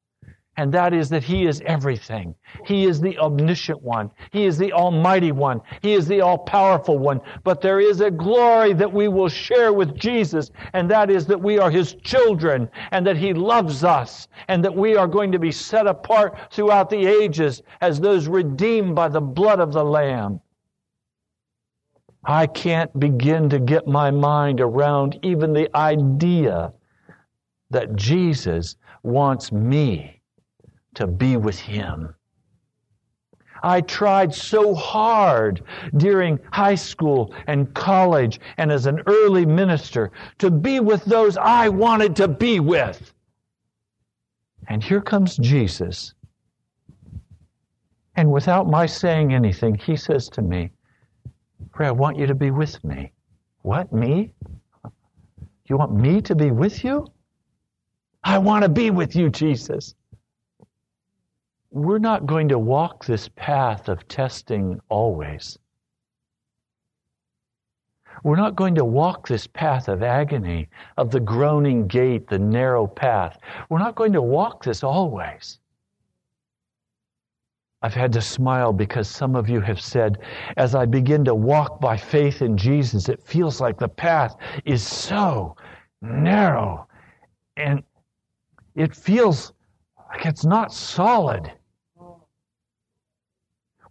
and 0.58 0.74
that 0.74 0.92
is 0.92 1.10
that 1.10 1.24
He 1.24 1.46
is 1.46 1.62
everything. 1.66 2.34
He 2.66 2.86
is 2.86 3.00
the 3.00 3.18
omniscient 3.20 3.82
one. 3.82 4.10
He 4.32 4.46
is 4.46 4.58
the 4.58 4.74
almighty 4.74 5.32
one. 5.32 5.62
He 5.84 5.94
is 5.94 6.08
the 6.08 6.22
all 6.22 6.40
powerful 6.40 6.98
one. 6.98 7.22
But 7.44 7.62
there 7.62 7.80
is 7.80 8.02
a 8.02 8.10
glory 8.10 8.74
that 8.74 8.92
we 8.92 9.08
will 9.08 9.30
share 9.30 9.72
with 9.72 9.96
Jesus, 9.96 10.50
and 10.74 10.90
that 10.90 11.12
is 11.12 11.28
that 11.28 11.42
we 11.42 11.60
are 11.60 11.70
His 11.70 11.94
children, 11.94 12.70
and 12.90 13.06
that 13.06 13.18
He 13.18 13.34
loves 13.34 13.84
us, 13.84 14.28
and 14.48 14.64
that 14.64 14.76
we 14.76 14.96
are 14.96 15.08
going 15.08 15.32
to 15.32 15.40
be 15.40 15.52
set 15.52 15.86
apart 15.86 16.36
throughout 16.52 16.90
the 16.90 17.06
ages 17.06 17.62
as 17.82 18.00
those 18.00 18.28
redeemed 18.28 18.96
by 18.96 19.10
the 19.10 19.22
blood 19.22 19.60
of 19.60 19.74
the 19.74 19.86
Lamb. 19.86 20.40
I 22.26 22.48
can't 22.48 22.98
begin 23.00 23.50
to 23.50 23.60
get 23.60 23.86
my 23.86 24.10
mind 24.10 24.60
around 24.60 25.20
even 25.24 25.54
the 25.54 25.70
idea 25.76 26.74
that 27.74 27.96
Jesus 27.96 28.78
wants 29.04 29.52
me 29.52 30.22
to 30.96 31.06
be 31.06 31.38
with 31.38 31.60
Him. 31.60 32.16
I 33.64 33.82
tried 33.82 34.34
so 34.34 34.76
hard 34.76 35.64
during 35.96 36.38
high 36.52 36.76
school 36.76 37.34
and 37.48 37.74
college 37.74 38.40
and 38.58 38.72
as 38.72 38.86
an 38.86 39.02
early 39.08 39.46
minister 39.46 40.12
to 40.40 40.52
be 40.52 40.82
with 40.82 41.06
those 41.06 41.38
I 41.38 41.70
wanted 41.70 42.16
to 42.18 42.28
be 42.28 42.60
with. 42.60 43.14
And 44.68 44.84
here 44.84 45.02
comes 45.02 45.38
Jesus. 45.38 46.14
And 48.16 48.32
without 48.32 48.68
my 48.68 48.86
saying 48.86 49.34
anything, 49.34 49.76
he 49.76 49.96
says 49.96 50.30
to 50.30 50.42
me, 50.42 50.72
Pray, 51.72 51.88
I 51.88 51.92
want 51.92 52.18
you 52.18 52.28
to 52.28 52.36
be 52.36 52.52
with 52.52 52.84
me. 52.84 53.12
What, 53.62 53.92
me? 53.92 54.32
You 55.68 55.78
want 55.78 55.96
me 55.96 56.22
to 56.22 56.36
be 56.36 56.52
with 56.52 56.84
you? 56.84 57.08
I 58.24 58.38
want 58.38 58.64
to 58.64 58.70
be 58.70 58.90
with 58.90 59.16
you, 59.16 59.30
Jesus. 59.30 59.96
We're 61.72 62.00
not 62.00 62.26
going 62.26 62.50
to 62.50 62.60
walk 62.60 63.06
this 63.06 63.30
path 63.36 63.90
of 63.90 64.08
testing 64.08 64.80
always. 64.90 65.58
We're 68.24 68.38
not 68.38 68.56
going 68.56 68.76
to 68.76 68.86
walk 68.86 69.28
this 69.28 69.48
path 69.48 69.88
of 69.88 70.04
agony, 70.04 70.70
of 70.98 71.12
the 71.12 71.20
groaning 71.20 71.88
gate, 71.88 72.28
the 72.28 72.40
narrow 72.40 72.88
path. 72.88 73.38
We're 73.70 73.80
not 73.80 73.96
going 73.96 74.14
to 74.14 74.22
walk 74.22 74.64
this 74.64 74.84
always. 74.84 75.60
I've 77.82 77.94
had 77.94 78.14
to 78.14 78.22
smile 78.22 78.72
because 78.72 79.10
some 79.10 79.36
of 79.36 79.50
you 79.50 79.60
have 79.60 79.82
said, 79.82 80.20
as 80.56 80.74
I 80.74 80.86
begin 80.86 81.26
to 81.26 81.36
walk 81.36 81.82
by 81.82 81.98
faith 81.98 82.42
in 82.42 82.56
Jesus, 82.56 83.10
it 83.10 83.22
feels 83.22 83.60
like 83.60 83.78
the 83.78 83.90
path 83.90 84.38
is 84.64 84.82
so 84.88 85.58
narrow 86.02 86.88
and 87.58 87.84
it 88.76 88.96
feels 88.96 89.54
like 90.10 90.26
it's 90.26 90.46
not 90.46 90.74
solid. 90.74 91.52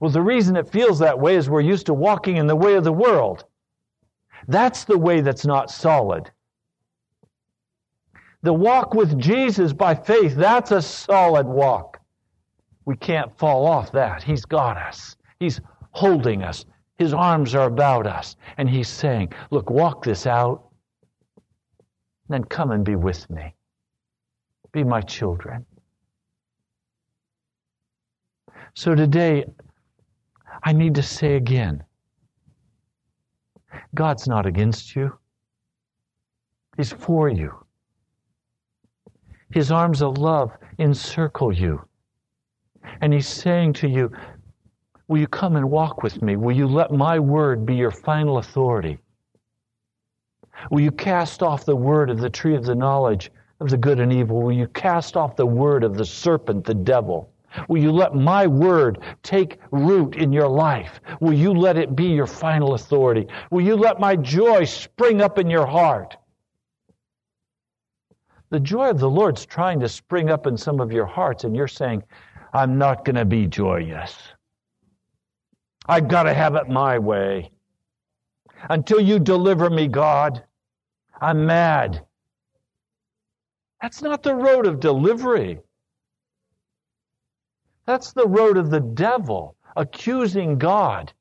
Well, 0.01 0.11
the 0.11 0.23
reason 0.23 0.57
it 0.57 0.69
feels 0.69 0.99
that 0.99 1.19
way 1.19 1.37
is 1.37 1.49
we're 1.49 1.61
used 1.61 1.87
to 1.87 1.95
walking 1.95 2.37
in 2.37 2.49
the 2.49 2.57
way 2.57 2.75
of 2.75 2.85
the 2.85 2.93
world. 2.93 3.45
That's 4.49 4.85
the 4.85 4.99
way 4.99 5.21
that's 5.21 5.47
not 5.47 5.71
solid. 5.71 6.31
The 8.43 8.53
walk 8.53 8.95
with 8.95 9.17
Jesus 9.21 9.73
by 9.73 9.95
faith, 9.95 10.35
that's 10.35 10.73
a 10.73 10.83
solid 10.83 11.47
walk. 11.47 12.01
We 12.85 12.97
can't 12.97 13.37
fall 13.39 13.65
off 13.67 13.93
that. 13.93 14.25
He's 14.25 14.45
got 14.45 14.77
us. 14.77 15.17
He's 15.39 15.61
holding 15.93 16.43
us. 16.43 16.65
His 16.99 17.15
arms 17.15 17.55
are 17.55 17.69
about 17.69 18.09
us. 18.09 18.35
And 18.59 18.69
He's 18.69 18.89
saying, 18.89 19.33
Look, 19.53 19.71
walk 19.71 20.03
this 20.03 20.27
out. 20.27 20.69
Then 22.29 22.43
come 22.43 22.73
and 22.73 22.85
be 22.85 22.97
with 22.97 23.31
me 23.31 23.55
be 24.73 24.85
my 24.85 25.01
children. 25.01 25.65
So 28.75 28.95
today, 28.95 29.45
I 30.65 30.73
need 30.73 30.95
to 30.95 31.03
say 31.03 31.37
again 31.37 31.85
God's 33.95 34.27
not 34.27 34.47
against 34.47 34.97
you, 34.97 35.19
He's 36.77 36.93
for 36.93 37.29
you. 37.29 37.53
His 39.51 39.71
arms 39.71 40.01
of 40.01 40.17
love 40.17 40.51
encircle 40.79 41.53
you. 41.53 41.87
And 43.03 43.13
He's 43.13 43.29
saying 43.29 43.75
to 43.75 43.89
you, 43.89 44.11
Will 45.09 45.19
you 45.19 45.27
come 45.27 45.57
and 45.57 45.71
walk 45.71 46.03
with 46.03 46.23
me? 46.23 46.37
Will 46.37 46.57
you 46.57 46.67
let 46.67 46.91
my 46.91 47.19
word 47.19 47.67
be 47.67 47.75
your 47.75 47.91
final 47.91 48.39
authority? 48.39 48.99
Will 50.71 50.81
you 50.81 50.91
cast 50.91 51.43
off 51.43 51.67
the 51.67 51.77
word 51.77 52.09
of 52.09 52.19
the 52.19 52.31
tree 52.31 52.55
of 52.55 52.65
the 52.65 52.75
knowledge 52.75 53.31
of 53.63 53.71
the 53.71 53.77
good 53.77 54.01
and 54.01 54.13
evil? 54.13 54.43
Will 54.43 54.53
you 54.53 54.67
cast 54.69 55.17
off 55.17 55.37
the 55.37 55.47
word 55.47 55.85
of 55.85 55.97
the 55.97 56.05
serpent, 56.05 56.65
the 56.65 56.75
devil? 56.75 57.33
Will 57.69 57.83
you 57.83 57.93
let 57.93 58.15
my 58.15 58.47
word 58.47 59.01
take 59.23 59.59
root 59.71 60.17
in 60.17 60.33
your 60.33 60.49
life? 60.49 61.01
Will 61.21 61.33
you 61.33 61.53
let 61.53 61.77
it 61.77 61.95
be 61.95 62.07
your 62.07 62.27
final 62.27 62.75
authority? 62.75 63.27
Will 63.51 63.63
you 63.63 63.77
let 63.77 64.01
my 64.01 64.17
joy 64.17 64.65
spring 64.65 65.21
up 65.21 65.39
in 65.39 65.49
your 65.49 65.67
heart? 65.67 66.17
The 68.51 68.61
joy 68.61 68.91
of 68.91 68.99
the 68.99 69.11
Lord's 69.11 69.47
trying 69.47 69.81
to 69.81 69.89
spring 69.89 70.29
up 70.31 70.47
in 70.47 70.57
some 70.57 70.81
of 70.81 70.93
your 70.93 71.07
hearts, 71.07 71.45
and 71.45 71.57
you're 71.57 71.69
saying, 71.69 72.03
I'm 72.53 72.77
not 72.77 73.05
going 73.05 73.17
to 73.17 73.25
be 73.25 73.47
joyous. 73.47 74.17
I've 75.87 76.09
got 76.09 76.25
to 76.25 76.35
have 76.35 76.55
it 76.55 76.69
my 76.69 76.99
way. 76.99 77.51
Until 78.69 79.01
you 79.01 79.19
deliver 79.19 79.71
me, 79.71 79.89
God, 79.89 80.45
I'm 81.21 81.47
mad. 81.47 82.05
That's 83.83 84.01
not 84.01 84.23
the 84.23 84.35
road 84.35 84.67
of 84.67 84.79
delivery. 84.79 85.59
That's 87.85 88.13
the 88.13 88.29
road 88.29 88.57
of 88.57 88.71
the 88.71 88.79
devil, 88.81 89.57
accusing 89.77 90.57
God, 90.57 91.13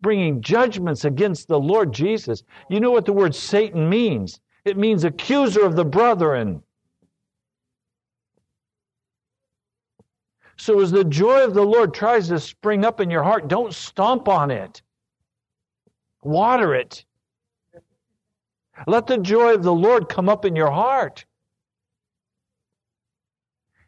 bringing 0.00 0.42
judgments 0.42 1.04
against 1.04 1.46
the 1.46 1.60
Lord 1.60 1.92
Jesus. 1.92 2.42
You 2.68 2.80
know 2.80 2.90
what 2.90 3.04
the 3.04 3.12
word 3.12 3.36
Satan 3.36 3.88
means? 3.88 4.40
It 4.64 4.76
means 4.76 5.04
accuser 5.04 5.64
of 5.64 5.76
the 5.76 5.84
brethren. 5.84 6.64
So 10.56 10.80
as 10.80 10.90
the 10.90 11.04
joy 11.04 11.44
of 11.44 11.54
the 11.54 11.62
Lord 11.62 11.94
tries 11.94 12.28
to 12.28 12.40
spring 12.40 12.84
up 12.84 13.00
in 13.00 13.10
your 13.10 13.22
heart, 13.22 13.46
don't 13.46 13.72
stomp 13.72 14.26
on 14.28 14.50
it. 14.50 14.82
Water 16.22 16.74
it. 16.74 17.04
Let 18.88 19.06
the 19.06 19.18
joy 19.18 19.54
of 19.54 19.62
the 19.62 19.72
Lord 19.72 20.08
come 20.08 20.28
up 20.28 20.44
in 20.44 20.56
your 20.56 20.70
heart. 20.70 21.24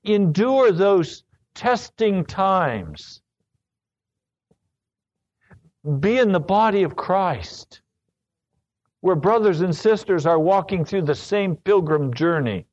Endure 0.05 0.71
those 0.71 1.25
testing 1.55 2.25
times. 2.25 3.23
Be 6.01 6.19
in 6.19 6.33
the 6.33 6.41
body 6.41 6.83
of 6.83 6.97
Christ, 6.97 7.83
where 9.01 9.17
brothers 9.17 9.61
and 9.61 9.75
sisters 9.75 10.27
are 10.27 10.39
walking 10.39 10.85
through 10.85 11.03
the 11.03 11.15
same 11.15 11.57
pilgrim 11.57 12.13
journey. 12.15 12.67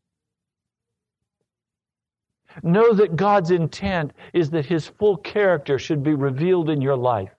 Know 2.64 2.94
that 2.94 3.16
God's 3.16 3.52
intent 3.52 4.12
is 4.34 4.50
that 4.52 4.66
His 4.66 4.88
full 4.88 5.18
character 5.18 5.80
should 5.80 6.04
be 6.04 6.14
revealed 6.14 6.70
in 6.70 6.82
your 6.82 6.98
life. 6.98 7.32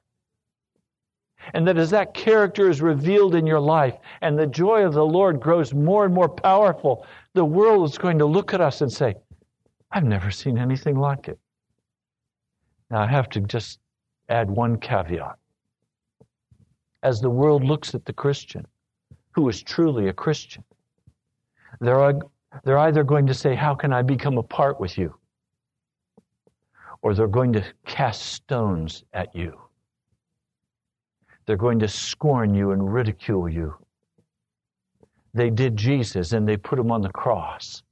And 1.55 1.67
that 1.67 1.77
as 1.77 1.91
that 1.91 2.15
character 2.15 2.71
is 2.71 2.81
revealed 2.81 3.35
in 3.35 3.47
your 3.47 3.61
life 3.61 3.97
and 4.21 4.39
the 4.39 4.47
joy 4.47 4.85
of 4.87 4.95
the 4.95 5.05
Lord 5.05 5.41
grows 5.41 5.75
more 5.75 6.05
and 6.05 6.15
more 6.15 6.29
powerful, 6.29 7.05
the 7.35 7.45
world 7.45 7.91
is 7.91 7.99
going 7.99 8.19
to 8.19 8.27
look 8.27 8.55
at 8.55 8.61
us 8.61 8.81
and 8.81 8.93
say, 8.93 9.17
I've 9.93 10.05
never 10.05 10.31
seen 10.31 10.57
anything 10.57 10.97
like 10.97 11.29
it. 11.29 11.39
Now, 12.91 13.03
I 13.03 13.07
have 13.07 13.29
to 13.31 13.41
just 13.41 13.79
add 14.29 14.51
one 14.51 14.79
caveat. 14.79 15.37
As 17.03 17.21
the 17.21 17.31
world 17.31 17.63
looks 17.63 17.95
at 17.95 18.05
the 18.07 18.13
Christian, 18.13 18.67
who 19.33 19.49
is 19.49 19.63
truly 19.63 20.09
a 20.09 20.13
Christian, 20.13 20.65
they're, 21.81 22.19
they're 22.65 22.79
either 22.79 23.05
going 23.05 23.27
to 23.27 23.35
say, 23.35 23.55
How 23.55 23.75
can 23.75 23.93
I 23.93 24.03
become 24.03 24.39
a 24.39 24.43
part 24.43 24.81
with 24.81 24.97
you? 24.97 25.15
Or 27.03 27.15
they're 27.15 27.27
going 27.27 27.53
to 27.55 27.65
cast 27.85 28.23
stones 28.23 29.05
at 29.13 29.35
you. 29.35 29.61
They're 31.45 31.57
going 31.57 31.81
to 31.81 31.89
scorn 31.89 32.55
you 32.55 32.71
and 32.71 32.93
ridicule 32.93 33.49
you. 33.49 33.75
They 35.35 35.51
did 35.51 35.77
Jesus 35.77 36.33
and 36.33 36.49
they 36.49 36.57
put 36.57 36.79
him 36.79 36.93
on 36.93 37.03
the 37.03 37.11
cross. 37.11 37.83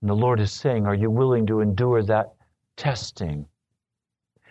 And 0.00 0.10
the 0.10 0.14
Lord 0.14 0.40
is 0.40 0.52
saying, 0.52 0.86
Are 0.86 0.94
you 0.94 1.10
willing 1.10 1.46
to 1.46 1.60
endure 1.60 2.02
that 2.02 2.34
testing, 2.76 3.46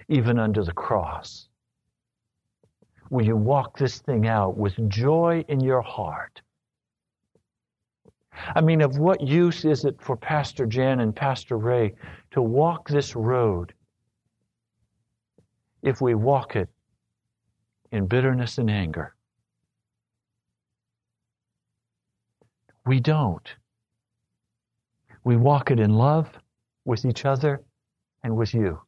even 0.10 0.39
under 0.39 0.64
the 0.64 0.74
cross? 0.74 1.48
Will 3.10 3.26
you 3.26 3.38
walk 3.38 3.78
this 3.78 4.00
thing 4.00 4.28
out 4.28 4.58
with 4.58 4.89
joy 4.89 5.45
in 5.48 5.62
your 5.62 5.82
heart? 5.82 6.41
I 8.56 8.62
mean, 8.62 8.82
of 8.82 8.98
what 8.98 9.22
use 9.22 9.66
is 9.66 9.86
it 9.86 10.00
for 10.02 10.16
Pastor 10.16 10.66
Jan 10.66 11.00
and 11.00 11.16
Pastor 11.16 11.58
Ray 11.58 11.95
to 12.32 12.41
walk 12.41 12.88
this 12.89 13.16
road 13.16 13.74
if 15.82 16.02
we 16.02 16.14
walk 16.14 16.56
it 16.56 16.70
in 17.91 18.06
bitterness 18.08 18.58
and 18.58 18.70
anger? 18.70 19.16
We 22.86 23.00
don't. 23.00 23.56
We 25.28 25.36
walk 25.36 25.71
it 25.71 25.80
in 25.82 25.91
love 25.91 26.30
with 26.86 27.03
each 27.03 27.25
other 27.25 27.61
and 28.23 28.38
with 28.38 28.53
you, 28.53 28.80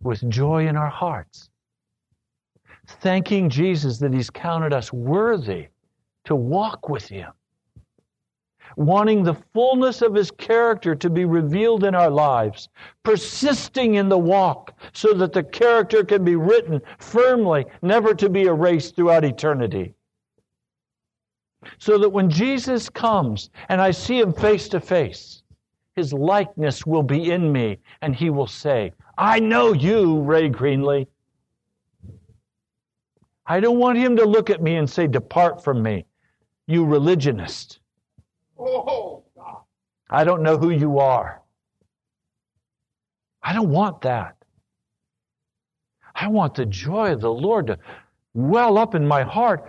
with 0.00 0.26
joy 0.30 0.66
in 0.66 0.74
our 0.74 0.88
hearts, 0.88 1.50
thanking 2.86 3.50
Jesus 3.50 3.98
that 3.98 4.14
He's 4.14 4.30
counted 4.30 4.72
us 4.72 4.90
worthy 4.90 5.66
to 6.24 6.34
walk 6.34 6.88
with 6.88 7.06
Him, 7.06 7.30
wanting 8.76 9.22
the 9.22 9.36
fullness 9.52 10.00
of 10.00 10.14
His 10.14 10.30
character 10.30 10.94
to 10.94 11.10
be 11.10 11.26
revealed 11.26 11.84
in 11.84 11.94
our 11.94 12.08
lives, 12.08 12.70
persisting 13.02 13.96
in 13.96 14.08
the 14.08 14.16
walk 14.16 14.72
so 14.94 15.12
that 15.12 15.34
the 15.34 15.42
character 15.42 16.04
can 16.04 16.24
be 16.24 16.36
written 16.36 16.80
firmly, 16.96 17.66
never 17.82 18.14
to 18.14 18.30
be 18.30 18.44
erased 18.44 18.96
throughout 18.96 19.26
eternity. 19.26 19.94
So 21.78 21.98
that 21.98 22.08
when 22.08 22.30
Jesus 22.30 22.88
comes 22.88 23.50
and 23.68 23.80
I 23.80 23.90
see 23.90 24.18
him 24.18 24.32
face 24.32 24.68
to 24.68 24.80
face, 24.80 25.42
his 25.94 26.12
likeness 26.12 26.86
will 26.86 27.02
be 27.02 27.30
in 27.30 27.52
me 27.52 27.78
and 28.00 28.14
he 28.14 28.30
will 28.30 28.46
say, 28.46 28.92
I 29.18 29.40
know 29.40 29.72
you, 29.72 30.20
Ray 30.20 30.48
Greenley. 30.48 31.06
I 33.46 33.60
don't 33.60 33.78
want 33.78 33.98
him 33.98 34.16
to 34.16 34.24
look 34.24 34.50
at 34.50 34.62
me 34.62 34.76
and 34.76 34.88
say, 34.88 35.06
Depart 35.06 35.62
from 35.62 35.82
me, 35.82 36.06
you 36.66 36.84
religionist. 36.84 37.80
Oh, 38.58 39.24
I 40.08 40.24
don't 40.24 40.42
know 40.42 40.56
who 40.56 40.70
you 40.70 40.98
are. 40.98 41.42
I 43.42 43.52
don't 43.52 43.70
want 43.70 44.02
that. 44.02 44.36
I 46.14 46.28
want 46.28 46.54
the 46.54 46.66
joy 46.66 47.12
of 47.12 47.20
the 47.20 47.32
Lord 47.32 47.66
to 47.68 47.78
well 48.34 48.78
up 48.78 48.94
in 48.94 49.06
my 49.06 49.22
heart 49.22 49.68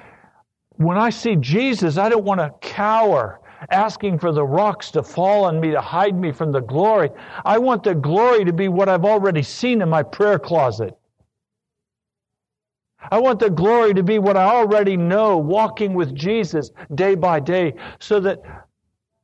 when 0.84 0.98
I 0.98 1.10
see 1.10 1.36
Jesus, 1.36 1.98
I 1.98 2.10
don't 2.10 2.26
want 2.26 2.40
to 2.40 2.54
cower 2.68 3.40
asking 3.70 4.20
for 4.20 4.32
the 4.32 4.44
rocks 4.44 4.92
to 4.92 5.04
fall 5.04 5.46
on 5.46 5.60
me 5.60 5.72
to 5.72 5.82
hide 5.82 6.20
me 6.20 6.32
from 6.32 6.52
the 6.52 6.60
glory. 6.62 7.10
I 7.46 7.58
want 7.58 7.84
the 7.84 7.96
glory 7.96 8.44
to 8.46 8.54
be 8.54 8.68
what 8.68 8.90
I've 8.90 9.06
already 9.06 9.44
seen 9.44 9.82
in 9.82 9.90
my 9.90 10.04
prayer 10.04 10.40
closet. 10.40 10.98
I 13.12 13.20
want 13.20 13.40
the 13.40 13.50
glory 13.50 13.94
to 13.94 14.04
be 14.04 14.20
what 14.20 14.38
I 14.38 14.46
already 14.46 14.96
know, 14.96 15.38
walking 15.38 15.94
with 15.94 16.16
Jesus 16.16 16.72
day 16.96 17.16
by 17.16 17.40
day, 17.40 17.74
so 18.00 18.20
that, 18.22 18.42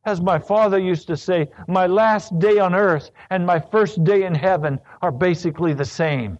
as 0.05 0.21
my 0.21 0.37
father 0.37 0.77
used 0.77 1.07
to 1.07 1.17
say, 1.17 1.49
my 1.67 1.87
last 1.87 2.37
day 2.39 2.59
on 2.59 2.75
earth 2.75 3.11
and 3.29 3.45
my 3.45 3.59
first 3.59 4.03
day 4.03 4.23
in 4.23 4.35
heaven 4.35 4.79
are 5.01 5.11
basically 5.11 5.73
the 5.73 5.85
same. 5.85 6.37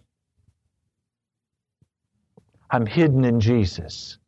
I'm 2.70 2.86
hidden 2.86 3.24
in 3.24 3.40
Jesus. 3.40 4.19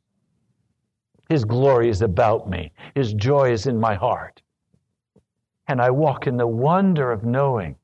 His 1.28 1.44
glory 1.44 1.88
is 1.88 2.02
about 2.02 2.48
me. 2.48 2.72
His 2.94 3.14
joy 3.14 3.52
is 3.52 3.66
in 3.66 3.78
my 3.78 3.94
heart. 3.94 4.42
And 5.68 5.80
I 5.80 5.90
walk 5.90 6.26
in 6.26 6.36
the 6.36 6.46
wonder 6.46 7.10
of 7.12 7.24
knowing 7.24 7.76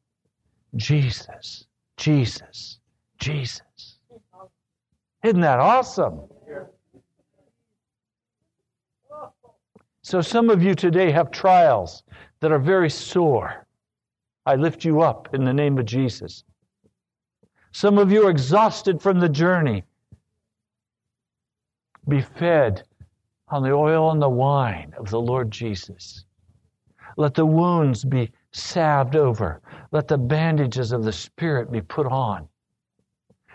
Jesus, 0.76 1.66
Jesus, 1.97 2.78
Jesus. 3.18 3.99
Isn't 5.22 5.41
that 5.41 5.61
awesome? 5.61 6.20
So, 10.03 10.20
some 10.20 10.49
of 10.49 10.62
you 10.62 10.74
today 10.74 11.11
have 11.11 11.30
trials 11.30 12.03
that 12.41 12.53
are 12.53 12.59
very 12.59 12.89
sore. 12.89 13.66
I 14.47 14.55
lift 14.55 14.84
you 14.84 15.03
up 15.03 15.34
in 15.34 15.45
the 15.45 15.53
name 15.53 15.78
of 15.78 15.84
Jesus. 15.84 16.45
Some 17.72 17.99
of 17.99 18.11
you 18.11 18.26
are 18.26 18.30
exhausted 18.30 19.03
from 19.03 19.20
the 19.20 19.28
journey. 19.28 19.84
Be 22.09 22.22
fed 22.22 22.84
on 23.51 23.62
the 23.62 23.72
oil 23.72 24.11
and 24.11 24.20
the 24.20 24.28
wine 24.28 24.92
of 24.99 25.11
the 25.11 25.20
Lord 25.20 25.51
Jesus. 25.51 26.24
Let 27.16 27.34
the 27.34 27.46
wounds 27.46 28.05
be 28.05 28.30
salved 28.53 29.16
over. 29.16 29.61
Let 29.90 30.09
the 30.09 30.18
bandages 30.18 30.92
of 30.92 31.05
the 31.05 31.12
Spirit 31.12 31.72
be 31.72 31.80
put 31.80 32.07
on. 32.07 32.49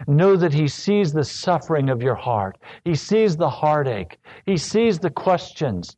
Know 0.07 0.35
that 0.35 0.53
He 0.53 0.67
sees 0.67 1.13
the 1.13 1.23
suffering 1.23 1.89
of 1.89 2.01
your 2.01 2.15
heart. 2.15 2.57
He 2.83 2.95
sees 2.95 3.37
the 3.37 3.49
heartache. 3.49 4.19
He 4.45 4.57
sees 4.57 4.99
the 4.99 5.11
questions. 5.11 5.95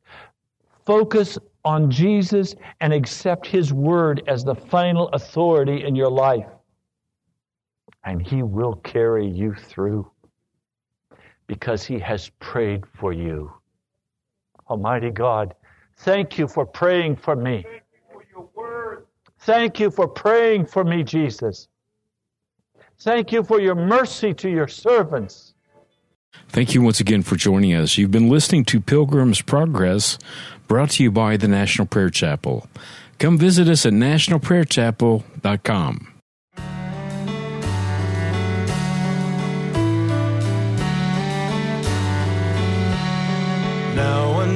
Focus 0.86 1.38
on 1.64 1.90
Jesus 1.90 2.54
and 2.82 2.94
accept 2.94 3.48
His 3.48 3.74
word 3.74 4.22
as 4.28 4.44
the 4.44 4.56
final 4.56 5.08
authority 5.10 5.84
in 5.84 5.96
your 5.96 6.12
life. 6.12 6.46
And 8.04 8.22
He 8.22 8.44
will 8.44 8.76
carry 8.76 9.28
you 9.28 9.56
through 9.56 10.12
because 11.48 11.86
He 11.86 11.98
has 12.00 12.30
prayed 12.40 12.86
for 12.86 13.14
you. 13.14 13.52
Almighty 14.70 15.12
God, 15.12 15.54
thank 15.98 16.38
you 16.38 16.48
for 16.48 16.66
praying 16.66 17.18
for 17.18 17.36
me. 17.36 17.66
Thank 19.40 19.80
you 19.80 19.92
for 19.92 20.08
praying 20.08 20.66
for 20.66 20.84
me, 20.84 21.04
Jesus. 21.04 21.68
Thank 23.00 23.32
you 23.32 23.44
for 23.44 23.60
your 23.60 23.76
mercy 23.76 24.34
to 24.34 24.50
your 24.50 24.68
servants. 24.68 25.54
Thank 26.50 26.74
you 26.74 26.82
once 26.82 27.00
again 27.00 27.22
for 27.22 27.36
joining 27.36 27.74
us. 27.74 27.98
You've 27.98 28.12
been 28.12 28.30
listening 28.30 28.66
to 28.66 28.82
Pilgrim's 28.82 29.42
Progress, 29.42 30.18
brought 30.68 30.92
to 30.92 31.04
you 31.04 31.12
by 31.12 31.38
the 31.38 31.48
National 31.48 31.88
Prayer 31.88 32.10
Chapel. 32.10 32.68
Come 33.20 33.38
visit 33.38 33.70
us 33.70 33.86
at 33.86 33.94
nationalprayerchapel.com. 33.94 36.15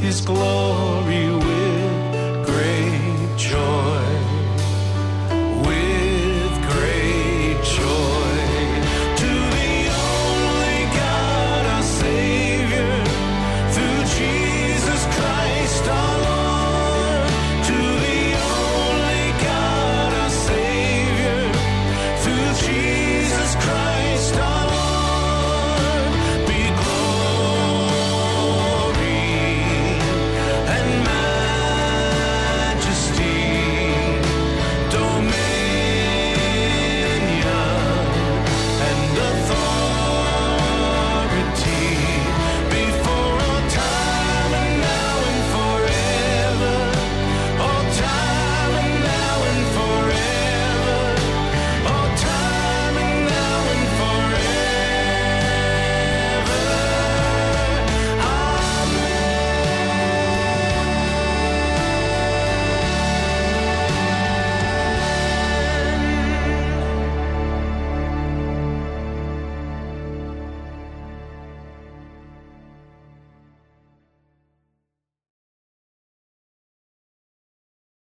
his 0.00 0.20
glory. 0.20 0.47